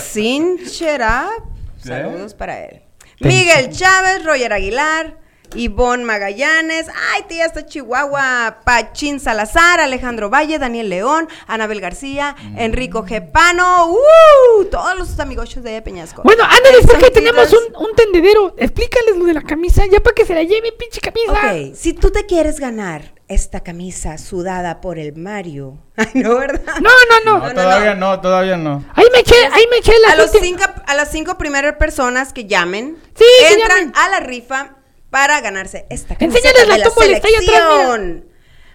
Saludos 1.87 2.35
para 2.35 2.65
él. 2.65 2.83
Miguel 3.21 3.71
Chávez, 3.71 4.25
Roger 4.25 4.53
Aguilar, 4.53 5.19
Ivonne 5.55 6.05
Magallanes, 6.05 6.87
ay, 7.15 7.23
tía 7.29 7.47
hasta 7.47 7.65
Chihuahua, 7.65 8.59
Pachín 8.65 9.21
Salazar, 9.21 9.81
Alejandro 9.81 10.29
Valle, 10.29 10.59
Daniel 10.59 10.89
León, 10.91 11.29
Anabel 11.47 11.81
García, 11.81 12.35
Mm. 12.43 12.59
Enrico 12.59 13.05
Gepano, 13.05 13.87
¡uh! 13.93 14.65
todos 14.65 14.99
los 14.99 15.19
amigos 15.21 15.55
de 15.63 15.81
Peñasco. 15.83 16.23
Bueno, 16.25 16.43
anda 16.45 16.71
después 16.73 16.99
que 16.99 17.05
Santitas. 17.05 17.13
tenemos 17.13 17.53
un, 17.53 17.87
un 17.89 17.95
tendedero. 17.95 18.55
Explícales 18.59 19.17
lo 19.17 19.25
de 19.25 19.35
la 19.35 19.43
camisa, 19.43 19.85
ya 19.91 20.01
para 20.01 20.15
que 20.15 20.27
se 20.27 20.35
la 20.35 20.43
lleve, 20.43 20.73
pinche 20.73 21.01
camisa. 21.01 21.33
Ok, 21.33 21.75
si 21.75 21.93
tú 21.95 22.11
te 22.11 22.27
quieres 22.27 22.59
ganar 22.61 23.15
esta 23.29 23.61
camisa 23.61 24.19
sudada 24.19 24.81
por 24.81 24.99
el 24.99 25.15
Mario. 25.17 25.79
Ay, 25.97 26.07
no, 26.15 26.37
¿verdad? 26.39 26.75
No, 26.81 26.91
no, 27.25 27.39
no. 27.39 27.47
No, 27.49 27.55
todavía 27.55 27.95
no, 27.95 28.21
todavía 28.21 28.57
no. 28.57 28.85
Ahí 28.95 29.07
me 29.13 29.21
eché, 29.21 29.35
ahí 29.53 29.65
me 29.71 29.79
eché 29.79 29.93
la 30.07 30.13
A, 30.13 30.17
los 30.17 30.31
cinco, 30.31 30.63
a 30.87 30.95
las 30.95 31.11
cinco 31.11 31.37
primeras 31.39 31.77
personas 31.77 32.33
que 32.33 32.45
llamen, 32.47 32.97
Sí, 33.17 33.25
que 33.41 33.55
entran 33.55 33.79
llamen. 33.79 33.93
a 33.97 34.09
la 34.11 34.21
rifa 34.21 34.77
para 35.11 35.41
ganarse 35.41 35.87
esta 35.91 36.17
camiseta 36.17 36.49
Enséñales 36.49 36.69
la 36.69 36.75
de 36.75 36.81
la 36.81 36.85
tómbola, 36.89 37.17
está 37.17 37.29
ahí 37.29 37.35
atrás, 37.35 37.47
mira. 37.47 37.77
selección 37.79 38.27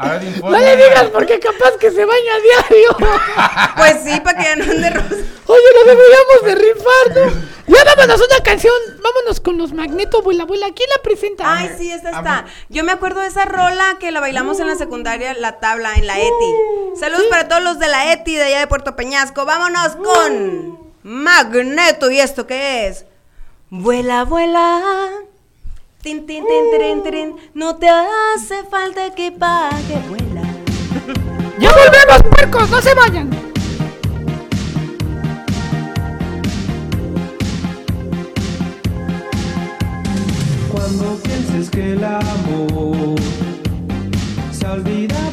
A 0.01 0.17
ver, 0.17 0.41
No 0.41 0.57
le 0.57 0.77
digas 0.77 1.09
porque 1.11 1.41
capaz 1.41 1.75
que 1.77 1.91
se 1.91 2.05
baña 2.05 2.35
a 2.35 2.39
diario. 2.39 2.97
Pues 3.75 3.97
sí, 4.03 4.19
para 4.21 4.37
que 4.37 4.43
ya 4.45 4.55
no 4.55 4.63
ande 4.63 4.89
rosa. 4.89 5.15
Oye, 5.45 5.63
lo 5.75 5.91
deberíamos 5.91 6.43
de 6.45 6.55
rifar, 6.55 7.33
¿no? 7.33 7.49
Ya 7.67 7.83
vámonos 7.83 8.21
una 8.21 8.41
canción. 8.41 8.73
Vámonos 9.03 9.41
con 9.41 9.57
los 9.57 9.73
Magneto, 9.73 10.19
abuela, 10.19 10.43
abuela. 10.43 10.67
¿Quién 10.73 10.89
la 10.95 11.01
presenta? 11.03 11.53
Ay, 11.53 11.75
sí, 11.77 11.91
esta 11.91 12.11
está. 12.11 12.45
Yo 12.69 12.85
me 12.85 12.93
acuerdo 12.93 13.19
de 13.19 13.27
esa 13.27 13.43
rola 13.43 13.97
que 13.99 14.11
la 14.11 14.21
bailamos 14.21 14.61
en 14.61 14.67
la 14.67 14.75
secundaria, 14.75 15.33
la 15.33 15.59
tabla, 15.59 15.93
en 15.95 16.07
la 16.07 16.17
ETI. 16.17 16.53
Saludos 16.97 17.25
para 17.29 17.49
todos 17.49 17.61
los 17.61 17.77
de 17.77 17.89
la 17.89 18.13
ETI 18.13 18.35
de 18.37 18.43
allá 18.43 18.59
de 18.59 18.67
Puerto 18.67 18.95
Peñasco. 18.95 19.45
Vámonos 19.45 19.97
con 19.97 20.79
Magneto. 21.03 22.09
¿Y 22.09 22.21
esto 22.21 22.47
qué 22.47 22.87
es? 22.87 23.05
Vuela, 23.69 24.23
vuela. 24.23 25.09
Tin, 26.01 26.25
tin, 26.25 26.45
tin, 26.47 27.03
tirin. 27.03 27.35
No 27.53 27.75
te 27.75 27.89
hace 27.89 28.63
falta 28.71 29.05
equipaje. 29.05 30.01
Vuela. 30.07 30.43
¡Ya 31.59 31.71
volvemos, 31.73 32.23
puercos! 32.31 32.69
¡No 32.69 32.81
se 32.81 32.93
vayan! 32.95 33.29
Cuando 40.71 41.17
pienses 41.17 41.69
que 41.69 41.91
el 41.91 42.03
amor 42.05 43.19
se 44.53 44.65
ha 44.65 44.71
olvidado 44.71 45.28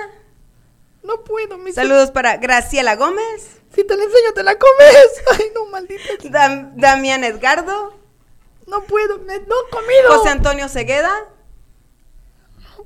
No 1.03 1.23
puedo, 1.23 1.57
mi 1.57 1.71
Saludos 1.71 2.11
para 2.11 2.37
Graciela 2.37 2.95
Gómez. 2.95 3.57
Si 3.73 3.83
te 3.83 3.95
la 3.95 4.03
enseño, 4.03 4.33
te 4.35 4.43
la 4.43 4.57
comes. 4.57 5.07
Ay, 5.39 5.45
no, 5.55 5.65
maldita. 5.67 6.03
Dam- 6.25 6.73
Damián 6.75 7.23
Edgardo. 7.23 7.95
No 8.67 8.83
puedo, 8.83 9.17
me, 9.19 9.39
no 9.39 9.55
he 9.67 9.69
comido. 9.71 10.17
José 10.17 10.29
Antonio 10.29 10.69
Cegueda. 10.69 11.11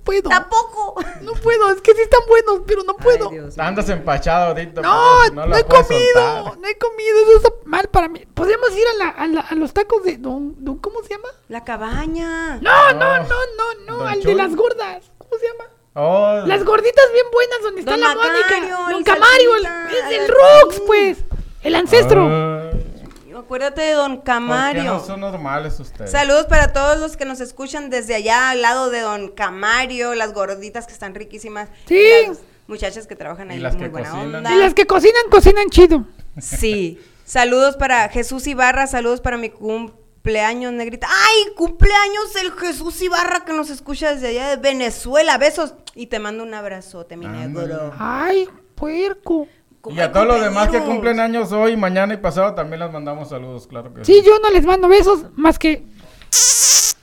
No 0.03 0.05
puedo. 0.05 0.29
Tampoco. 0.29 0.95
No 1.21 1.31
puedo, 1.33 1.69
es 1.71 1.81
que 1.81 1.93
sí 1.95 2.01
están 2.01 2.19
buenos, 2.27 2.61
pero 2.67 2.83
no 2.83 2.95
puedo. 2.97 3.29
Ay, 3.29 3.37
Dios 3.37 3.55
mío. 3.55 3.65
Andas 3.65 3.87
empachado 3.87 4.47
ahorita. 4.47 4.81
No, 4.81 5.29
no, 5.29 5.55
he 5.55 5.63
comido, 5.63 5.85
soltar. 5.85 6.57
no 6.59 6.67
he 6.67 6.77
comido, 6.77 7.17
eso 7.21 7.37
está 7.37 7.49
mal 7.65 7.87
para 7.87 8.09
mí. 8.09 8.25
¿Podemos 8.33 8.69
ir 8.71 8.83
a, 8.85 8.97
la, 8.97 9.09
a, 9.09 9.27
la- 9.27 9.41
a 9.41 9.55
los 9.55 9.71
tacos 9.73 10.03
de 10.03 10.17
don, 10.17 10.55
don- 10.63 10.77
¿cómo 10.79 11.01
se 11.03 11.09
llama? 11.11 11.29
La 11.47 11.63
cabaña. 11.63 12.57
No, 12.57 12.91
no, 12.93 12.99
No. 12.99 13.23
no, 13.23 13.85
no, 13.87 13.97
Don 13.99 14.07
al 14.07 14.21
de 14.21 14.35
las 14.35 14.53
gordas, 14.55 15.03
¿cómo 15.17 15.31
se 15.39 15.47
llama? 15.47 15.69
Oh, 15.95 16.41
Las 16.47 16.65
gorditas 16.65 17.05
bien 17.13 17.25
buenas 17.31 17.61
donde 17.61 17.79
está 17.81 17.91
Don 17.91 18.01
la 18.01 18.15
Macario, 18.15 18.41
Mónica. 18.41 18.91
Don 18.91 19.03
Camario, 19.03 19.55
el- 19.55 19.65
el 19.65 20.13
el 20.21 20.27
Rux, 20.27 20.63
Rux. 20.77 20.81
pues, 20.85 21.17
el 21.61 21.75
ancestro. 21.75 22.23
Ay, 22.27 23.02
Acuérdate 23.37 23.81
de 23.81 23.91
Don 23.93 24.15
¿Por 24.17 24.19
qué 24.23 24.25
Camario. 24.25 24.83
no 24.83 24.99
son 25.05 25.19
normales 25.21 25.79
ustedes? 25.79 26.11
Saludos 26.11 26.45
para 26.47 26.73
todos 26.73 26.99
los 26.99 27.17
que 27.17 27.25
nos 27.25 27.39
escuchan 27.41 27.89
desde 27.89 28.15
allá 28.15 28.49
al 28.51 28.61
lado 28.61 28.89
de 28.89 29.01
Don 29.01 29.29
Camario, 29.29 30.15
las 30.15 30.33
gorditas 30.33 30.85
que 30.87 30.93
están 30.93 31.15
riquísimas. 31.15 31.69
Sí. 31.87 31.95
y 31.95 32.27
Las 32.27 32.39
muchachas 32.67 33.07
que 33.07 33.15
trabajan 33.15 33.49
Y 33.51 33.55
ahí, 33.55 33.59
las 33.59 33.73
muy 33.75 33.83
que 33.83 33.89
buena 33.89 34.09
cocinan. 34.09 34.35
onda. 34.35 34.53
Y 34.53 34.57
las 34.57 34.73
que 34.73 34.85
cocinan, 34.87 35.23
cocinan 35.29 35.69
chido. 35.69 36.05
Sí. 36.39 36.99
Saludos 37.25 37.77
para 37.77 38.09
Jesús 38.09 38.45
Ibarra, 38.47 38.85
saludos 38.87 39.21
para 39.21 39.37
mi 39.37 39.49
cumpleaños, 39.49 40.73
negrita. 40.73 41.07
¡Ay, 41.09 41.53
cumpleaños 41.55 42.35
el 42.41 42.51
Jesús 42.51 43.01
Ibarra 43.01 43.45
que 43.45 43.53
nos 43.53 43.69
escucha 43.69 44.13
desde 44.13 44.27
allá 44.27 44.49
de 44.49 44.57
Venezuela! 44.57 45.37
Besos. 45.37 45.73
Y 45.95 46.07
te 46.07 46.19
mando 46.19 46.43
un 46.43 46.53
abrazote, 46.53 47.15
mi 47.17 47.27
negro. 47.27 47.93
Ay, 47.99 48.49
puerco. 48.75 49.47
Y 49.89 49.99
a 49.99 50.11
todos 50.11 50.25
los 50.27 50.41
demás 50.41 50.69
que 50.69 50.79
cumplen 50.79 51.19
años 51.19 51.51
hoy, 51.51 51.75
mañana 51.75 52.13
y 52.13 52.17
pasado 52.17 52.53
también 52.53 52.79
les 52.79 52.91
mandamos 52.91 53.29
saludos, 53.29 53.67
claro 53.67 53.93
que 53.93 54.05
Sí, 54.05 54.21
yo 54.25 54.39
no 54.41 54.49
les 54.49 54.65
mando 54.65 54.87
besos 54.87 55.25
más 55.35 55.59
que. 55.59 55.83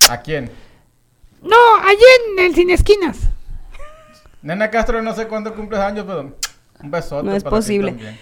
¿A 0.09 0.21
quién? 0.23 0.51
No, 1.43 1.57
allí 1.87 2.03
en 2.33 2.45
el 2.47 2.55
Sin 2.55 2.71
Esquinas. 2.71 3.19
Nena 4.43 4.71
Castro, 4.71 5.03
no 5.03 5.15
sé 5.15 5.29
cuándo 5.29 5.55
cumples 5.55 5.81
años, 5.81 6.05
pero 6.07 6.35
un 6.83 6.91
besote. 6.91 7.27
No 7.27 7.35
es 7.35 7.45
para 7.45 7.57
ti 7.57 7.57
posible. 7.59 7.91
también. 7.93 8.19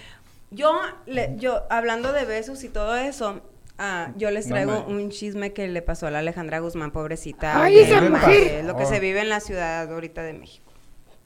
Yo, 0.51 0.77
le- 1.05 1.35
yo, 1.37 1.63
hablando 1.69 2.11
de 2.11 2.25
besos 2.25 2.63
y 2.63 2.69
todo 2.69 2.95
eso, 2.97 3.41
ah, 3.77 4.09
yo 4.17 4.29
les 4.31 4.47
No 4.47 4.55
traigo 4.55 4.85
me- 4.87 4.93
un 4.93 5.09
chisme 5.09 5.53
que 5.53 5.67
le 5.69 5.81
pasó 5.81 6.07
a 6.07 6.11
la 6.11 6.19
Alejandra 6.19 6.59
Guzmán, 6.59 6.91
pobrecita. 6.91 7.63
Ay, 7.63 7.79
esa 7.79 8.01
lo 8.01 8.09
mujer. 8.09 8.43
que- 8.43 8.63
Lo 8.63 8.75
que 8.75 8.83
Oh. 8.83 8.89
se 8.89 8.99
vive 8.99 9.21
en 9.21 9.29
la 9.29 9.39
ciudad 9.39 9.89
ahorita 9.91 10.21
de 10.23 10.33
México. 10.33 10.69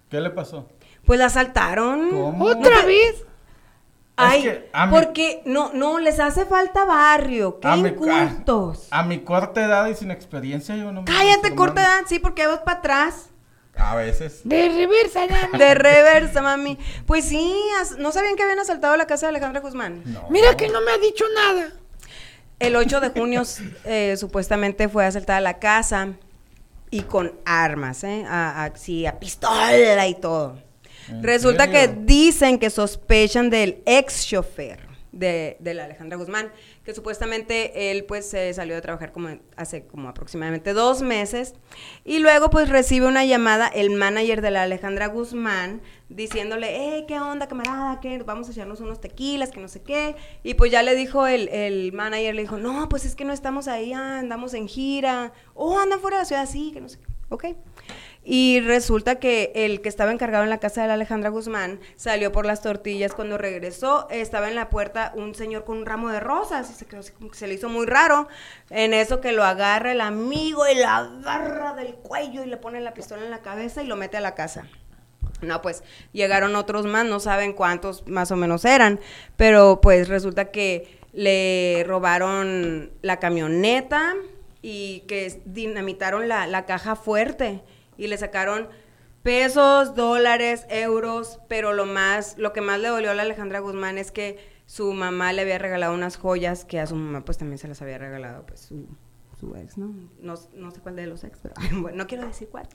¿Qué 0.09 0.19
le 0.21 0.29
pasó? 0.29 0.69
Pues 1.06 1.20
la 1.20 1.26
asaltaron. 1.26 2.10
¿Cómo? 2.10 2.45
¿Otra 2.45 2.84
vez? 2.86 3.24
Ay, 4.16 4.43
que 4.43 4.70
mi- 4.86 4.91
porque 4.91 5.41
no, 5.45 5.72
no, 5.74 5.97
les 5.99 6.20
hace 6.20 6.45
falta 6.45 6.86
barrio, 6.86 7.60
qué 7.60 7.68
A 7.68 7.76
mi- 7.76 7.89
incultos. 7.89 8.88
A 8.91 9.04
mi 9.04 9.20
corta 9.22 9.66
edad 9.66 9.88
y 9.88 9.95
sin 9.95 10.12
experiencia, 10.12 10.76
yo 10.76 10.91
no 10.91 11.01
me 11.01 11.06
Cállate, 11.12 11.56
corta 11.56 11.82
edad, 11.82 12.01
sí, 12.08 12.20
porque 12.20 12.45
vas 12.45 12.60
para 12.60 12.78
atrás. 12.80 13.30
A 13.76 13.95
veces. 13.95 14.41
De 14.43 14.70
reversa, 14.70 15.26
ya. 15.51 15.58
De 15.58 15.74
reversa, 15.74 16.43
mami. 16.43 16.78
Pues 17.08 17.26
sí, 17.26 17.56
¿no 17.97 18.12
sabían 18.12 18.36
que 18.36 18.43
habían 18.43 18.60
asaltado 18.60 18.95
la 18.97 19.08
casa 19.08 19.26
de 19.26 19.30
Alejandra 19.32 19.62
Guzmán? 19.62 20.04
No. 20.06 20.28
Mira 20.30 20.56
que 20.56 20.70
no 20.70 20.80
me 20.82 20.91
ha 20.91 20.97
dicho 20.99 21.26
nada. 21.34 21.70
El 22.60 22.76
8 22.76 22.99
de 23.01 23.10
junio 23.10 23.41
eh, 23.84 24.16
supuestamente 24.16 24.88
fue 24.89 25.06
asaltada 25.08 25.41
la 25.41 25.58
casa 25.58 26.10
y 26.91 27.01
con 27.01 27.34
armas, 27.45 28.04
¿eh? 28.04 28.26
A, 28.30 28.66
a- 28.66 28.76
sí, 28.78 29.08
a 29.08 29.20
pistola 29.20 30.06
y 30.08 30.14
todo. 30.14 30.60
¿En 31.10 31.24
Resulta 31.24 31.70
que 31.70 31.88
dicen 31.88 32.60
que 32.60 32.70
sospechan 32.70 33.49
del 33.49 33.82
ex 33.86 34.26
chofer 34.26 34.93
de, 35.14 35.58
de 35.60 35.74
la 35.76 35.86
Alejandra 35.86 36.18
Guzmán, 36.18 36.51
que 36.84 36.93
supuestamente 36.93 37.91
él 37.91 38.04
pues 38.04 38.28
se 38.30 38.51
salió 38.54 38.76
de 38.76 38.82
trabajar 38.82 39.12
como 39.12 39.38
hace 39.56 39.86
como 39.86 40.10
aproximadamente 40.10 40.74
dos 40.74 41.01
meses 41.01 41.54
y 42.04 42.20
luego 42.20 42.49
pues 42.49 42.68
recibe 42.68 43.06
una 43.06 43.24
llamada 43.24 43.68
el 43.68 43.91
manager 43.91 44.41
de 44.41 44.51
la 44.51 44.64
Alejandra 44.64 45.08
Guzmán 45.08 45.82
diciéndole, 46.10 46.68
hey, 46.76 47.06
¿qué 47.08 47.20
onda 47.20 47.47
camarada? 47.47 47.99
que 47.99 48.18
Vamos 48.24 48.49
a 48.49 48.51
echarnos 48.51 48.82
unos 48.82 48.99
tequilas, 48.99 49.51
que 49.51 49.60
no 49.60 49.68
sé 49.68 49.82
qué. 49.82 50.16
Y 50.43 50.56
pues 50.56 50.72
ya 50.72 50.84
le 50.84 50.95
dijo 50.95 51.26
el, 51.28 51.47
el 51.49 51.93
manager, 51.93 52.36
le 52.36 52.41
dijo, 52.41 52.58
no, 52.58 52.89
pues 52.89 53.06
es 53.06 53.16
que 53.16 53.26
no 53.26 53.34
estamos 53.34 53.68
ahí, 53.68 53.93
ah, 53.93 54.20
andamos 54.20 54.54
en 54.54 54.68
gira. 54.68 55.32
Oh, 55.54 55.80
andan 55.80 55.99
fuera 55.99 56.18
de 56.18 56.22
la 56.22 56.26
ciudad, 56.26 56.49
sí, 56.49 56.72
que 56.72 56.82
no 56.82 56.89
sé 56.89 56.99
qué. 56.99 57.06
Ok. 57.30 57.45
Y 58.26 58.61
resulta 58.61 59.15
que 59.15 59.51
el 59.53 59.82
que 59.82 59.89
estaba 59.89 60.11
encargado 60.11 60.45
en 60.45 60.49
la 60.49 60.59
casa 60.59 60.82
de 60.82 60.88
la 60.88 60.93
Alejandra 60.93 61.30
Guzmán 61.30 61.82
salió 61.97 62.32
por 62.32 62.45
las 62.45 62.61
tortillas. 62.61 63.13
Cuando 63.13 63.38
regresó, 63.38 64.07
estaba 64.09 64.47
en 64.47 64.55
la 64.55 64.69
puerta 64.69 65.11
un 65.15 65.36
señor 65.36 65.65
con 65.65 65.80
un 65.80 65.86
ramo 65.86 66.09
de 66.09 66.21
rosas 66.21 66.69
y 66.71 66.74
se 66.74 66.86
quedó 66.86 67.01
así 67.01 67.11
como 67.11 67.30
que 67.32 67.38
se 67.38 67.47
le 67.47 67.55
hizo 67.55 67.67
muy 67.67 67.86
raro. 67.86 68.30
En 68.69 68.93
eso 68.93 69.19
que 69.19 69.34
lo 69.34 69.43
agarra 69.43 69.91
el 69.91 69.99
amigo 69.99 70.65
y 70.67 70.76
la 70.76 70.97
agarra 70.97 71.74
del 71.74 71.95
cuello 71.95 72.43
y 72.43 72.47
le 72.47 72.55
pone 72.55 72.80
la 72.80 72.93
pistola 72.93 73.24
en 73.24 73.32
la 73.32 73.41
cabeza 73.41 73.84
y 73.84 73.88
lo 73.88 73.97
mete 73.97 74.15
a 74.15 74.21
la 74.21 74.36
casa. 74.36 74.67
No, 75.41 75.61
pues 75.61 75.84
llegaron 76.13 76.55
otros 76.55 76.86
más, 76.86 77.05
no 77.05 77.19
saben 77.19 77.51
cuántos 77.51 78.07
más 78.07 78.32
o 78.32 78.38
menos 78.38 78.63
eran, 78.63 79.01
pero 79.36 79.82
pues 79.82 80.07
resulta 80.07 80.51
que 80.51 80.99
le 81.11 81.84
robaron 81.86 82.91
la 83.01 83.19
camioneta 83.19 84.13
y 84.61 85.01
que 85.01 85.41
dinamitaron 85.43 86.30
la, 86.30 86.47
la 86.47 86.65
caja 86.65 86.95
fuerte 86.95 87.61
y 87.97 88.07
le 88.07 88.17
sacaron 88.17 88.69
pesos, 89.23 89.95
dólares, 89.95 90.65
euros, 90.69 91.39
pero 91.47 91.73
lo 91.73 91.85
más, 91.85 92.37
lo 92.37 92.51
que 92.53 92.61
más 92.61 92.79
le 92.79 92.89
dolió 92.89 93.11
a 93.11 93.13
la 93.13 93.21
Alejandra 93.23 93.59
Guzmán 93.59 93.97
es 93.97 94.11
que 94.11 94.37
su 94.65 94.91
mamá 94.93 95.33
le 95.33 95.41
había 95.43 95.57
regalado 95.57 95.93
unas 95.93 96.17
joyas 96.17 96.65
que 96.65 96.79
a 96.79 96.87
su 96.87 96.95
mamá 96.95 97.23
pues 97.25 97.37
también 97.37 97.57
se 97.57 97.67
las 97.67 97.81
había 97.81 97.97
regalado 97.97 98.45
pues 98.45 98.61
su, 98.61 98.85
su 99.39 99.55
ex, 99.55 99.77
¿no? 99.77 99.93
¿no? 100.21 100.35
no 100.53 100.71
sé 100.71 100.79
cuál 100.81 100.95
de 100.95 101.07
los 101.07 101.23
ex, 101.23 101.37
pero 101.41 101.53
bueno, 101.81 101.97
no 101.97 102.07
quiero 102.07 102.25
decir 102.27 102.49
cuál. 102.49 102.67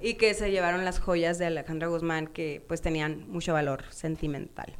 Y 0.00 0.14
que 0.14 0.34
se 0.34 0.50
llevaron 0.50 0.84
las 0.84 1.00
joyas 1.00 1.38
de 1.38 1.46
Alejandra 1.46 1.88
Guzmán 1.88 2.26
que 2.28 2.64
pues 2.68 2.80
tenían 2.80 3.28
mucho 3.28 3.52
valor 3.52 3.84
sentimental. 3.90 4.74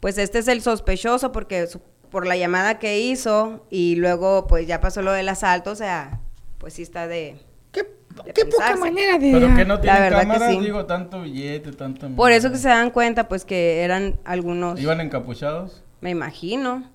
Pues 0.00 0.18
este 0.18 0.38
es 0.38 0.48
el 0.48 0.60
sospechoso 0.62 1.32
porque 1.32 1.66
su- 1.66 1.80
por 2.10 2.26
la 2.26 2.36
llamada 2.36 2.78
que 2.78 3.00
hizo 3.00 3.66
y 3.70 3.96
luego 3.96 4.46
pues 4.46 4.66
ya 4.68 4.80
pasó 4.80 5.02
lo 5.02 5.10
del 5.12 5.28
asalto, 5.28 5.72
o 5.72 5.76
sea, 5.76 6.20
pues 6.58 6.74
sí 6.74 6.82
está 6.82 7.08
de... 7.08 7.36
Qué, 7.72 8.44
poca 8.46 8.76
manera 8.76 9.18
de. 9.18 9.30
Pero 9.32 9.54
que 9.54 9.64
no 9.66 9.74
La 9.74 9.80
tiene 9.80 10.00
verdad 10.00 10.20
que 10.20 10.26
cámaras, 10.26 10.50
sí. 10.54 10.60
digo, 10.60 10.86
tanto 10.86 11.22
billete, 11.22 11.72
tanto... 11.72 12.08
Por 12.16 12.32
eso 12.32 12.50
que 12.50 12.56
se 12.58 12.68
dan 12.68 12.90
cuenta 12.90 13.28
pues 13.28 13.44
que 13.44 13.82
eran 13.82 14.18
algunos... 14.24 14.80
¿Iban 14.80 15.00
encapuchados? 15.02 15.82
Me 16.00 16.10
imagino. 16.10 16.90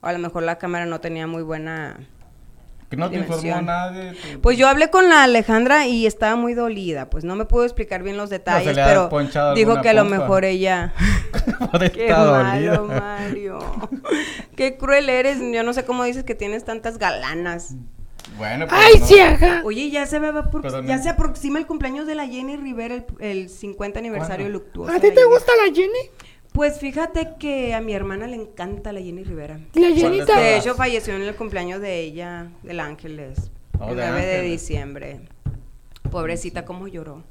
O 0.00 0.06
a 0.06 0.12
lo 0.12 0.18
mejor 0.20 0.44
la 0.44 0.56
cámara 0.56 0.86
no 0.86 1.00
tenía 1.00 1.26
muy 1.26 1.42
buena... 1.42 1.98
Que 2.88 2.96
no 2.96 3.08
te 3.10 3.18
informó 3.18 3.60
nadie. 3.62 4.12
tu- 4.12 4.40
Pues 4.40 4.56
yo 4.58 4.68
hablé 4.68 4.90
con 4.90 5.08
la 5.08 5.22
Alejandra 5.24 5.86
y 5.86 6.06
estaba 6.06 6.34
muy 6.36 6.54
dolida, 6.54 7.08
pues 7.10 7.22
no 7.22 7.36
me 7.36 7.44
pudo 7.44 7.64
explicar 7.64 8.02
bien 8.02 8.16
los 8.16 8.30
detalles, 8.30 8.74
pero 8.76 9.08
dijo 9.54 9.80
que 9.80 9.88
a 9.90 9.94
lo 9.94 10.04
mejor 10.04 10.44
ella... 10.44 10.92
Qué 11.92 12.08
malo, 12.10 12.36
dolida. 12.44 12.80
Mario. 12.82 13.58
Qué 14.56 14.76
cruel 14.76 15.08
eres. 15.08 15.38
Yo 15.52 15.62
no 15.62 15.72
sé 15.72 15.84
cómo 15.84 16.02
dices 16.04 16.24
que 16.24 16.34
tienes 16.34 16.64
tantas 16.64 16.98
galanas. 16.98 17.74
Bueno, 18.36 18.66
pues 18.68 18.80
Ay, 18.80 19.00
no. 19.18 19.24
ajá. 19.24 19.62
Oye, 19.64 19.90
ya 19.90 20.06
se, 20.06 20.18
va 20.18 20.50
por- 20.50 20.84
ya 20.86 20.98
se 20.98 21.08
aproxima 21.08 21.58
el 21.58 21.66
cumpleaños 21.66 22.06
de 22.06 22.14
la 22.14 22.26
Jenny 22.26 22.56
Rivera, 22.56 22.94
el, 22.94 23.04
el 23.20 23.48
50 23.48 23.98
aniversario 23.98 24.46
¿Cuándo? 24.46 24.58
luctuoso. 24.58 24.90
¿A 24.90 24.94
de 24.94 25.00
ti 25.00 25.14
te 25.14 25.20
Jenny. 25.22 25.32
gusta 25.34 25.52
la 25.56 25.74
Jenny? 25.74 26.10
Pues 26.52 26.78
fíjate 26.80 27.34
que 27.38 27.74
a 27.74 27.80
mi 27.80 27.92
hermana 27.94 28.26
le 28.26 28.36
encanta 28.36 28.92
la 28.92 29.00
Jenny 29.00 29.22
Rivera. 29.24 29.60
La 29.74 29.88
de 29.88 30.24
todas? 30.24 30.40
De 30.40 30.56
hecho, 30.56 30.74
falleció 30.74 31.14
en 31.14 31.22
el 31.22 31.34
cumpleaños 31.36 31.80
de 31.80 32.00
ella, 32.00 32.50
del 32.62 32.80
Ángeles, 32.80 33.50
Oh, 33.78 33.90
el 33.90 33.96
de 33.96 34.02
9 34.06 34.26
de 34.26 34.34
Ángeles. 34.36 34.50
diciembre. 34.60 35.20
Pobrecita, 36.10 36.64
cómo 36.64 36.88
lloró. 36.88 37.22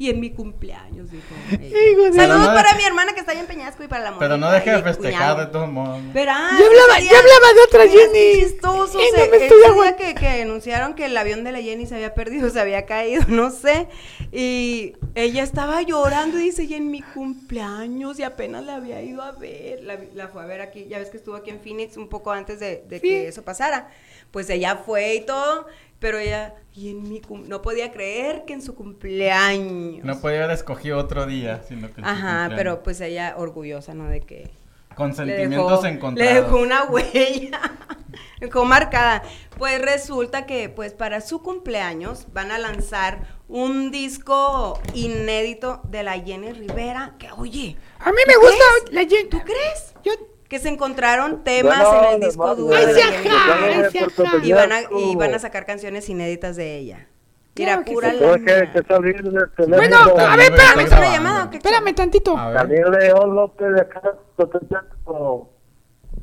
Y 0.00 0.10
en 0.10 0.20
mi 0.20 0.30
cumpleaños, 0.30 1.10
dijo. 1.10 1.26
ella. 1.50 1.66
Hijo 1.66 2.02
de- 2.02 2.12
Saludos 2.12 2.40
no 2.46 2.54
para 2.54 2.70
de- 2.70 2.78
mi 2.78 2.84
hermana 2.84 3.14
que 3.14 3.18
está 3.20 3.32
allá 3.32 3.40
en 3.40 3.46
Peñasco 3.48 3.82
y 3.82 3.88
para 3.88 4.10
la 4.12 4.18
Pero 4.18 4.36
no 4.36 4.46
Mónica 4.46 4.64
deje 4.64 4.70
y 4.70 4.74
de 4.76 4.82
festejar 4.84 5.12
cuñado. 5.34 5.40
de 5.40 5.46
todos 5.46 5.68
modos. 5.72 6.00
Verás, 6.12 6.52
Yo 6.56 6.66
hablaba, 6.66 7.00
yo 7.00 7.16
hablaba 7.18 7.52
de 7.52 7.60
otra 7.66 7.82
Jenny. 7.88 8.40
chistoso. 8.44 9.00
Y 9.00 9.06
se- 9.16 9.24
no 9.24 9.30
me 9.32 9.36
estoy 9.44 9.58
día 9.82 9.96
que, 9.96 10.14
que 10.14 10.28
anunciaron 10.42 10.94
que 10.94 11.06
el 11.06 11.16
avión 11.16 11.42
de 11.42 11.50
la 11.50 11.60
Jenny 11.60 11.86
se 11.86 11.96
había 11.96 12.14
perdido, 12.14 12.48
se 12.50 12.60
había 12.60 12.86
caído, 12.86 13.24
no 13.26 13.50
sé. 13.50 13.88
Y 14.30 14.94
ella 15.16 15.42
estaba 15.42 15.82
llorando 15.82 16.38
y 16.38 16.44
dice, 16.44 16.62
y 16.62 16.74
en 16.74 16.92
mi 16.92 17.02
cumpleaños, 17.02 18.20
y 18.20 18.22
apenas 18.22 18.64
la 18.64 18.76
había 18.76 19.02
ido 19.02 19.22
a 19.22 19.32
ver. 19.32 19.82
La, 19.82 19.98
la 20.14 20.28
fue 20.28 20.42
a 20.42 20.46
ver 20.46 20.60
aquí, 20.60 20.86
ya 20.88 20.98
ves 21.00 21.10
que 21.10 21.16
estuvo 21.16 21.34
aquí 21.34 21.50
en 21.50 21.60
Phoenix 21.60 21.96
un 21.96 22.08
poco 22.08 22.30
antes 22.30 22.60
de, 22.60 22.84
de 22.88 23.00
Sí. 23.00 23.08
que 23.08 23.28
eso 23.28 23.42
pasara. 23.42 23.90
Pues 24.30 24.50
ella 24.50 24.76
fue 24.84 25.14
y 25.16 25.20
todo, 25.26 25.66
pero 25.98 26.18
ella, 26.18 26.54
y 26.74 26.90
en 26.90 27.08
mi 27.08 27.20
cum- 27.20 27.48
no 27.48 27.60
podía 27.62 27.90
creer 27.92 28.44
que 28.46 28.52
en 28.52 28.62
su 28.62 28.74
cumpleaños. 28.74 30.04
No 30.04 30.20
podía 30.20 30.44
haber 30.44 30.56
escogido 30.56 30.98
otro 30.98 31.26
día, 31.26 31.62
sino 31.68 31.92
que 31.92 32.00
Ajá, 32.02 32.50
pero 32.56 32.82
pues 32.82 33.00
ella 33.00 33.34
orgullosa, 33.36 33.94
¿no? 33.94 34.08
De 34.08 34.20
que 34.20 34.50
Con 34.94 35.10
le 35.10 35.16
sentimientos 35.16 35.82
dejó, 35.82 35.86
encontrados. 35.94 36.34
le 36.34 36.40
dejó 36.42 36.56
una 36.58 36.84
huella, 36.84 37.60
dejó 38.40 38.64
marcada. 38.64 39.22
Pues 39.58 39.80
resulta 39.82 40.46
que, 40.46 40.68
pues 40.68 40.92
para 40.92 41.20
su 41.20 41.42
cumpleaños 41.42 42.26
van 42.32 42.52
a 42.52 42.58
lanzar 42.58 43.26
un 43.48 43.90
disco 43.90 44.80
inédito 44.94 45.80
de 45.84 46.02
la 46.04 46.12
Jenny 46.20 46.52
Rivera. 46.52 47.14
Que 47.18 47.30
oye, 47.32 47.76
A 47.98 48.10
mí 48.12 48.18
me 48.26 48.34
¿Tú 48.34 48.40
gusta 48.40 48.64
crees? 48.84 48.92
la 48.94 49.00
Jenny. 49.16 49.28
¿tú 49.30 49.40
crees? 49.40 49.94
Yo, 50.04 50.12
Que 50.48 50.58
se 50.58 50.68
encontraron 50.68 51.44
temas 51.44 51.78
Bueno, 51.84 52.08
en 52.08 52.14
el 52.14 52.20
disco 52.20 52.54
duro. 52.56 52.74
Ay, 52.74 52.86
de 52.86 52.94
se 52.94 53.02
ajá, 53.02 53.10
Rivera. 53.18 53.36
ay, 53.84 53.90
se 53.90 53.98
ajá. 54.24 54.36
y, 54.42 54.52
van 54.52 54.72
a, 54.72 54.80
y 54.82 55.14
van 55.16 55.34
a 55.34 55.38
sacar 55.38 55.66
canciones 55.66 56.08
inéditas 56.08 56.56
de 56.56 56.76
ella. 56.78 57.06
Mira, 57.54 57.82
pura 57.84 58.12
sí. 58.12 58.18
Que, 58.46 58.70
que 58.72 58.82
salir 58.88 59.20
del 59.22 59.50
teléfono. 59.56 59.76
Bueno, 59.76 59.96
a 59.98 60.36
ver, 60.36 60.52
espérame, 60.52 60.74
güey, 60.74 60.86
¿Es 60.86 60.92
una 60.92 61.12
llamada 61.12 61.50
espérame 61.52 61.94
tantito. 61.94 62.38
A 62.38 62.46
ver, 62.50 62.56
Daniel 62.56 62.90
León 62.92 63.34
López 63.34 63.74
de 63.74 63.80
acá. 63.80 64.00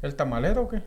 ¿el 0.02 0.16
tamalero 0.16 0.62
o 0.64 0.70
qué? 0.70 0.82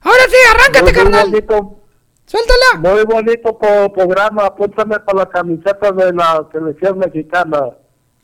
Ahora 0.00 0.22
sí, 0.28 0.36
arráncate, 0.54 0.82
Muy 0.84 0.92
carnal. 0.92 1.30
bonito, 1.30 1.78
Suéltala. 2.26 2.78
muy 2.94 3.04
bonito 3.04 3.58
po- 3.58 3.92
programa. 3.92 4.46
Apúntame 4.46 4.98
para 5.00 5.18
la 5.20 5.26
camiseta 5.28 5.92
de 5.92 6.12
la 6.12 6.46
selección 6.52 6.98
mexicana. 6.98 7.70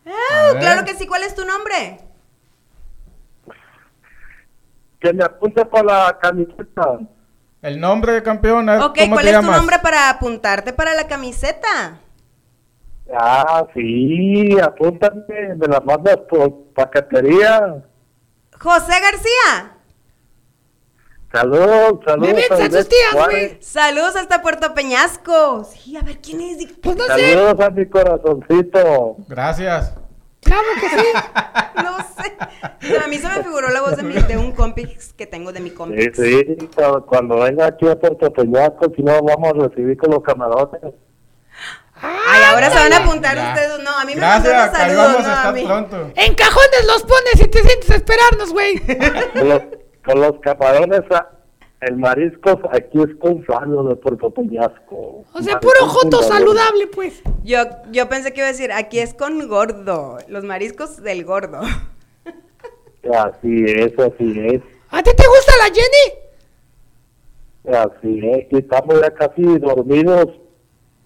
Ah, 0.07 0.53
claro 0.59 0.85
que 0.85 0.95
sí. 0.95 1.07
¿Cuál 1.07 1.23
es 1.25 1.35
tu 1.35 1.45
nombre? 1.45 1.99
Que 5.03 5.13
me 5.13 5.25
apunte 5.25 5.65
para 5.67 6.07
la 6.07 6.19
camiseta. 6.19 7.01
El 7.61 7.81
nombre 7.81 8.13
de 8.13 8.23
campeón, 8.23 8.67
ver, 8.67 8.81
Ok, 8.81 8.99
¿cómo 8.99 9.15
¿cuál 9.17 9.25
te 9.25 9.31
es 9.33 9.41
tu 9.41 9.51
nombre 9.51 9.79
para 9.81 10.11
apuntarte 10.11 10.73
para 10.73 10.95
la 10.95 11.09
camiseta? 11.09 11.99
Ah, 13.13 13.67
sí, 13.75 14.57
apúntame. 14.61 15.57
Me 15.57 15.67
la 15.67 15.81
mandas 15.81 16.19
por 16.29 16.73
paquetería. 16.73 17.83
José 18.59 18.93
García. 19.01 19.77
Saludos, 21.33 22.01
saludos. 22.07 22.45
Sus 22.49 22.61
Ivette 22.61 22.89
tías, 22.89 23.27
güey. 23.27 23.59
Saludos 23.61 24.15
hasta 24.17 24.41
Puerto 24.41 24.73
Peñasco. 24.75 25.65
Sí, 25.65 25.97
a 25.97 26.03
ver, 26.03 26.21
¿quién 26.21 26.41
es? 26.43 26.73
Pues 26.81 26.97
no 26.97 27.05
sé. 27.05 27.33
Saludos 27.33 27.61
a 27.61 27.71
mi 27.71 27.87
corazoncito. 27.87 29.17
Gracias. 29.29 29.95
Claro 30.53 30.69
que 30.81 30.89
sí. 30.89 31.07
No 31.83 31.99
sé. 31.99 32.37
Pero 32.81 33.05
a 33.05 33.09
mí 33.09 33.17
se 33.19 33.29
me 33.29 33.43
figuró 33.43 33.69
la 33.71 33.81
voz 33.81 33.97
de, 33.97 34.03
mi- 34.03 34.15
de 34.15 34.37
un 34.37 34.53
compix 34.53 35.13
que 35.15 35.27
tengo 35.27 35.53
de 35.53 35.61
mi 35.61 35.71
Sí, 35.71 35.75
compix. 35.77 36.17
sí, 36.19 36.69
cuando- 36.75 37.07
cuando 37.07 37.37
venga 37.41 37.67
aquí 37.67 37.89
a 37.89 37.99
Puerto 37.99 38.33
Peñasco, 38.33 38.93
si 38.95 39.03
no, 39.03 39.21
vamos 39.23 39.51
a 39.55 39.69
recibir 39.69 39.97
con 39.97 40.11
los 40.11 40.23
camarones. 40.23 40.81
Ay, 41.95 42.43
ahora 42.51 42.69
se 42.71 42.77
van 42.79 42.93
a 42.93 42.97
apuntar 42.99 43.35
Ya. 43.37 43.49
ustedes. 43.55 43.79
No, 43.85 43.91
a 43.99 44.05
mí 44.05 44.15
me 44.15 44.21
Gracias, 44.21 44.67
los 44.67 44.77
saludos, 44.77 45.07
vamos 45.25 45.27
no 45.27 45.49
a 45.49 45.53
mí. 45.53 45.65
pronto. 45.65 46.11
En 46.17 46.35
cajones 46.35 46.87
los 46.87 47.03
pones 47.05 47.41
y 47.41 47.49
te 47.49 47.63
sientes 47.63 47.91
a 47.91 47.95
esperarnos, 47.97 48.53
güey. 48.53 48.79
Con 49.33 49.49
los, 49.49 49.63
con 50.05 50.21
los 50.21 50.33
camarones, 50.41 51.03
ah, 51.13 51.29
el 51.83 51.97
mariscos, 51.97 52.59
aquí 52.71 53.03
es 53.03 53.15
con 53.19 53.43
Fabio 53.43 53.83
de 53.83 53.97
Puerto 53.97 54.31
Peñasco. 54.31 55.25
O 55.33 55.43
sea, 55.43 55.59
puro 55.59 55.89
joto 55.89 56.23
saludable, 56.23 56.87
pues. 56.87 57.23
Yo, 57.43 57.59
yo 57.91 58.09
pensé 58.09 58.33
que 58.33 58.41
iba 58.41 58.47
a 58.47 58.53
decir, 58.53 58.71
aquí 58.71 59.01
es 59.01 59.15
con 59.15 59.49
gordo. 59.49 60.19
Los 60.29 60.45
mariscos 60.45 61.03
del 61.03 61.25
gordo. 61.25 61.61
Así 63.13 63.65
es, 63.67 63.99
así 63.99 64.33
es. 64.47 64.63
¿A 64.91 65.03
ti 65.03 65.11
te 65.17 65.27
gusta 65.27 65.53
la 65.59 65.75
Jenny? 65.75 66.07
Así 67.77 68.21
es, 68.29 68.47
aquí 68.47 68.59
estamos 68.59 69.01
ya 69.01 69.11
casi 69.13 69.43
dormidos. 69.59 70.29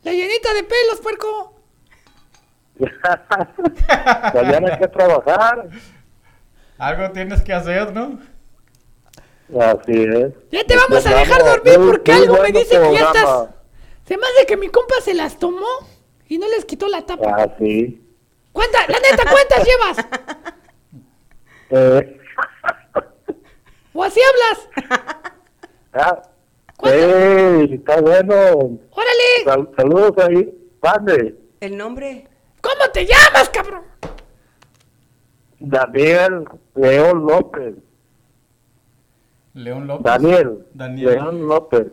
La 0.03 0.13
llenita 0.13 0.53
de 0.53 0.63
pelos, 0.63 1.01
puerco. 1.03 1.55
Mañana 4.35 4.75
hay 4.75 4.79
que 4.79 4.89
trabajar. 4.89 5.71
Algo 6.77 7.13
tienes 7.13 7.41
que 7.41 7.55
hacer, 7.55 7.95
¿no? 7.95 8.19
Así 9.49 9.93
es. 10.03 10.33
Ya 10.51 10.65
te 10.65 10.77
vamos 10.77 11.07
a 11.07 11.15
dejar 11.15 11.45
dormir 11.45 11.79
porque 11.91 12.13
algo 12.13 12.39
me 12.43 12.53
dice 12.53 12.81
que 12.81 12.93
ya 12.95 13.07
estás. 13.07 13.49
Se 14.07 14.17
me 14.17 14.27
hace 14.27 14.47
que 14.47 14.57
mi 14.57 14.69
compa 14.69 14.97
se 15.03 15.15
las 15.15 15.39
tomó 15.39 15.67
y 16.29 16.39
no 16.39 16.49
les 16.49 16.65
quitó 16.65 16.89
la 16.89 17.05
tapa. 17.07 17.35
Ah, 17.39 17.55
sí. 17.59 18.03
¿Cuánta, 18.53 18.81
la 18.89 18.99
neta, 18.99 19.23
cuántas 19.31 19.65
llevas? 19.67 20.07
Eh, 21.71 22.21
¿O 23.93 24.03
así 24.05 24.21
hablas? 24.21 24.69
ah, 25.95 26.23
¿Cuántas? 26.77 27.03
ey, 27.03 27.75
está 27.75 28.01
bueno. 28.01 28.79
¡Órale! 28.91 29.45
Sal- 29.45 29.71
saludos 29.77 30.13
ahí. 30.19 30.53
Padre, 30.81 31.35
El 31.61 31.77
nombre. 31.77 32.29
¿Cómo 32.61 32.89
te 32.93 33.07
llamas, 33.07 33.49
cabrón? 33.51 33.83
Daniel 35.59 36.45
León 36.75 37.27
López. 37.27 37.75
León 39.57 39.87
López. 39.87 40.05
Daniel. 40.05 40.67
Daniel. 40.75 41.11
León 41.15 41.49
López. 41.49 41.87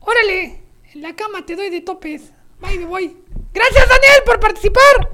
Órale, 0.00 0.60
en 0.92 1.02
la 1.02 1.14
cama 1.14 1.46
te 1.46 1.56
doy 1.56 1.70
de 1.70 1.80
topes. 1.80 2.32
Bye, 2.60 2.78
me 2.80 2.86
voy. 2.86 3.16
Gracias, 3.54 3.88
Daniel, 3.88 4.22
por 4.26 4.40
participar. 4.40 5.08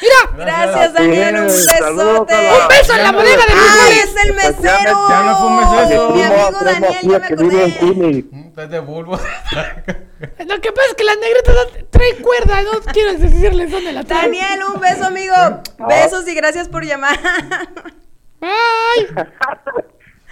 Mira, 0.00 0.44
Gracias, 0.46 0.92
Daniel. 0.94 1.36
Un 1.36 1.46
besote. 1.46 2.34
un 2.34 2.68
beso 2.68 2.94
en 2.94 3.02
la 3.02 3.12
bodega 3.12 3.44
de 3.46 3.52
¡Ay, 3.52 3.94
Luis 3.94 4.04
es 4.04 4.24
el 4.26 4.34
mesero! 4.34 5.08
Ya 5.08 5.22
no 5.22 5.36
fumes 5.36 5.90
eso. 5.90 6.10
Mi 6.10 6.22
Primo- 6.22 6.34
amigo 6.46 6.60
Daniel, 6.64 6.98
ya 7.02 7.18
me 7.18 7.26
que 7.28 7.34
vive 7.36 7.64
en 7.64 7.72
acordé. 7.72 8.24
Mm, 8.30 8.58
Es 8.60 8.70
de 8.70 8.80
bulbo. 8.80 9.12
Lo 10.46 10.60
que 10.60 10.72
pasa 10.72 10.88
es 10.88 10.94
que 10.96 11.04
la 11.04 11.14
negrita 11.16 11.52
no 11.52 11.84
trae 11.90 12.16
cuerda, 12.22 12.62
no 12.62 12.70
quiero 12.92 13.14
decirles 13.14 13.70
dónde 13.70 13.92
la 13.92 14.04
trae. 14.04 14.22
Daniel, 14.22 14.60
un 14.74 14.80
beso, 14.80 15.04
amigo. 15.06 15.34
Besos 15.88 16.26
y 16.28 16.34
gracias 16.34 16.68
por 16.68 16.84
llamar. 16.84 17.18
Bye. 18.40 19.26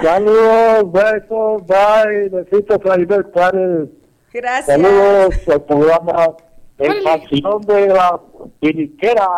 Saludos, 0.02 0.92
besos, 0.92 1.66
bye. 1.66 2.28
Besitos 2.30 2.78
a 2.90 3.00
Ivette 3.00 3.32
Juárez. 3.32 3.88
Gracias. 4.32 4.66
Saludos 4.66 5.48
al 5.48 5.62
programa 5.64 6.36
Órale. 6.80 7.02
Pasión 7.02 7.60
de 7.62 7.88
la 7.88 8.20
Piniquera. 8.60 9.28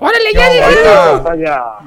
Órale, 0.00 0.32
ya 0.34 1.30
allá. 1.30 1.78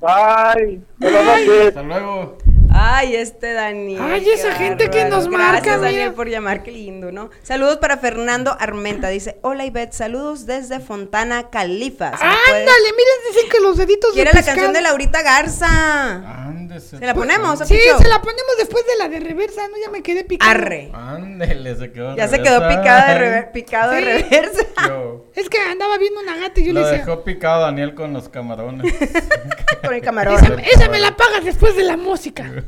Bye. 0.00 0.82
Buenas 0.98 1.24
noches. 1.24 1.68
Hasta 1.68 1.82
luego. 1.82 2.36
Ay, 2.76 3.14
este 3.14 3.52
Daniel. 3.52 4.02
Ay, 4.02 4.28
esa 4.30 4.52
gente 4.52 4.90
que 4.90 5.04
nos 5.04 5.28
marca, 5.28 5.52
Gracias, 5.60 5.80
Daniel, 5.80 6.02
mira. 6.06 6.14
por 6.16 6.28
llamar, 6.28 6.62
qué 6.64 6.72
lindo, 6.72 7.12
¿no? 7.12 7.30
Saludos 7.44 7.76
para 7.76 7.98
Fernando 7.98 8.56
Armenta. 8.58 9.08
Dice, 9.08 9.38
hola 9.42 9.64
Ivette, 9.64 9.92
saludos 9.92 10.44
desde 10.44 10.80
Fontana, 10.80 11.50
Califa. 11.50 12.16
¿Se 12.18 12.24
me 12.24 12.30
puede- 12.46 12.60
Ándale, 12.62 12.88
miren, 12.96 13.32
dicen 13.32 13.48
que 13.50 13.60
los 13.60 13.76
deditos 13.76 14.12
Quiere 14.12 14.30
de 14.30 14.34
la 14.34 14.40
pescado. 14.40 14.56
canción 14.56 14.72
de 14.72 14.80
Laurita 14.82 15.22
Garza. 15.22 16.46
Ándese. 16.48 16.98
¿Se 16.98 17.06
la 17.06 17.14
ponemos? 17.14 17.60
Sí, 17.60 17.78
se 17.98 18.08
la 18.08 18.20
ponemos 18.20 18.56
después 18.58 18.84
de 18.86 18.96
la 18.98 19.08
de 19.08 19.20
reversa, 19.20 19.68
¿no? 19.68 19.74
Ya 19.82 19.90
me 19.90 20.02
quedé 20.02 20.24
picado. 20.24 20.50
Arre. 20.50 20.90
Ándele, 20.92 21.76
se 21.76 21.92
quedó. 21.92 22.16
Ya 22.16 22.26
se 22.26 22.42
quedó 22.42 22.66
picada 22.68 23.14
de 23.14 23.20
rever- 23.20 23.52
picado 23.52 23.92
de 23.92 24.00
reversa. 24.00 24.64
Yo- 24.88 25.26
Es 25.36 25.48
que 25.48 25.58
andaba 25.58 25.96
viendo 25.98 26.20
una 26.20 26.36
gata 26.36 26.60
y 26.60 26.66
yo 26.66 26.72
Lo 26.72 26.80
le 26.80 26.86
decía, 26.86 27.04
dejó 27.04 27.22
picado 27.22 27.62
Daniel 27.62 27.94
con 27.94 28.12
los 28.12 28.28
camarones. 28.28 28.92
Con 29.84 29.92
el 29.92 30.00
camarón. 30.00 30.34
esa, 30.36 30.54
esa 30.54 30.88
me 30.88 30.98
la 30.98 31.14
pagas 31.14 31.44
después 31.44 31.76
de 31.76 31.84
la 31.84 31.96
música. 31.98 32.50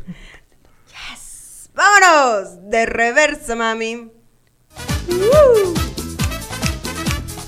Vámonos 1.75 2.71
de 2.71 2.87
reversa, 2.87 3.55
mami. 3.55 4.11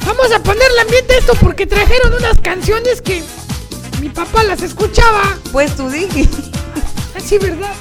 Vamos 0.05 0.32
a 0.32 0.42
ponerle 0.42 0.80
ambiente 0.82 1.14
a 1.14 1.18
esto 1.18 1.32
porque 1.40 1.66
trajeron 1.66 2.12
unas 2.12 2.38
canciones 2.42 3.01
que 3.01 3.22
mi 4.01 4.11
papá 4.11 4.44
las 4.44 4.62
escuchaba. 4.62 5.38
Pues 5.51 5.74
tú 5.76 5.88
dije. 5.88 6.28
Así, 7.16 7.38
¿verdad? 7.38 7.72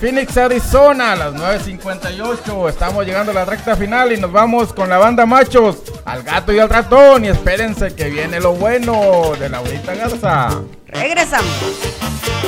Phoenix, 0.00 0.36
Arizona, 0.36 1.12
a 1.12 1.16
las 1.16 1.34
9.58. 1.34 2.68
Estamos 2.68 3.04
llegando 3.04 3.32
a 3.32 3.34
la 3.34 3.44
recta 3.44 3.74
final 3.74 4.12
y 4.12 4.16
nos 4.16 4.30
vamos 4.30 4.72
con 4.72 4.88
la 4.88 4.96
banda 4.96 5.26
Machos, 5.26 5.82
al 6.04 6.22
gato 6.22 6.52
y 6.52 6.60
al 6.60 6.68
ratón. 6.68 7.24
Y 7.24 7.28
espérense 7.28 7.92
que 7.96 8.08
viene 8.08 8.38
lo 8.38 8.52
bueno 8.52 9.32
de 9.40 9.48
Laurita 9.48 9.96
Garza. 9.96 10.62
Regresamos. 10.86 11.50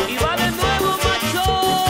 Y 0.09 0.17
va 0.23 0.37
de 0.37 0.51
nuevo, 0.53 0.97
machos. 1.03 1.81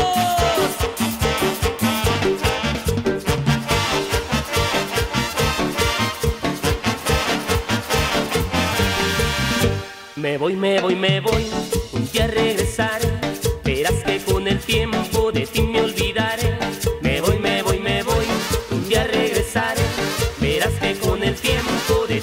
Me 10.17 10.39
voy, 10.39 10.57
me 10.57 10.81
voy, 10.81 10.97
me 10.97 11.21
voy, 11.21 11.49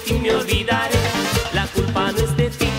ti 0.08 0.14
me 0.14 0.34
olvidaré. 0.34 0.96
La 1.54 1.68
culpa 1.68 2.12
no 2.12 2.20
es 2.20 2.38
de 2.38 2.50
ti, 2.50 2.70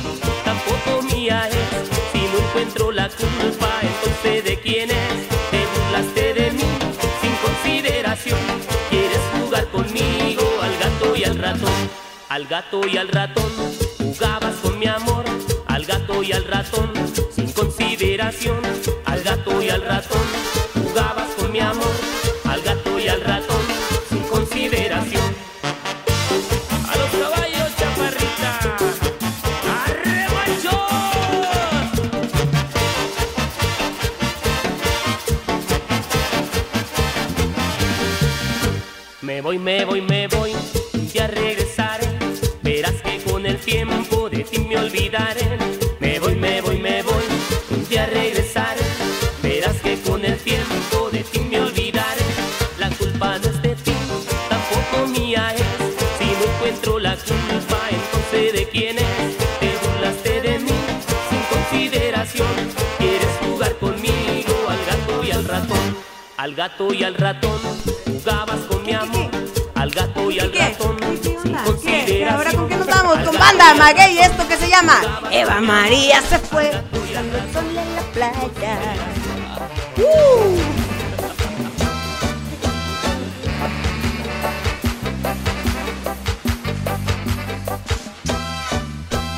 tampoco 0.45 1.03
mía 1.03 1.49
es. 1.49 1.89
Si 2.13 2.21
no 2.31 2.39
encuentro 2.47 2.91
la 2.91 3.09
culpa, 3.09 3.71
entonces 3.83 4.45
de 4.45 4.59
quién 4.61 4.91
es. 4.91 5.29
Te 5.53 5.61
burlaste 5.73 6.35
de 6.35 6.51
mí 6.53 6.69
sin 7.21 7.35
consideración. 7.47 8.39
Quieres 8.91 9.23
jugar 9.37 9.67
conmigo 9.69 10.45
al 10.63 10.75
gato 10.79 11.17
y 11.17 11.25
al 11.25 11.39
ratón. 11.39 11.79
Al 12.31 12.47
gato 12.47 12.81
y 12.87 12.97
al 12.97 13.09
ratón 13.09 13.51
jugabas 13.99 14.55
con 14.63 14.79
mi 14.79 14.87
amor. 14.87 15.25
Al 15.67 15.85
gato 15.85 16.23
y 16.23 16.33
al 16.33 16.45
ratón 16.45 16.91
sin 17.35 17.53
consideración. 17.53 18.61
Al 19.05 19.23
gato 19.23 19.63
y 19.63 19.69
al 19.69 19.83
ratón 19.83 20.27
me 39.59 39.85
voy, 39.85 40.01
me 40.01 40.29
voy, 40.29 40.53
ya 41.13 41.27
regresaré. 41.27 42.07
Verás 42.63 42.95
que 43.03 43.19
con 43.31 43.45
el 43.47 43.57
tiempo 43.59 44.29
de 44.31 44.45
ti 44.45 44.61
me 44.61 44.77
olvidaré. 44.77 45.59
Me 46.01 46.19
voy, 46.19 46.35
me 46.35 46.61
voy, 46.61 46.79
me 46.79 47.03
voy, 47.03 47.25
ya 47.91 48.07
regresaré. 48.07 48.83
Verás 49.43 49.77
que 49.81 49.99
con 50.01 50.25
el 50.25 50.37
tiempo 50.39 51.11
de 51.11 51.25
ti 51.25 51.41
me 51.41 51.61
olvidaré. 51.61 52.23
La 52.79 52.91
culpa 52.91 53.39
no 53.39 53.49
es 53.49 53.63
de 53.63 53.75
ti, 53.77 53.93
tampoco 54.49 55.07
mía 55.09 55.55
es. 55.55 55.63
Si 56.19 56.25
no 56.25 56.55
encuentro 56.55 56.99
la 56.99 57.17
culpa, 57.17 57.81
entonces 57.91 58.53
de 58.53 58.69
quién 58.71 58.99
es. 58.99 59.37
Te 59.61 59.71
burlaste 59.83 60.41
de 60.41 60.59
mí 60.59 60.79
sin 61.29 61.43
consideración. 61.51 62.55
Quieres 62.99 63.33
jugar 63.43 63.77
conmigo 63.79 64.55
al 64.69 64.85
gato 64.87 65.25
y 65.25 65.31
al 65.31 65.45
ratón. 65.45 65.97
Al 66.37 66.55
gato 66.55 66.93
y 66.93 67.03
al 67.03 67.15
ratón 67.15 67.98
¿Ahora 72.31 72.53
con 72.53 72.69
qué 72.69 72.77
nos 72.77 72.87
vamos? 72.87 73.19
Con 73.21 73.39
banda 73.39 73.75
Maguey, 73.75 74.19
esto 74.19 74.47
que 74.47 74.57
se 74.57 74.69
llama 74.69 75.01
Eva 75.31 75.61
María 75.61 76.21
se 76.23 76.39
fue 76.39 76.71
buscando 76.93 77.39
el 77.39 77.53
sol 77.53 77.65
en 77.69 77.97
la 77.97 78.03
playa. 78.13 78.79
Uh. 79.97 80.59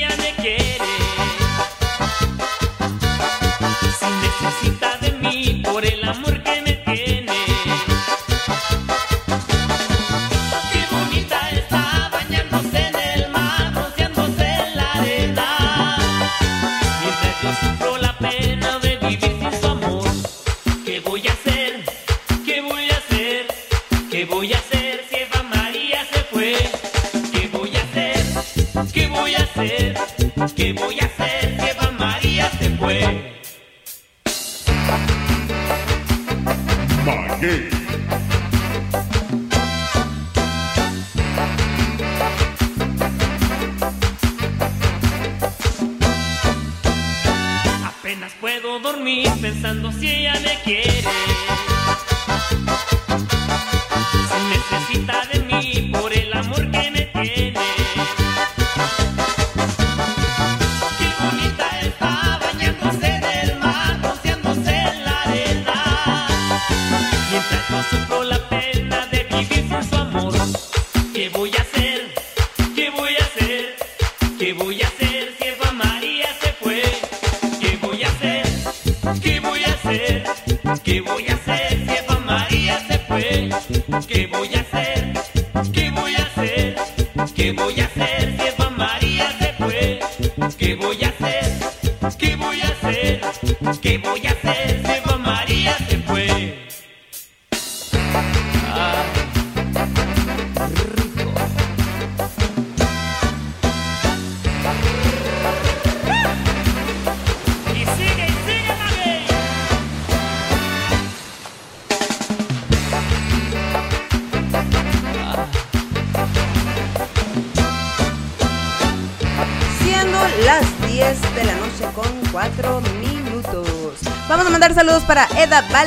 hacer? 30.45 30.72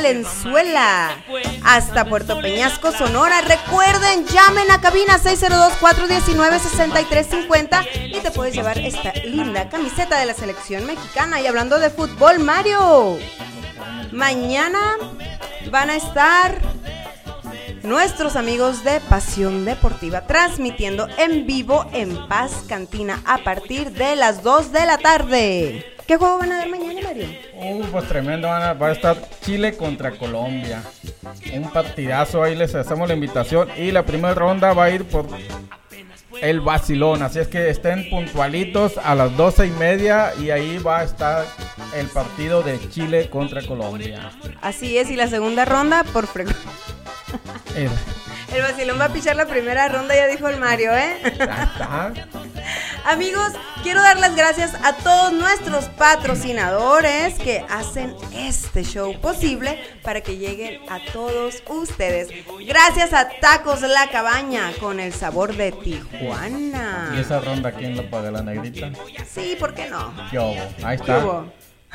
Valenzuela 0.06 1.10
hasta 1.64 2.04
Puerto 2.04 2.40
Peñasco, 2.40 2.92
Sonora. 2.92 3.40
Recuerden, 3.40 4.24
llamen 4.26 4.70
a 4.70 4.80
cabina 4.80 5.18
602-419-6350 5.18 8.14
y 8.14 8.20
te 8.20 8.30
puedes 8.30 8.54
llevar 8.54 8.78
esta 8.78 9.12
linda 9.24 9.68
camiseta 9.68 10.20
de 10.20 10.26
la 10.26 10.34
selección 10.34 10.86
mexicana. 10.86 11.40
Y 11.40 11.48
hablando 11.48 11.80
de 11.80 11.90
fútbol, 11.90 12.38
Mario, 12.38 13.18
mañana 14.12 14.78
van 15.72 15.90
a 15.90 15.96
estar 15.96 16.60
nuestros 17.82 18.36
amigos 18.36 18.84
de 18.84 19.00
Pasión 19.00 19.64
Deportiva 19.64 20.28
transmitiendo 20.28 21.08
en 21.18 21.48
vivo 21.48 21.84
en 21.92 22.28
Paz 22.28 22.62
Cantina 22.68 23.20
a 23.26 23.38
partir 23.38 23.90
de 23.90 24.14
las 24.14 24.44
2 24.44 24.70
de 24.70 24.86
la 24.86 24.98
tarde. 24.98 25.96
¿Qué 26.06 26.16
juego 26.16 26.38
van 26.38 26.52
a 26.52 26.58
ver 26.58 26.68
mañana, 26.68 27.00
Mario? 27.02 27.26
Uh, 27.54 27.82
pues 27.86 28.06
tremendo, 28.06 28.46
va 28.46 28.70
a 28.70 28.92
estar 28.92 29.16
Chile 29.46 29.76
contra 29.76 30.10
Colombia. 30.10 30.82
Un 31.54 31.70
partidazo, 31.70 32.42
ahí 32.42 32.56
les 32.56 32.74
hacemos 32.74 33.06
la 33.06 33.14
invitación. 33.14 33.68
Y 33.76 33.92
la 33.92 34.04
primera 34.04 34.34
ronda 34.34 34.72
va 34.72 34.84
a 34.84 34.90
ir 34.90 35.04
por 35.04 35.28
el 36.42 36.60
Basilón. 36.60 37.22
Así 37.22 37.38
es 37.38 37.46
que 37.46 37.70
estén 37.70 38.10
puntualitos 38.10 38.98
a 38.98 39.14
las 39.14 39.36
doce 39.36 39.66
y 39.66 39.70
media. 39.70 40.32
Y 40.42 40.50
ahí 40.50 40.78
va 40.78 40.98
a 40.98 41.04
estar 41.04 41.46
el 41.94 42.08
partido 42.08 42.62
de 42.62 42.76
Chile 42.90 43.30
contra 43.30 43.62
Colombia. 43.62 44.32
Así 44.60 44.98
es, 44.98 45.10
y 45.10 45.16
la 45.16 45.28
segunda 45.28 45.64
ronda 45.64 46.02
por 46.12 46.26
frecuencia. 46.26 46.70
El 48.54 48.62
vacilón 48.62 48.98
va 48.98 49.06
a 49.06 49.12
pichar 49.12 49.36
la 49.36 49.46
primera 49.46 49.88
ronda, 49.88 50.14
ya 50.14 50.28
dijo 50.28 50.48
el 50.48 50.56
Mario, 50.58 50.94
¿eh? 50.94 51.18
ya 51.36 51.64
está. 51.64 52.12
Amigos, 53.04 53.52
quiero 53.86 54.02
dar 54.02 54.18
las 54.18 54.34
gracias 54.34 54.74
a 54.82 54.94
todos 54.96 55.32
nuestros 55.32 55.84
patrocinadores 55.90 57.34
que 57.34 57.64
hacen 57.70 58.16
este 58.34 58.82
show 58.82 59.14
posible 59.20 59.78
para 60.02 60.22
que 60.22 60.38
lleguen 60.38 60.80
a 60.88 60.98
todos 61.12 61.62
ustedes. 61.68 62.30
Gracias 62.66 63.12
a 63.12 63.28
Tacos 63.40 63.82
La 63.82 64.08
Cabaña 64.10 64.72
con 64.80 64.98
el 64.98 65.12
sabor 65.12 65.54
de 65.54 65.70
Tijuana. 65.70 67.12
¿Y 67.16 67.20
esa 67.20 67.38
ronda 67.38 67.70
quién 67.70 67.96
lo 67.96 68.10
paga? 68.10 68.32
¿La 68.32 68.42
negrita? 68.42 68.90
Sí, 69.24 69.56
¿por 69.56 69.72
qué 69.72 69.88
no? 69.88 70.12
¿Qué 70.32 70.38
hubo? 70.40 70.84
Ahí 70.84 70.96
¿Qué 70.96 71.12
está. 71.12 71.44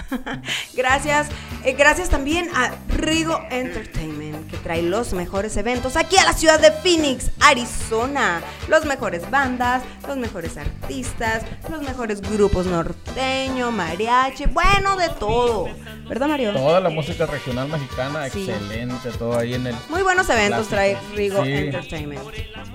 gracias, 0.74 1.28
eh, 1.64 1.74
gracias 1.74 2.10
también 2.10 2.50
a 2.56 2.72
Rigo 2.90 3.40
Entertainment 3.50 4.50
que 4.50 4.58
trae 4.58 4.82
los 4.82 5.14
mejores 5.14 5.56
eventos 5.58 5.96
aquí 5.96 6.18
a 6.18 6.24
la 6.26 6.34
ciudad 6.34 6.60
de 6.60 6.72
Phoenix, 6.72 7.32
Arizona. 7.40 8.42
Los 8.68 8.86
mejores 8.86 9.30
bandas, 9.30 9.84
los 10.08 10.18
mejores 10.18 10.58
artistas, 10.58 11.44
los 11.70 11.82
mejores 11.82 12.22
grupos 12.22 12.66
norteño, 12.66 13.72
mariachi, 13.72 14.46
bueno, 14.46 14.96
de 14.96 15.10
todo. 15.10 15.70
¿Verdad, 16.08 16.28
Mario? 16.28 16.52
Toda 16.54 16.80
la 16.82 16.90
música 16.90 17.26
regional 17.26 17.70
mexicana, 17.70 18.30
Sí. 18.30 18.50
excelente, 18.50 19.10
todo 19.18 19.38
ahí 19.38 19.54
en 19.54 19.68
el... 19.68 19.76
Muy 19.90 20.02
buenos 20.02 20.30
eventos 20.30 20.68
trae. 20.68 20.98
Rigo 21.16 21.44
Sí. 21.44 21.52
Entertainment. 21.54 22.22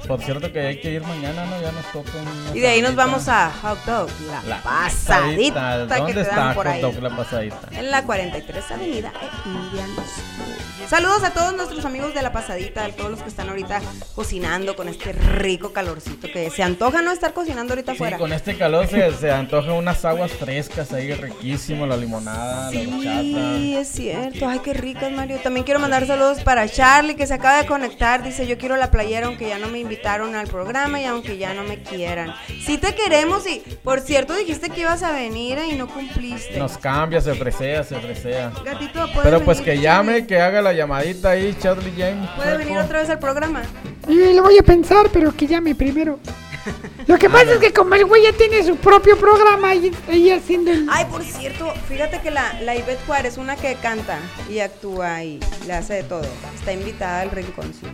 Por 0.06 0.22
cierto 0.22 0.50
que 0.52 0.60
hay 0.60 0.80
que 0.80 0.92
ir 0.92 1.02
mañana, 1.02 1.44
¿no? 1.46 1.60
Ya 1.60 1.72
nos 1.72 1.84
toca. 1.92 2.10
Y 2.54 2.60
de 2.60 2.68
ahí 2.68 2.80
nos 2.80 2.94
vamos 2.94 3.28
a 3.28 3.50
Hot 3.62 3.84
Dog, 3.84 4.08
la, 4.30 4.42
La 4.48 4.62
pasadita 4.62 5.86
que 5.88 5.94
¿Dónde 5.96 6.14
te 6.14 6.20
está 6.22 6.36
dan 6.36 6.54
por 6.54 6.66
Hot 6.66 6.74
ahí. 6.74 6.80
Dog, 6.80 7.02
la 7.02 7.15
pasadita? 7.16 7.58
En 7.72 7.90
la 7.90 8.04
43 8.04 8.70
Avenida 8.70 9.12
Indian 9.44 9.88
School. 9.94 10.88
Saludos 10.88 11.24
a 11.24 11.30
todos 11.32 11.52
nuestros 11.56 11.84
amigos 11.84 12.14
de 12.14 12.22
la 12.22 12.30
pasadita, 12.32 12.84
a 12.84 12.88
todos 12.90 13.10
los 13.10 13.20
que 13.22 13.28
están 13.28 13.48
ahorita 13.48 13.80
cocinando 14.14 14.76
con 14.76 14.88
este 14.88 15.12
rico 15.12 15.72
calorcito 15.72 16.28
que 16.32 16.48
se 16.50 16.62
antoja 16.62 17.02
no 17.02 17.10
estar 17.10 17.32
cocinando 17.32 17.72
ahorita 17.72 17.92
Sí, 17.92 17.96
afuera. 17.96 18.18
con 18.18 18.32
este 18.32 18.56
calor 18.56 18.86
se, 18.86 19.10
se 19.16 19.32
antojan 19.32 19.72
unas 19.72 20.04
aguas 20.04 20.30
frescas 20.32 20.92
ahí, 20.92 21.12
riquísimo, 21.12 21.86
la 21.86 21.96
limonada, 21.96 22.70
la 22.70 22.78
horchata. 22.80 23.20
Sí, 23.20 23.76
es 23.76 23.88
cierto. 23.88 24.48
Ay, 24.48 24.60
qué 24.60 24.74
ricas, 24.74 25.10
Mario. 25.10 25.38
También 25.42 25.64
quiero 25.64 25.80
mandar 25.80 26.06
saludos 26.06 26.42
para 26.42 26.68
Charlie, 26.68 27.16
que 27.16 27.26
se 27.26 27.34
acaba 27.34 27.58
de 27.58 27.66
conectar. 27.66 28.22
Dice, 28.22 28.46
yo 28.46 28.56
quiero 28.56 28.76
la 28.76 28.90
playera, 28.92 29.26
aunque 29.26 29.48
ya 29.48 29.58
no 29.58 29.66
me 29.68 29.80
invitaron 29.80 30.36
al 30.36 30.46
programa 30.46 31.00
y 31.00 31.04
aunque 31.04 31.36
ya 31.36 31.52
no 31.54 31.64
me 31.64 31.82
quieran. 31.82 32.32
Sí 32.64 32.78
te 32.78 32.94
queremos 32.94 33.44
y, 33.48 33.58
por 33.82 34.00
cierto, 34.00 34.34
dijiste 34.36 34.70
que 34.70 34.82
ibas 34.82 35.02
a 35.02 35.10
venir 35.10 35.58
y 35.68 35.74
no 35.74 35.88
cumpliste. 35.88 36.58
Nos 36.58 36.78
cambia, 36.96 37.20
se 37.20 37.34
fresea, 37.34 37.84
se 37.84 38.00
fresea. 38.00 38.52
Gatito, 38.64 39.00
¿puedes 39.12 39.22
Pero 39.22 39.44
pues 39.44 39.58
venir, 39.58 39.74
que 39.74 39.80
llame, 39.82 40.26
que 40.26 40.40
haga 40.40 40.62
la 40.62 40.72
llamadita 40.72 41.30
ahí, 41.30 41.54
Charlie 41.60 41.92
James. 41.96 42.28
¿Puede 42.36 42.56
venir 42.56 42.78
otra 42.78 43.00
vez 43.00 43.10
al 43.10 43.18
programa? 43.18 43.62
Y 44.08 44.32
lo 44.32 44.42
voy 44.42 44.56
a 44.58 44.62
pensar, 44.62 45.10
pero 45.12 45.34
que 45.36 45.46
llame 45.46 45.74
primero. 45.74 46.18
Lo 47.06 47.16
que 47.18 47.30
pasa 47.30 47.52
es 47.52 47.58
que 47.58 47.72
como 47.72 47.94
el 47.94 48.04
güey 48.06 48.24
ya 48.24 48.32
tiene 48.32 48.64
su 48.64 48.76
propio 48.76 49.16
programa 49.16 49.72
y 49.76 49.92
ahí 50.08 50.30
haciendo 50.32 50.72
el... 50.72 50.88
Ay, 50.90 51.04
por 51.04 51.22
cierto, 51.22 51.72
fíjate 51.88 52.20
que 52.20 52.32
la, 52.32 52.60
la 52.62 52.74
Ivette 52.74 52.98
Juárez, 53.06 53.38
una 53.38 53.54
que 53.54 53.76
canta 53.76 54.18
y 54.50 54.58
actúa 54.58 55.22
y 55.22 55.38
le 55.64 55.72
hace 55.74 55.94
de 55.94 56.02
todo, 56.02 56.26
está 56.56 56.72
invitada 56.72 57.20
al 57.20 57.30
rinconcito. 57.30 57.92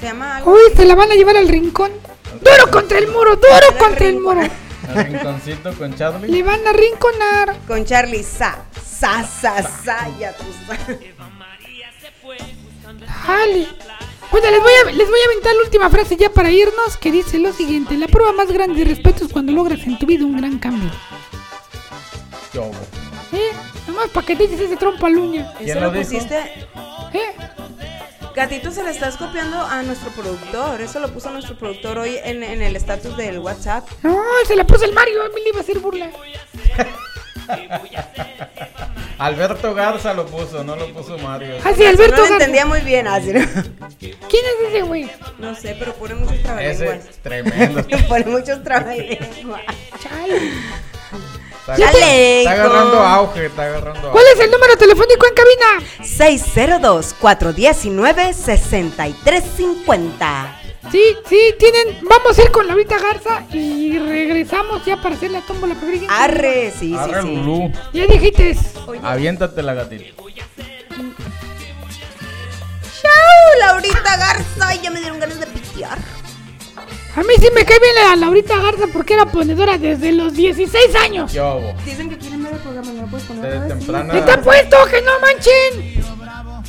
Se 0.00 0.06
llama 0.06 0.38
algo 0.38 0.54
Uy, 0.54 0.60
se 0.74 0.86
la 0.86 0.94
van 0.94 1.12
a 1.12 1.14
llevar 1.14 1.36
al 1.36 1.48
rincón. 1.48 1.90
Duro 2.40 2.70
contra 2.70 2.98
el 2.98 3.08
muro, 3.08 3.36
duro 3.36 3.78
contra 3.78 4.06
el 4.06 4.20
muro. 4.20 4.40
El 4.88 5.04
rinconcito 5.04 5.72
con 5.74 5.94
Charlie. 5.94 6.28
Le 6.28 6.42
van 6.42 6.66
a 6.66 6.72
rinconar. 6.72 7.56
con 7.66 7.84
Charlie 7.84 8.22
Sa. 8.22 8.64
Sa, 8.82 9.24
sa, 9.24 9.62
sa, 9.62 10.08
ya 10.18 10.32
tú 10.36 10.44
sabes. 10.66 10.98
Dale. 13.26 13.66
Bueno, 14.30 14.50
les 14.50 14.60
voy, 14.60 14.72
a, 14.72 14.84
les 14.92 15.08
voy 15.08 15.20
a 15.20 15.24
aventar 15.30 15.54
la 15.54 15.62
última 15.62 15.90
frase 15.90 16.16
ya 16.16 16.30
para 16.30 16.50
irnos, 16.50 16.96
que 17.00 17.12
dice 17.12 17.38
lo 17.38 17.52
siguiente. 17.52 17.96
La 17.96 18.08
prueba 18.08 18.32
más 18.32 18.50
grande 18.50 18.80
de 18.80 18.84
respeto 18.84 19.24
es 19.24 19.32
cuando 19.32 19.52
logras 19.52 19.80
en 19.86 19.98
tu 19.98 20.06
vida 20.06 20.24
un 20.24 20.36
gran 20.36 20.58
cambio. 20.58 20.90
¿Qué 22.52 22.58
hubo? 22.58 22.72
¿Eh? 23.32 23.52
Nomás 23.86 24.08
para 24.10 24.26
que 24.26 24.36
te 24.36 24.44
dices 24.46 24.60
ese 24.60 24.76
trompo 24.76 25.06
al 25.06 25.16
uña. 25.16 25.52
¿Quién 25.58 25.70
Eso 25.70 25.80
lo 25.80 25.92
pusiste. 25.92 26.36
¿Eh? 26.38 27.34
Gatito 28.34 28.70
se 28.72 28.82
le 28.82 28.90
estás 28.90 29.16
copiando 29.16 29.60
a 29.60 29.82
nuestro 29.82 30.10
productor. 30.10 30.80
Eso 30.80 30.98
lo 30.98 31.08
puso 31.12 31.30
nuestro 31.30 31.56
productor 31.56 31.98
hoy 31.98 32.18
en, 32.24 32.42
en 32.42 32.62
el 32.62 32.74
estatus 32.74 33.16
del 33.16 33.38
WhatsApp. 33.38 33.88
No, 34.02 34.20
se 34.46 34.56
la 34.56 34.64
puso 34.66 34.84
el 34.84 34.92
Mario, 34.92 35.22
a 35.22 35.28
mí 35.28 35.40
le 35.42 35.50
iba 35.50 35.58
a 35.58 35.62
hacer 35.62 35.78
burla. 35.78 36.10
Alberto 39.18 39.74
Garza 39.74 40.12
lo 40.14 40.26
puso, 40.26 40.64
no 40.64 40.74
lo 40.74 40.92
puso 40.92 41.16
Mario. 41.18 41.56
Ah, 41.64 41.72
sí, 41.76 41.82
no 41.84 41.90
Alberto 41.90 42.16
lo 42.16 42.22
Garza. 42.22 42.34
entendía 42.34 42.66
muy 42.66 42.80
bien, 42.80 43.06
así. 43.06 43.32
¿no? 43.32 43.40
¿Quién 44.00 44.14
es 44.30 44.68
ese 44.68 44.82
güey? 44.82 45.08
No 45.38 45.54
sé, 45.54 45.76
pero 45.78 45.94
pone 45.94 46.14
muchos 46.16 46.34
Ese 46.34 46.42
trabalenguas. 46.42 47.04
es 47.08 47.16
tremendo. 47.18 47.84
Pone 48.08 48.24
muchos 48.26 48.64
trabalenguas. 48.64 49.62
Chale. 50.02 50.50
Está, 51.64 51.76
Ya 51.78 51.90
le 51.92 52.40
está 52.42 52.52
digo. 52.54 52.64
agarrando 52.66 52.98
auge, 53.00 53.46
está 53.46 53.62
agarrando 53.62 54.00
auge. 54.08 54.12
¿Cuál 54.12 54.24
es 54.34 54.40
el 54.40 54.50
número 54.50 54.76
telefónico 54.76 55.26
en 55.26 55.34
cabina? 55.34 55.80
602-419-6350. 59.24 60.60
Sí, 60.92 61.02
sí, 61.28 61.54
tienen. 61.58 61.98
Vamos 62.02 62.38
a 62.38 62.42
ir 62.42 62.50
con 62.50 62.66
Laurita 62.66 62.98
Garza 62.98 63.42
y 63.52 63.98
regresamos 63.98 64.84
ya 64.84 65.00
para 65.00 65.14
hacer 65.14 65.30
la 65.30 65.40
tómbola. 65.40 65.74
Arre, 66.10 66.70
sí, 66.78 66.90
sí, 66.90 66.94
Arre, 66.96 67.22
sí. 67.22 67.36
Lulú. 67.36 67.72
Ya 67.94 68.06
dijiste. 68.06 68.54
Aviéntate 69.02 69.62
la 69.62 69.72
gatita. 69.74 70.04
¡Chao, 73.00 73.58
Laurita 73.60 74.16
Garza! 74.16 74.44
Ay, 74.68 74.80
ya 74.82 74.90
me 74.90 75.00
dieron 75.00 75.18
ganas 75.18 75.40
de 75.40 75.46
pitear. 75.46 75.98
A 77.16 77.20
mí 77.22 77.34
sí 77.38 77.46
me 77.54 77.64
cae 77.64 77.78
bien 77.78 77.94
la 77.94 78.16
Laurita 78.16 78.58
Garza 78.60 78.86
porque 78.92 79.14
era 79.14 79.26
ponedora 79.26 79.78
desde 79.78 80.10
los 80.12 80.34
16 80.34 80.96
años. 80.96 81.30
¿Qué 81.30 81.40
hubo? 81.40 81.72
Dicen 81.84 82.10
que 82.10 82.18
quieren 82.18 82.42
ver 82.42 82.54
el 82.54 82.58
programa, 82.58 82.90
¿no 82.92 83.02
lo 83.02 83.06
puedes 83.08 83.26
poner 83.26 83.52
Desde 83.52 83.68
temprana. 83.68 84.18
¡Está 84.18 84.40
puesto! 84.42 84.76
¡Que 84.90 85.02
no 85.02 85.12
manchen! 85.20 86.04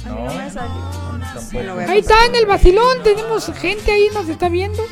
No, 0.05 0.25
No 0.25 0.33
me 0.35 0.51
salió. 0.51 1.71
a 1.87 1.91
Ahí 1.91 1.99
está 1.99 2.25
en 2.25 2.35
el 2.35 2.45
vacilón. 2.45 3.01
Tenemos 3.03 3.51
gente 3.55 3.91
ahí, 3.91 4.07
nos 4.13 4.29
está 4.29 4.49
viendo. 4.49 4.83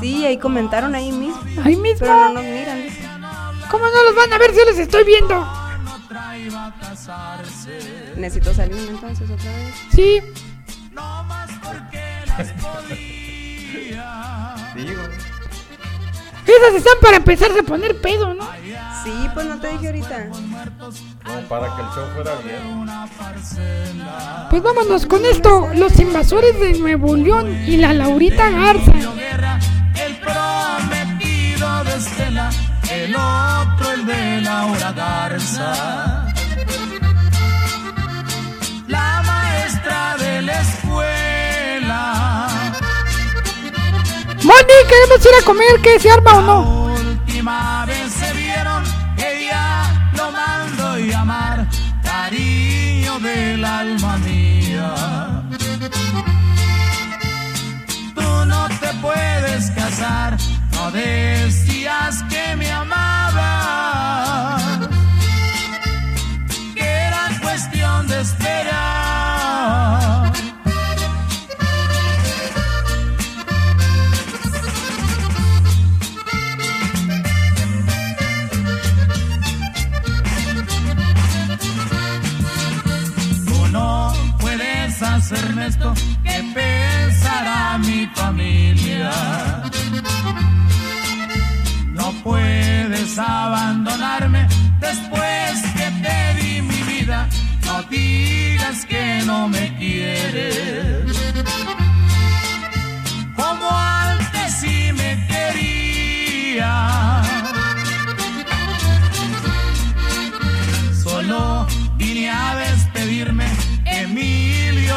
Sí, 0.00 0.24
ahí 0.24 0.38
comentaron 0.38 0.94
ahí 0.94 1.12
mismo. 1.12 1.42
Ahí 1.62 1.76
mismo. 1.76 2.00
Pero 2.00 2.14
no 2.14 2.32
nos 2.32 2.42
miran. 2.44 2.82
dice. 2.82 3.00
¿Cómo 3.70 3.84
no 3.84 4.04
los 4.04 4.16
van 4.16 4.32
a 4.32 4.38
ver 4.38 4.52
si 4.52 4.58
yo 4.58 4.64
les 4.64 4.78
estoy 4.78 5.04
viendo? 5.04 5.46
Necesito 8.16 8.54
salirme 8.54 8.88
entonces 8.88 9.30
otra 9.30 9.52
vez. 9.52 9.74
Sí. 9.94 10.22
Digo. 14.74 15.02
Esas 16.46 16.74
están 16.74 16.94
para 17.00 17.16
empezarse 17.18 17.60
a 17.60 17.62
poner 17.62 18.00
pedo, 18.00 18.34
¿no? 18.34 18.44
Sí, 19.04 19.12
pues 19.34 19.46
no 19.46 19.60
te 19.60 19.68
dije 19.68 19.86
ahorita. 19.86 20.28
Como 21.24 21.40
para 21.48 21.66
que 21.76 21.82
el 21.82 21.88
show 21.88 22.06
fuera 22.14 22.34
bien. 22.44 22.86
Pues 24.50 24.62
vámonos 24.62 25.06
con 25.06 25.24
esto. 25.24 25.70
Los 25.74 25.98
invasores 26.00 26.58
de 26.58 26.78
Nuevo 26.78 27.14
León 27.14 27.48
y 27.66 27.76
la 27.76 27.92
Laurita 27.92 28.50
Garza. 28.50 28.92
el 28.92 30.16
prometido 30.16 31.84
de 31.84 31.96
Estela, 31.96 32.50
el 32.90 33.14
otro 33.14 33.92
el 33.92 34.06
de 34.06 34.40
Laura 34.40 34.92
Garza. 34.92 36.29
Moni, 44.50 44.78
queremos 44.88 45.24
ir 45.24 45.34
a 45.40 45.44
comer, 45.44 45.80
¿qué 45.80 46.00
se 46.00 46.10
arma 46.10 46.34
o 46.34 46.42
no? 46.42 46.84
última 46.92 47.86
vez 47.86 48.12
se 48.12 48.32
vieron, 48.32 48.82
ella 49.16 50.10
lo 50.16 50.32
mandó 50.32 50.98
llamar 50.98 51.68
cariño 52.02 53.20
del 53.20 53.64
alma 53.64 54.16
mía. 54.18 55.44
Tú 58.16 58.44
no 58.46 58.68
te 58.80 58.88
puedes 59.00 59.70
casar, 59.70 60.36
no 60.72 60.90
decías 60.90 62.24
que 62.28 62.56
me 62.56 62.72
amabas, 62.72 63.80
que 66.74 66.88
era 67.08 67.28
cuestión 67.40 68.08
de 68.08 68.20
esperar. 68.20 68.89
Hacerme 85.32 85.66
esto 85.68 85.94
que 86.24 86.42
pensará 86.54 87.78
mi 87.78 88.06
familia. 88.14 89.12
No 91.92 92.12
puedes 92.24 93.16
abandonarme 93.18 94.48
después 94.80 95.62
que 95.76 95.90
te 96.02 96.34
di 96.40 96.62
mi 96.62 96.82
vida. 96.82 97.28
No 97.64 97.82
digas 97.84 98.84
que 98.86 99.22
no 99.24 99.48
me 99.48 99.76
quieres. 99.78 101.04
Como 103.36 103.70
antes 103.70 104.52
sí 104.60 104.90
me 104.92 105.26
querías. 105.28 106.70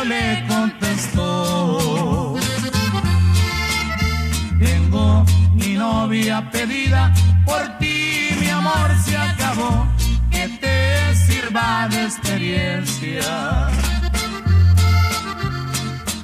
Le 0.06 0.46
contestó. 0.50 2.36
Tengo 4.60 5.26
mi 5.54 5.76
novia 5.76 6.50
pedida, 6.52 7.14
por 7.46 7.78
ti 7.78 8.36
mi 8.38 8.50
amor 8.50 8.92
se 9.06 9.18
acabó, 9.18 9.88
que 10.30 10.50
te 10.60 11.16
sirva 11.16 11.88
de 11.90 12.04
experiencia. 12.04 13.70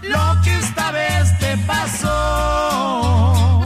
Lo 0.04 0.42
que 0.44 0.58
esta 0.58 0.92
vez 0.92 1.40
te 1.40 1.58
pasó. 1.60 3.64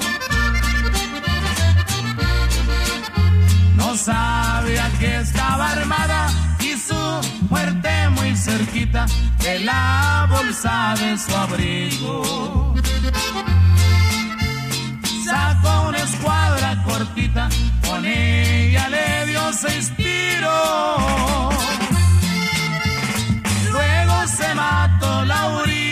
No 3.76 3.95
sabía 3.95 4.91
que 4.99 5.22
estaba 5.22 5.44
armada 5.44 5.52
cerquita 8.74 9.06
de 9.40 9.60
la 9.60 10.28
bolsa 10.30 10.95
de 11.00 11.18
su 11.18 11.36
abrigo. 11.36 12.74
Sacó 15.26 15.90
una 15.90 15.98
escuadra 16.00 16.84
cortita, 16.84 17.50
con 17.88 18.06
ella 18.06 18.90
le 18.90 19.26
dio 19.28 19.54
seis 19.54 19.91
tiros. 19.95 21.56
Luego 23.72 24.28
se 24.28 24.56
mató 24.56 25.26
Laurita. 25.26 25.84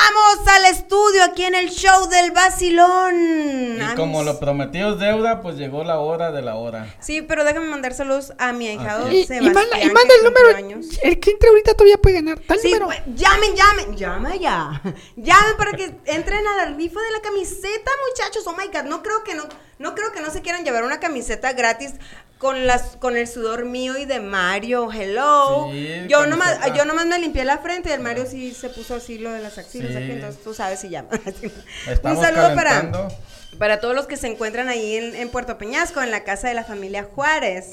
Regresamos 0.00 0.48
al 0.48 0.64
estudio 0.66 1.24
aquí 1.24 1.44
en 1.44 1.54
el 1.54 1.70
show 1.70 2.08
del 2.08 2.30
vacilón. 2.32 3.78
Y 3.92 3.94
como 3.96 4.22
lo 4.22 4.38
prometido 4.40 4.94
es 4.94 4.98
deuda, 4.98 5.42
pues 5.42 5.56
llegó 5.56 5.84
la 5.84 5.98
hora 5.98 6.32
de 6.32 6.42
la 6.42 6.56
hora. 6.56 6.94
Sí, 7.00 7.22
pero 7.22 7.44
déjame 7.44 7.66
mandar 7.66 7.92
saludos 7.94 8.32
a 8.38 8.52
mi 8.52 8.68
ahijado. 8.68 9.10
Y, 9.10 9.26
manda, 9.28 9.78
y 9.78 9.88
que 9.88 9.92
manda 9.92 10.14
el 10.18 10.24
número. 10.24 10.56
años. 10.56 10.86
El 11.02 11.20
que 11.20 11.30
entre 11.32 11.48
ahorita 11.50 11.74
todavía 11.74 11.98
puede 11.98 12.16
ganar. 12.16 12.38
Tal 12.40 12.58
Sí, 12.58 12.68
número. 12.72 12.86
pues, 12.86 13.00
llamen, 13.14 13.54
llamen, 13.54 13.96
llama 13.96 14.36
ya. 14.36 14.80
Llamen 15.16 15.56
para 15.58 15.72
que 15.72 15.94
entren 16.06 16.46
a 16.46 16.56
la 16.56 16.64
rifa 16.76 17.00
de 17.00 17.10
la 17.10 17.20
camiseta, 17.20 17.90
muchachos. 18.08 18.46
Oh 18.46 18.54
my 18.56 18.66
god, 18.68 18.84
no 18.88 19.02
creo 19.02 19.22
que 19.22 19.34
no, 19.34 19.44
no 19.78 19.94
creo 19.94 20.12
que 20.12 20.20
no 20.20 20.30
se 20.30 20.40
quieran 20.40 20.64
llevar 20.64 20.84
una 20.84 20.98
camiseta 21.00 21.52
gratis 21.52 21.92
con 22.40 22.66
las, 22.66 22.96
con 22.96 23.18
el 23.18 23.28
sudor 23.28 23.66
mío 23.66 23.98
y 23.98 24.06
de 24.06 24.18
Mario. 24.18 24.90
Hello. 24.90 25.68
Sí, 25.70 26.06
yo 26.08 26.26
nomás, 26.26 26.52
camiseta. 26.54 26.74
yo 26.74 26.84
nomás 26.86 27.04
me 27.04 27.18
limpié 27.18 27.44
la 27.44 27.58
frente 27.58 27.90
y 27.90 27.92
el 27.92 28.00
Mario 28.00 28.24
sí 28.24 28.54
se 28.54 28.70
puso 28.70 28.94
así 28.94 29.18
lo 29.18 29.30
de 29.30 29.40
las 29.40 29.58
axilas 29.58 29.90
Sí. 29.92 29.98
aquí, 29.98 30.12
entonces 30.12 30.42
tú 30.42 30.54
sabes 30.54 30.80
si 30.80 30.88
llama. 30.88 31.10
Estamos 31.86 32.16
Un 32.18 32.24
saludo 32.24 32.54
para, 32.54 33.10
para 33.58 33.78
todos 33.78 33.94
los 33.94 34.06
que 34.06 34.16
se 34.16 34.26
encuentran 34.26 34.70
ahí 34.70 34.96
en, 34.96 35.14
en 35.16 35.28
Puerto 35.28 35.58
Peñasco, 35.58 36.00
en 36.00 36.10
la 36.10 36.24
casa 36.24 36.48
de 36.48 36.54
la 36.54 36.64
familia 36.64 37.04
Juárez. 37.04 37.72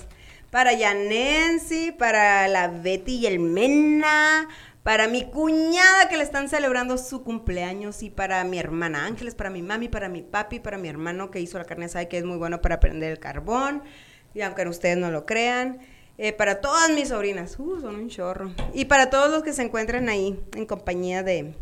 Para 0.51 0.73
Yanensi, 0.73 1.93
para 1.93 2.49
la 2.49 2.67
Betty 2.67 3.19
y 3.19 3.25
el 3.25 3.39
Mena, 3.39 4.49
para 4.83 5.07
mi 5.07 5.23
cuñada 5.29 6.09
que 6.09 6.17
le 6.17 6.23
están 6.23 6.49
celebrando 6.49 6.97
su 6.97 7.23
cumpleaños 7.23 8.03
y 8.03 8.09
para 8.09 8.43
mi 8.43 8.59
hermana 8.59 9.05
Ángeles, 9.05 9.33
para 9.33 9.49
mi 9.49 9.61
mami, 9.61 9.87
para 9.87 10.09
mi 10.09 10.23
papi, 10.23 10.59
para 10.59 10.77
mi 10.77 10.89
hermano 10.89 11.31
que 11.31 11.39
hizo 11.39 11.57
la 11.57 11.63
carne 11.65 11.85
asada 11.85 12.05
que 12.09 12.17
es 12.17 12.25
muy 12.25 12.37
bueno 12.37 12.59
para 12.61 12.79
prender 12.81 13.11
el 13.13 13.19
carbón, 13.19 13.83
y 14.37 14.41
aunque 14.43 14.67
ustedes 14.67 14.97
no 14.97 15.09
lo 15.11 15.25
crean. 15.25 15.79
eh, 16.19 16.31
para 16.33 16.61
todas 16.61 16.89
mis 16.91 17.09
sobrinas, 17.09 17.55
uh, 17.59 17.79
son 17.81 17.95
un 17.95 18.09
chorro. 18.09 18.51
Y 18.73 18.85
para 18.85 19.09
todos 19.09 19.29
los 19.31 19.43
que 19.43 19.53
se 19.53 19.61
encuentran 19.63 20.07
ahí 20.09 20.39
en 20.55 20.65
compañía 20.65 21.21
de, 21.23 21.53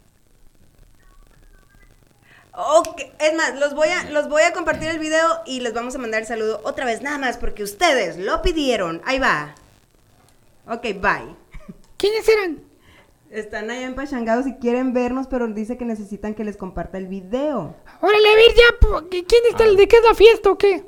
Ok, 2.55 3.01
es 3.19 3.35
más, 3.35 3.59
los 3.59 3.75
voy, 3.75 3.89
a, 3.89 4.09
los 4.09 4.29
voy 4.29 4.41
a 4.41 4.53
compartir 4.53 4.89
el 4.89 4.97
video 4.97 5.41
y 5.45 5.59
les 5.59 5.73
vamos 5.73 5.93
a 5.93 5.99
mandar 5.99 6.21
el 6.21 6.27
saludo 6.27 6.59
otra 6.63 6.85
vez, 6.85 7.03
nada 7.03 7.19
más, 7.19 7.37
porque 7.37 7.61
ustedes 7.61 8.17
lo 8.17 8.41
pidieron. 8.41 9.01
Ahí 9.05 9.19
va. 9.19 9.53
Ok, 10.67 10.81
bye. 10.81 11.35
¿Quiénes 11.97 12.27
eran? 12.29 12.63
Están 13.29 13.69
allá 13.69 13.85
en 13.85 13.95
Pachangados 13.95 14.47
y 14.47 14.55
quieren 14.55 14.93
vernos, 14.93 15.27
pero 15.27 15.47
dice 15.47 15.77
que 15.77 15.85
necesitan 15.85 16.33
que 16.33 16.43
les 16.43 16.57
comparta 16.57 16.97
el 16.97 17.07
video. 17.07 17.75
Órale, 18.01 18.29
a 18.29 18.35
ver 18.35 18.53
ya. 18.55 19.09
¿Quién 19.09 19.45
está 19.51 19.65
el 19.65 19.77
de 19.77 19.87
qué 19.87 19.97
es 19.97 20.03
la 20.03 20.15
fiesta 20.15 20.49
o 20.49 20.57
qué? 20.57 20.83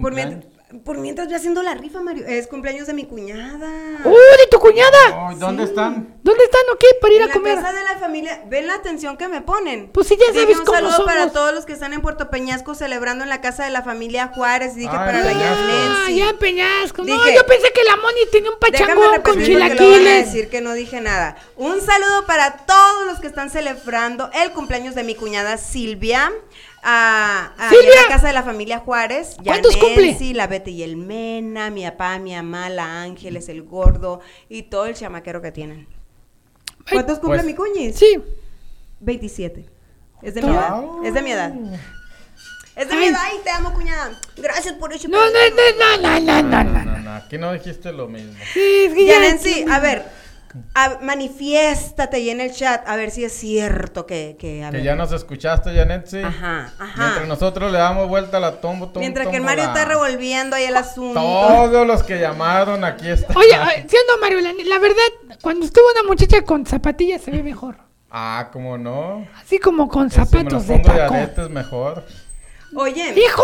Por 0.00 0.12
mientras, 0.14 0.44
por 0.86 0.96
mientras 0.96 1.26
voy 1.28 1.36
haciendo 1.36 1.62
la 1.62 1.74
rifa, 1.74 2.00
Mario. 2.00 2.24
Es 2.26 2.46
cumpleaños 2.46 2.86
de 2.86 2.94
mi 2.94 3.04
cuñada. 3.04 3.68
¡Uh, 4.04 4.10
de 4.10 4.46
tu 4.50 4.58
cuñada! 4.58 5.28
Ay, 5.28 5.36
¿Dónde 5.36 5.64
están? 5.64 6.16
¿Dónde 6.22 6.44
están 6.44 6.62
o 6.72 6.78
qué? 6.78 6.86
Para 6.98 7.12
ir 7.12 7.18
En 7.20 7.24
a 7.24 7.26
la 7.26 7.32
comer. 7.34 7.54
casa 7.56 7.72
de 7.72 7.82
la 7.84 7.98
familia, 7.98 8.42
ven 8.48 8.66
la 8.66 8.74
atención 8.76 9.18
que 9.18 9.28
me 9.28 9.42
ponen. 9.42 9.90
Pues 9.92 10.08
sí, 10.08 10.16
ya 10.18 10.32
Dije 10.32 10.40
sabes 10.44 10.58
un 10.60 10.64
cómo 10.64 10.78
saludo 10.78 11.04
para 11.04 11.30
todos 11.30 11.52
los 11.54 11.66
que 11.66 11.74
están 11.74 11.92
en 11.92 12.00
Puerto 12.00 12.30
Peñasco 12.30 12.74
celebrando 12.74 13.22
en 13.22 13.28
la 13.28 13.42
casa 13.42 13.64
de 13.64 13.70
la 13.70 13.82
familia 13.82 14.28
Juárez. 14.34 14.74
Dije 14.74 14.88
Ay, 14.90 14.96
para 14.96 15.18
la 15.18 15.28
Peñasco. 15.28 15.62
Ah, 15.62 15.92
Yanensi. 16.08 16.16
ya 16.16 16.30
en 16.30 16.38
Peñasco. 16.38 17.04
no, 17.04 17.04
Dije- 17.24 17.34
yo 17.36 17.46
pensé 17.46 17.70
que 17.74 17.84
la 17.84 17.96
Moni 17.96 18.20
tenía 18.32 18.50
un 18.50 18.56
Déjame 18.58 18.78
pachangón 18.94 19.04
con 19.22 19.34
repetir 19.36 19.58
porque 19.58 19.58
lo 19.58 19.58
van 19.60 19.72
a 19.72 19.76
chilaquiles. 19.76 20.26
decir 20.32 20.48
que 20.48 20.60
no 20.62 20.72
dije 20.72 21.00
nada. 21.02 21.36
Un 21.56 21.82
saludo 21.82 22.24
para 22.26 22.56
todos 22.64 23.04
los 23.06 23.20
que 23.20 23.26
están 23.26 23.50
celebrando 23.50 24.30
el 24.32 24.52
cumpleaños 24.52 24.94
de 24.94 25.04
mi 25.04 25.14
cuñada 25.16 25.58
Silvia. 25.58 26.32
A, 26.84 27.52
la 27.58 28.08
casa 28.08 28.26
de 28.26 28.32
la 28.32 28.42
familia 28.42 28.78
Juárez. 28.80 29.36
¿Cuántos 29.44 29.76
cumple? 29.76 30.16
Sí, 30.18 30.34
la 30.34 30.48
Betty 30.48 30.72
y 30.72 30.82
el 30.82 30.96
Mena, 30.96 31.70
mi 31.70 31.84
papá, 31.84 32.18
mi 32.18 32.34
mamá, 32.34 32.68
la 32.70 33.02
Ángeles, 33.02 33.48
el 33.48 33.62
gordo 33.62 34.20
y 34.48 34.64
todo 34.64 34.86
el 34.86 34.94
chamaquero 34.94 35.40
que 35.40 35.52
tienen. 35.52 35.86
¿Cuántos 36.90 37.20
cumple 37.20 37.38
Pues- 37.38 37.46
mi 37.46 37.54
cuñis? 37.54 37.96
Sí. 37.96 38.18
27. 39.00 39.66
Es 40.22 40.34
de 40.34 40.42
mi 40.42 40.48
edad. 40.50 40.82
Es 41.04 41.14
de 41.14 41.22
mi 41.22 41.30
edad. 41.32 41.52
Es 42.74 42.88
de 42.88 42.96
mi 42.96 43.04
edad 43.06 43.20
y 43.38 43.44
te 43.44 43.50
amo, 43.50 43.72
cuñada. 43.74 44.18
Gracias 44.36 44.74
por 44.74 44.92
eso. 44.92 45.06
No, 45.08 45.18
no, 45.18 45.30
no, 45.30 45.98
no, 46.00 46.20
no, 46.20 46.42
no, 46.42 46.62
no. 46.64 46.84
No, 46.84 46.98
no, 46.98 47.12
aquí 47.14 47.38
no 47.38 47.52
dijiste 47.52 47.92
lo 47.92 48.08
mismo. 48.08 48.32
Sí, 48.52 48.84
es 48.88 48.94
que 48.94 49.06
ya- 49.06 49.14
Yanensi, 49.14 49.64
a 49.70 49.78
ver, 49.78 50.04
a- 50.74 50.98
manifiéstate 51.00 52.16
ahí 52.16 52.30
en 52.30 52.40
el 52.40 52.52
chat 52.52 52.86
a 52.88 52.96
ver 52.96 53.10
si 53.10 53.24
es 53.24 53.32
cierto 53.32 54.06
que, 54.06 54.36
que, 54.38 54.64
a 54.64 54.70
Que 54.70 54.76
ver. 54.78 54.84
ya 54.84 54.94
nos 54.94 55.12
escuchaste, 55.12 55.74
Janetsi. 55.74 56.22
Ajá, 56.22 56.72
ajá. 56.78 57.02
Mientras 57.02 57.28
nosotros 57.28 57.72
le 57.72 57.78
damos 57.78 58.08
vuelta 58.08 58.36
a 58.36 58.40
la 58.40 58.60
tombo, 58.60 58.86
tombo, 58.86 59.00
Mientras 59.00 59.28
que 59.28 59.36
el. 59.36 59.42
Mario 59.42 59.64
está 59.64 59.84
revolviendo 59.84 60.56
ahí 60.56 60.64
el 60.64 60.76
asunto. 60.76 61.20
Todos 61.20 61.86
los 61.86 62.02
que 62.02 62.18
llamaron 62.20 62.84
aquí 62.84 63.08
están. 63.08 63.36
Oye, 63.36 63.50
sí 63.88 63.96
o 63.96 64.12
no, 64.14 64.20
Mario, 64.20 64.40
la, 64.40 64.52
la 64.66 64.78
verdad, 64.78 65.36
cuando 65.42 65.64
estuvo 65.66 65.84
una 65.92 66.08
muchacha 66.08 66.42
con 66.42 66.66
zapatillas 66.66 67.22
se 67.22 67.30
ve 67.30 67.42
mejor. 67.42 67.76
Ah, 68.10 68.50
¿cómo 68.52 68.76
no? 68.76 69.26
Así 69.42 69.58
como 69.58 69.88
con 69.88 70.08
me 70.08 70.16
lo 70.16 70.24
zapatos 70.24 70.66
de 70.66 70.78
pongo 70.78 70.92
de 70.94 71.02
aretes 71.02 71.48
mejor. 71.48 72.04
Oye, 72.76 73.14
¡Hijo! 73.18 73.42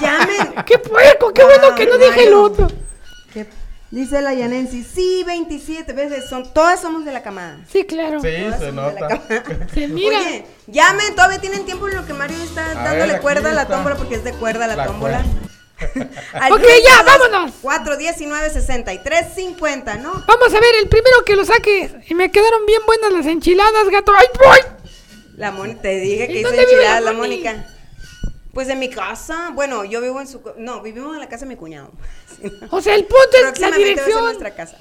llamen. 0.00 0.54
¡Qué 0.66 0.78
puerco! 0.78 1.32
¡Qué 1.32 1.44
bueno 1.44 1.74
que 1.74 1.86
no 1.86 1.96
dije 1.98 2.24
el 2.26 2.34
otro! 2.34 2.66
¿Qué? 3.32 3.46
Dice 3.90 4.20
la 4.20 4.34
Yanensi, 4.34 4.82
sí, 4.82 5.22
27 5.24 5.92
veces, 5.92 6.28
son, 6.28 6.52
todas 6.52 6.80
somos 6.80 7.04
de 7.04 7.12
la 7.12 7.22
camada. 7.22 7.58
Sí, 7.70 7.84
claro. 7.84 8.20
Sí, 8.20 8.28
Todas 8.42 8.60
se 8.60 8.72
nota. 8.72 9.22
Se 9.74 9.86
mira. 9.86 10.18
Oye, 10.18 10.44
llamen, 10.66 11.14
todavía 11.14 11.40
tienen 11.40 11.64
tiempo 11.64 11.88
en 11.88 11.94
lo 11.96 12.04
que 12.04 12.12
Mario 12.12 12.36
está 12.42 12.68
A 12.72 12.74
dándole 12.74 13.12
ver, 13.12 13.22
cuerda 13.22 13.50
a 13.50 13.54
la 13.54 13.68
tómbola 13.68 13.94
porque 13.96 14.16
es 14.16 14.24
de 14.24 14.32
cuerda 14.32 14.66
la, 14.66 14.76
La 14.76 14.86
tómbola. 14.86 15.24
Ok, 16.50 16.62
ya, 16.62 17.02
vámonos. 17.04 17.52
4, 17.60 17.96
19, 17.98 18.50
63, 18.50 19.26
50, 19.34 19.96
¿no? 19.96 20.24
Vamos 20.26 20.54
a 20.54 20.58
ver, 20.60 20.74
el 20.80 20.88
primero 20.88 21.22
que 21.24 21.36
lo 21.36 21.44
saque. 21.44 21.90
Y 22.08 22.14
me 22.14 22.30
quedaron 22.30 22.64
bien 22.64 22.80
buenas 22.86 23.12
las 23.12 23.26
enchiladas, 23.26 23.88
gato. 23.90 24.12
¡Ay, 24.16 24.26
voy! 24.42 24.58
La 25.36 25.52
Moni, 25.52 25.74
te 25.74 25.98
dije 26.00 26.28
que 26.28 26.40
¿En 26.40 26.46
hizo 26.46 26.54
enchiladas 26.54 27.02
la 27.02 27.12
la 27.12 27.12
Moni? 27.12 27.42
Mónica. 27.42 27.75
Pues 28.56 28.70
en 28.70 28.78
mi 28.78 28.88
casa. 28.88 29.50
Bueno, 29.52 29.84
yo 29.84 30.00
vivo 30.00 30.18
en 30.18 30.26
su. 30.26 30.40
No, 30.56 30.80
vivimos 30.80 31.12
en 31.12 31.20
la 31.20 31.28
casa 31.28 31.44
de 31.44 31.50
mi 31.50 31.56
cuñado. 31.56 31.90
O 32.70 32.80
sea, 32.80 32.94
el 32.94 33.02
punto 33.04 33.28
es 33.34 33.42
la 33.42 33.48
Próximamente 33.48 33.60
va 33.60 33.74
a 33.74 33.76
ser 33.76 33.94
dirección. 34.06 34.24
nuestra 34.24 34.54
casa. 34.54 34.78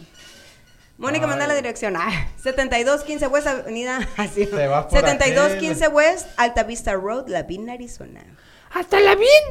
Mónica, 0.98 1.28
manda 1.28 1.46
la 1.46 1.56
dirección. 1.56 1.98
Ah, 1.98 2.30
7215 2.42 3.28
West 3.28 3.48
Avenida. 3.48 4.00
Así. 4.18 4.46
Te 4.46 4.68
vas 4.68 4.86
por 4.86 4.94
7215 5.02 5.90
West 5.90 6.28
Alta 6.38 6.64
Vista 6.64 6.94
Road, 6.94 7.28
La 7.28 7.44
Vina, 7.44 7.74
Arizona. 7.74 8.22
Hasta 8.72 9.02
la 9.02 9.16
bien. 9.16 9.44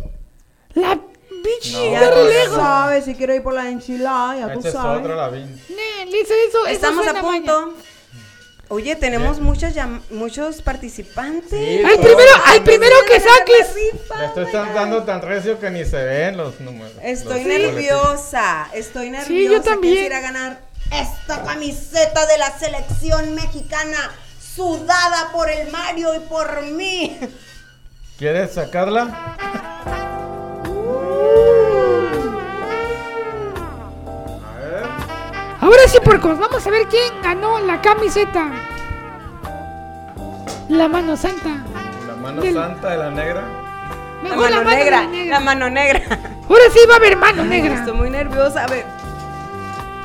La 0.73 0.99
bichi 1.43 1.75
No, 1.75 1.83
de 1.83 1.91
ya 1.91 2.11
lejos. 2.23 2.57
sabes, 2.57 3.05
si 3.05 3.15
quiero 3.17 3.35
ir 3.35 3.43
por 3.43 3.53
la 3.53 3.69
enchilada, 3.69 4.39
ya 4.39 4.55
Ese 4.55 4.71
es 4.71 4.75
otro 4.75 5.15
Lavín. 5.17 5.51
Nel, 5.69 6.15
eso, 6.15 6.33
eso, 6.49 6.67
eso 6.67 6.67
Estamos 6.69 7.07
a 7.07 7.21
punto. 7.21 7.75
Oye, 8.69 8.97
tenemos 8.97 9.41
muchos, 9.41 9.75
llam- 9.75 10.01
muchos 10.11 10.63
participantes. 10.63 11.51
Sí, 11.51 11.83
Al 11.85 11.93
todos. 11.95 12.07
primero, 12.07 12.31
Ay, 12.47 12.61
primero 12.61 12.97
que 13.07 13.15
la 13.15 13.21
saques. 13.21 13.75
Le 13.75 14.27
estoy 14.27 14.45
oh 14.47 14.75
dando 14.75 15.03
tan 15.05 15.21
recio 15.23 15.61
que 15.61 15.71
ni 15.71 15.85
se 15.85 16.03
ven 16.03 16.37
los 16.37 16.59
números. 16.61 16.93
Estoy 17.03 17.45
los 17.45 17.47
nerviosa, 17.47 18.69
estoy 18.73 19.11
nerviosa. 19.11 19.29
Sí, 19.29 19.45
yo 19.45 19.51
¿Quién 19.51 19.63
también. 19.63 20.13
a 20.13 20.21
ganar 20.21 20.61
esta 20.93 21.43
camiseta 21.45 22.27
de 22.27 22.39
la 22.39 22.59
selección 22.59 23.35
mexicana 23.35 24.11
sudada 24.55 25.31
por 25.33 25.51
el 25.51 25.71
Mario 25.71 26.15
y 26.15 26.21
por 26.21 26.63
mí? 26.63 27.19
¿Quieres 28.19 28.53
sacarla? 28.53 29.37
A 29.87 31.61
Ahora 35.65 35.89
sí, 35.89 35.99
porcos, 36.05 36.39
vamos 36.39 36.67
a 36.67 36.71
ver 36.71 36.87
quién 36.89 37.23
ganó 37.23 37.59
la 37.59 37.81
camiseta. 37.81 38.51
La 40.69 40.89
mano 40.89 41.17
santa. 41.17 41.49
La 42.07 42.15
mano 42.17 42.43
Del- 42.43 42.53
santa 42.53 42.91
de 42.91 42.97
la 42.99 43.11
negra. 43.11 43.45
La 44.23 44.37
mano 44.37 44.63
la 44.63 44.65
negra, 44.77 45.07
negra. 45.07 45.39
la 45.39 45.41
mano 45.41 45.71
negra. 45.71 46.01
Ahora 46.51 46.65
sí 46.71 46.81
va 46.87 46.95
a 46.95 46.97
haber 46.99 47.17
mano 47.17 47.45
negra. 47.45 47.77
Estoy 47.77 47.95
muy 47.95 48.11
nerviosa. 48.11 48.65
A 48.65 48.67
ver, 48.67 48.85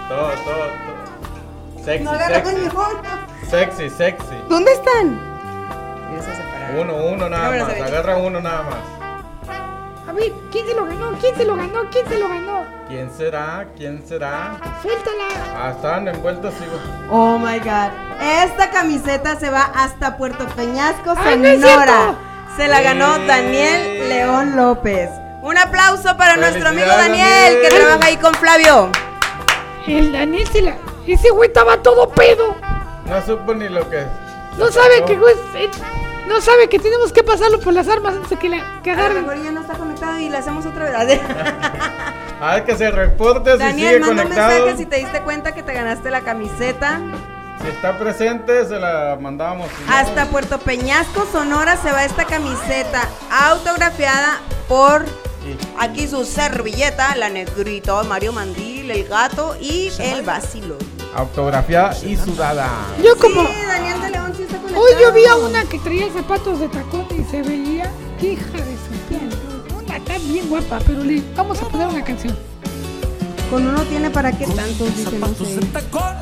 Todo, 0.07 0.29
todo, 0.29 0.55
todo. 0.55 1.83
Sexy, 1.83 2.03
no 2.05 2.17
sexy. 2.17 3.49
Sexy, 3.49 3.89
sexy. 3.89 4.35
¿Dónde 4.47 4.71
están? 4.71 5.19
Uno, 6.79 6.95
uno 6.95 7.27
nada 7.29 7.49
más. 7.65 7.81
Agarra 7.81 8.15
uno 8.15 8.39
nada 8.39 8.63
más. 8.63 8.98
Ver, 10.19 10.33
¿quién 10.51 10.67
se 10.67 10.73
lo 10.73 10.85
ganó? 10.85 11.11
¿Quién 11.19 11.35
se 11.35 11.45
lo 11.45 11.55
ganó? 11.55 11.89
¿Quién 11.91 12.07
se 12.07 12.17
lo 12.19 12.27
ganó? 12.27 12.65
¿Quién 12.87 13.09
será? 13.15 13.67
¿Quién 13.77 14.03
será? 14.05 14.57
Suéltala. 14.81 15.27
Ah, 15.55 15.71
estaban 15.75 16.07
envueltos, 16.07 16.53
sigo. 16.55 16.77
Oh 17.09 17.37
my 17.37 17.59
god. 17.59 17.91
Esta 18.21 18.69
camiseta 18.71 19.39
se 19.39 19.49
va 19.49 19.71
hasta 19.75 20.17
Puerto 20.17 20.45
Peñasco, 20.55 21.15
no 21.15 21.21
es 21.21 21.61
Sonora. 21.61 21.85
cierto. 21.85 22.17
se 22.57 22.67
la 22.67 22.81
ganó. 22.81 23.19
Daniel 23.25 24.09
León 24.09 24.55
López. 24.55 25.09
Un 25.41 25.57
aplauso 25.57 26.17
para 26.17 26.35
nuestro 26.35 26.67
amigo 26.67 26.87
Daniel, 26.87 27.61
que 27.61 27.69
trabaja 27.69 28.05
ahí 28.07 28.17
con 28.17 28.33
Flavio. 28.35 28.89
El 29.87 30.11
Daniel 30.11 30.47
se 30.51 30.61
la... 30.61 30.75
Ese 31.07 31.29
güey 31.29 31.47
estaba 31.47 31.77
todo 31.81 32.09
pedo. 32.09 32.55
No 33.05 33.21
supo 33.25 33.55
ni 33.55 33.69
lo 33.69 33.89
que. 33.89 34.03
No 34.57 34.69
sabe 34.69 35.05
que 35.05 35.15
güey... 35.15 35.33
eh, 35.55 35.69
No 36.27 36.41
sabe 36.41 36.69
que 36.69 36.77
tenemos 36.79 37.11
que 37.11 37.23
pasarlo 37.23 37.59
por 37.59 37.73
las 37.73 37.87
armas 37.87 38.13
antes 38.15 38.29
de 38.29 38.35
que, 38.37 38.49
la, 38.49 38.81
que 38.83 38.91
A 38.91 38.95
lo 38.95 39.01
agarren. 39.01 39.25
mejor 39.27 39.43
ya 39.43 39.51
no 39.51 39.61
está 39.61 39.73
conectado 39.73 40.19
y 40.19 40.29
le 40.29 40.37
hacemos 40.37 40.65
otra 40.65 41.03
vez. 41.05 41.19
A 42.41 42.53
ver 42.55 42.63
que 42.65 42.77
se 42.77 42.89
reporte 42.91 43.51
si 43.53 43.57
Daniel, 43.57 43.87
sigue 43.95 43.99
manda 43.99 44.23
un 44.23 44.29
conectado. 44.29 44.65
mensaje 44.65 44.77
si 44.77 44.85
te 44.85 44.95
diste 44.97 45.21
cuenta 45.21 45.53
que 45.53 45.63
te 45.63 45.73
ganaste 45.73 46.09
la 46.11 46.21
camiseta. 46.21 46.99
Si 47.61 47.67
está 47.67 47.97
presente, 47.97 48.65
se 48.65 48.79
la 48.79 49.17
mandamos. 49.19 49.67
Hasta 49.89 50.27
Puerto 50.27 50.59
Peñasco, 50.59 51.25
Sonora, 51.31 51.75
se 51.77 51.91
va 51.91 52.05
esta 52.05 52.23
camiseta 52.25 53.01
autografiada 53.29 54.39
por 54.69 55.03
aquí 55.79 56.07
su 56.07 56.23
servilleta, 56.23 57.15
la 57.17 57.29
negrito, 57.29 58.01
Mario 58.05 58.31
Mandil, 58.31 58.89
el 58.91 59.05
gato 59.07 59.57
y 59.59 59.91
el 59.99 60.21
vacilo. 60.21 60.77
Autografiada 61.15 61.97
y 62.05 62.15
sudada. 62.15 62.69
Yo 63.03 63.15
como... 63.17 63.41
Sí, 63.47 63.53
Daniel 63.67 64.01
de 64.01 64.09
León 64.11 64.33
sí 64.35 64.43
está 64.43 64.57
conectado. 64.57 64.83
Hoy 64.85 64.91
yo 65.01 65.11
vi 65.13 65.25
a 65.25 65.35
una 65.35 65.63
que 65.65 65.79
traía 65.79 66.07
zapatos 66.13 66.59
de 66.59 66.67
tacón 66.69 67.05
y 67.17 67.23
se 67.29 67.41
veía 67.41 67.91
hija 68.21 68.51
de 68.51 68.75
su 68.77 68.95
piel. 69.09 69.29
Una 69.83 69.97
está 69.97 70.17
bien 70.19 70.47
guapa, 70.49 70.79
pero 70.85 71.03
le 71.03 71.23
vamos 71.35 71.61
a 71.61 71.67
poner 71.67 71.87
una 71.87 72.03
canción. 72.03 72.37
Con 73.49 73.65
uno 73.67 73.81
tiene 73.83 74.09
para 74.11 74.31
qué 74.31 74.45
tanto, 74.45 74.85
dice 74.85 75.03
no 75.05 75.11
Zapatos 75.11 75.47
de 75.55 75.61
sé. 75.61 75.67
tacón, 75.67 76.15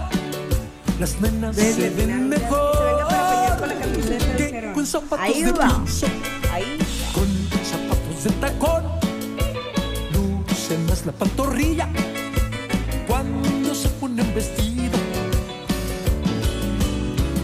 las 1.00 1.22
nenas 1.22 1.56
se 1.56 1.90
ven 1.90 2.30
mejor. 2.30 2.78
se 2.78 2.84
venga 2.84 3.58
para 3.60 4.74
con 4.74 4.86
zapatos 4.86 5.20
Ahí 5.26 5.44
de 5.44 5.52
va. 5.52 5.84
piso, 5.84 6.08
Ahí 6.54 6.78
con 7.14 7.28
zapatos 7.66 8.24
de 8.24 8.30
tacón, 8.40 8.84
luce 10.14 10.78
más 10.88 11.06
la 11.06 11.12
pantorrilla 11.12 11.90
cuando 13.06 13.50
se 13.78 13.90
ponen 13.90 14.34
vestido. 14.34 14.98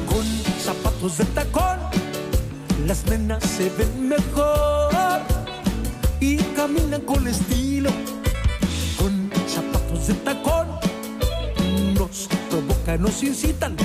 Con 0.10 0.26
zapatos 0.60 1.18
de 1.20 1.26
tacón, 1.26 1.78
las 2.88 3.06
nenas 3.06 3.44
se 3.44 3.70
ven 3.78 4.08
mejor 4.08 5.22
y 6.20 6.38
caminan 6.56 7.02
con 7.02 7.28
estilo. 7.28 7.92
Con 8.98 9.30
zapatos 9.48 10.08
de 10.08 10.14
tacón, 10.16 10.68
nos 11.94 12.28
provocan, 12.50 13.02
nos 13.02 13.22
incitan 13.22 13.76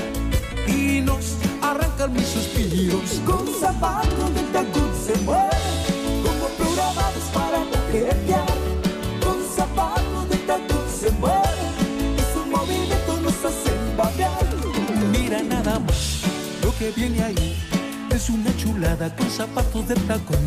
y 0.66 1.00
nos 1.02 1.36
arrancan 1.60 2.14
mis 2.14 2.26
suspiros. 2.26 3.20
Con 3.26 3.46
zapatos 3.60 4.34
de 4.34 4.42
tacón 4.54 4.90
se 5.06 5.18
mueven 5.22 5.76
como 6.24 6.46
programados 6.56 7.24
para 7.34 7.58
coquetear. 7.72 8.46
Con 9.22 9.38
zapatos 9.54 10.30
de 10.30 10.36
tacón 10.38 10.84
se 10.98 11.10
mueven 11.10 11.47
que 16.78 16.92
viene 16.92 17.22
ahí. 17.22 17.56
Es 18.10 18.30
una 18.30 18.56
chulada 18.56 19.14
con 19.16 19.28
zapatos 19.30 19.88
de 19.88 19.94
tacón. 19.96 20.38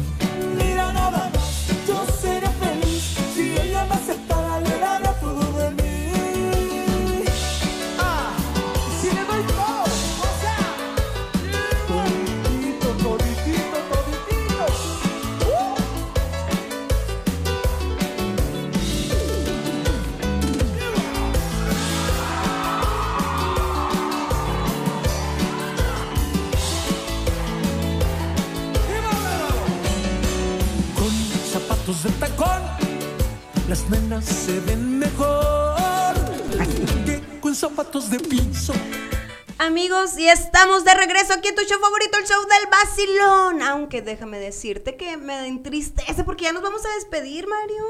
Amigos, 39.60 40.18
y 40.18 40.28
estamos 40.28 40.84
de 40.84 40.96
regreso 40.96 41.34
aquí 41.34 41.50
en 41.50 41.56
tu 41.56 41.62
show 41.62 41.80
favorito, 41.80 42.18
el 42.18 42.26
show 42.26 42.42
del 42.42 42.72
vacilón. 42.72 43.62
Aunque 43.62 44.02
déjame 44.02 44.40
decirte 44.40 44.98
que 44.98 45.16
me 45.18 45.46
entristece 45.46 46.24
porque 46.24 46.46
ya 46.46 46.54
nos 46.54 46.64
vamos 46.64 46.84
a 46.84 46.96
despedir, 46.96 47.48
Mario. 47.48 47.86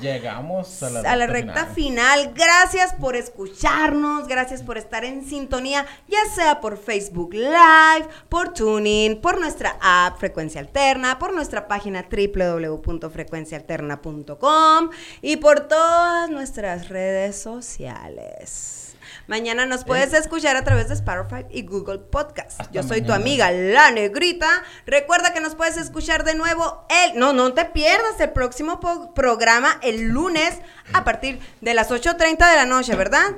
Llegamos 0.00 0.82
a 0.82 0.90
la, 0.90 1.00
a 1.00 1.16
la 1.16 1.26
recta 1.26 1.66
final. 1.66 2.32
Gracias 2.34 2.94
por 2.94 3.16
escucharnos, 3.16 4.28
gracias 4.28 4.62
por 4.62 4.78
estar 4.78 5.04
en 5.04 5.24
sintonía, 5.24 5.84
ya 6.08 6.24
sea 6.34 6.60
por 6.60 6.78
Facebook 6.78 7.34
Live, 7.34 8.08
por 8.28 8.52
Tuning, 8.52 9.20
por 9.20 9.40
nuestra 9.40 9.76
app 9.80 10.18
Frecuencia 10.18 10.60
Alterna, 10.60 11.18
por 11.18 11.32
nuestra 11.32 11.66
página 11.68 12.06
www.frecuencialterna.com 12.10 14.90
y 15.22 15.36
por 15.36 15.68
todas 15.68 16.28
nuestras 16.30 16.88
redes 16.88 17.40
sociales. 17.40 18.83
Mañana 19.26 19.64
nos 19.64 19.84
puedes 19.84 20.12
escuchar 20.12 20.56
a 20.56 20.64
través 20.64 20.88
de 20.88 20.94
Spotify 20.94 21.46
y 21.50 21.62
Google 21.62 21.98
Podcast. 21.98 22.60
Yo 22.72 22.82
soy 22.82 23.00
tu 23.00 23.12
amiga 23.12 23.50
La 23.50 23.90
Negrita. 23.90 24.48
Recuerda 24.86 25.32
que 25.32 25.40
nos 25.40 25.54
puedes 25.54 25.78
escuchar 25.78 26.24
de 26.24 26.34
nuevo 26.34 26.86
el... 26.90 27.18
No, 27.18 27.32
no 27.32 27.54
te 27.54 27.64
pierdas 27.64 28.20
el 28.20 28.30
próximo 28.30 28.80
programa 29.14 29.78
el 29.82 30.08
lunes 30.08 30.58
a 30.92 31.04
partir 31.04 31.38
de 31.62 31.72
las 31.72 31.90
8.30 31.90 32.50
de 32.50 32.56
la 32.56 32.66
noche, 32.66 32.94
¿verdad? 32.96 33.34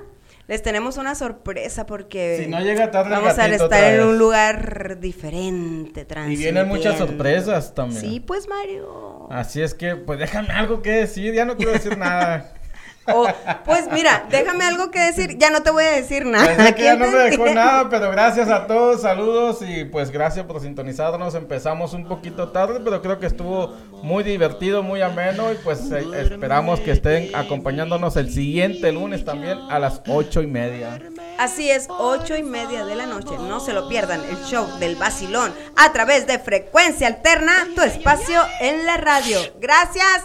Les 0.48 0.62
tenemos 0.62 0.96
una 0.96 1.14
sorpresa 1.16 1.86
porque 1.86 2.42
Si 2.44 2.48
no 2.48 2.60
llega 2.60 2.90
tarde 2.92 3.10
vamos 3.10 3.36
a 3.36 3.46
estar 3.46 3.94
en 3.94 4.02
un 4.02 4.18
lugar 4.18 4.98
diferente, 5.00 6.06
Y 6.28 6.36
vienen 6.36 6.68
muchas 6.68 6.98
sorpresas 6.98 7.74
también. 7.74 8.00
Sí, 8.00 8.20
pues 8.20 8.48
Mario. 8.48 9.28
Así 9.30 9.60
es 9.60 9.74
que, 9.74 9.96
pues 9.96 10.18
déjame 10.18 10.50
algo 10.50 10.82
que 10.82 10.90
decir, 10.90 11.34
ya 11.34 11.44
no 11.44 11.56
quiero 11.56 11.72
decir 11.72 11.98
nada. 11.98 12.52
O, 13.12 13.26
pues 13.64 13.90
mira, 13.92 14.26
déjame 14.30 14.64
algo 14.64 14.90
que 14.90 15.00
decir. 15.00 15.36
Ya 15.38 15.50
no 15.50 15.62
te 15.62 15.70
voy 15.70 15.84
a 15.84 15.92
decir 15.92 16.24
nada. 16.26 16.56
Que 16.74 16.82
ya 16.82 16.96
¿Quién 16.96 16.98
no 16.98 17.10
me 17.10 17.18
dejó 17.30 17.46
nada, 17.46 17.88
pero 17.88 18.10
gracias 18.10 18.48
a 18.48 18.66
todos, 18.66 19.02
saludos 19.02 19.58
y 19.62 19.84
pues 19.84 20.10
gracias 20.10 20.44
por 20.46 20.60
sintonizarnos. 20.60 21.34
Empezamos 21.34 21.92
un 21.92 22.06
poquito 22.06 22.48
tarde, 22.48 22.80
pero 22.82 23.02
creo 23.02 23.18
que 23.18 23.26
estuvo 23.26 23.74
muy 24.02 24.24
divertido, 24.24 24.82
muy 24.82 25.02
ameno 25.02 25.52
y 25.52 25.56
pues 25.56 25.90
eh, 25.92 26.04
esperamos 26.20 26.80
que 26.80 26.92
estén 26.92 27.34
acompañándonos 27.34 28.16
el 28.16 28.32
siguiente 28.32 28.92
lunes 28.92 29.24
también 29.24 29.58
a 29.70 29.78
las 29.78 30.02
ocho 30.08 30.42
y 30.42 30.46
media. 30.46 31.00
Así 31.38 31.70
es, 31.70 31.86
ocho 31.88 32.36
y 32.36 32.42
media 32.42 32.84
de 32.84 32.94
la 32.94 33.06
noche. 33.06 33.36
No 33.38 33.60
se 33.60 33.72
lo 33.72 33.88
pierdan, 33.88 34.24
el 34.24 34.42
show 34.44 34.66
del 34.78 34.96
vacilón 34.96 35.54
a 35.76 35.92
través 35.92 36.26
de 36.26 36.38
Frecuencia 36.38 37.08
Alterna, 37.08 37.52
tu 37.74 37.82
espacio 37.82 38.40
en 38.60 38.86
la 38.86 38.96
radio. 38.96 39.38
Gracias, 39.60 40.24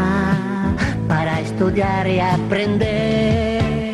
para 1.61 1.69
estudiar 1.69 2.07
y 2.07 2.19
aprender. 2.19 3.50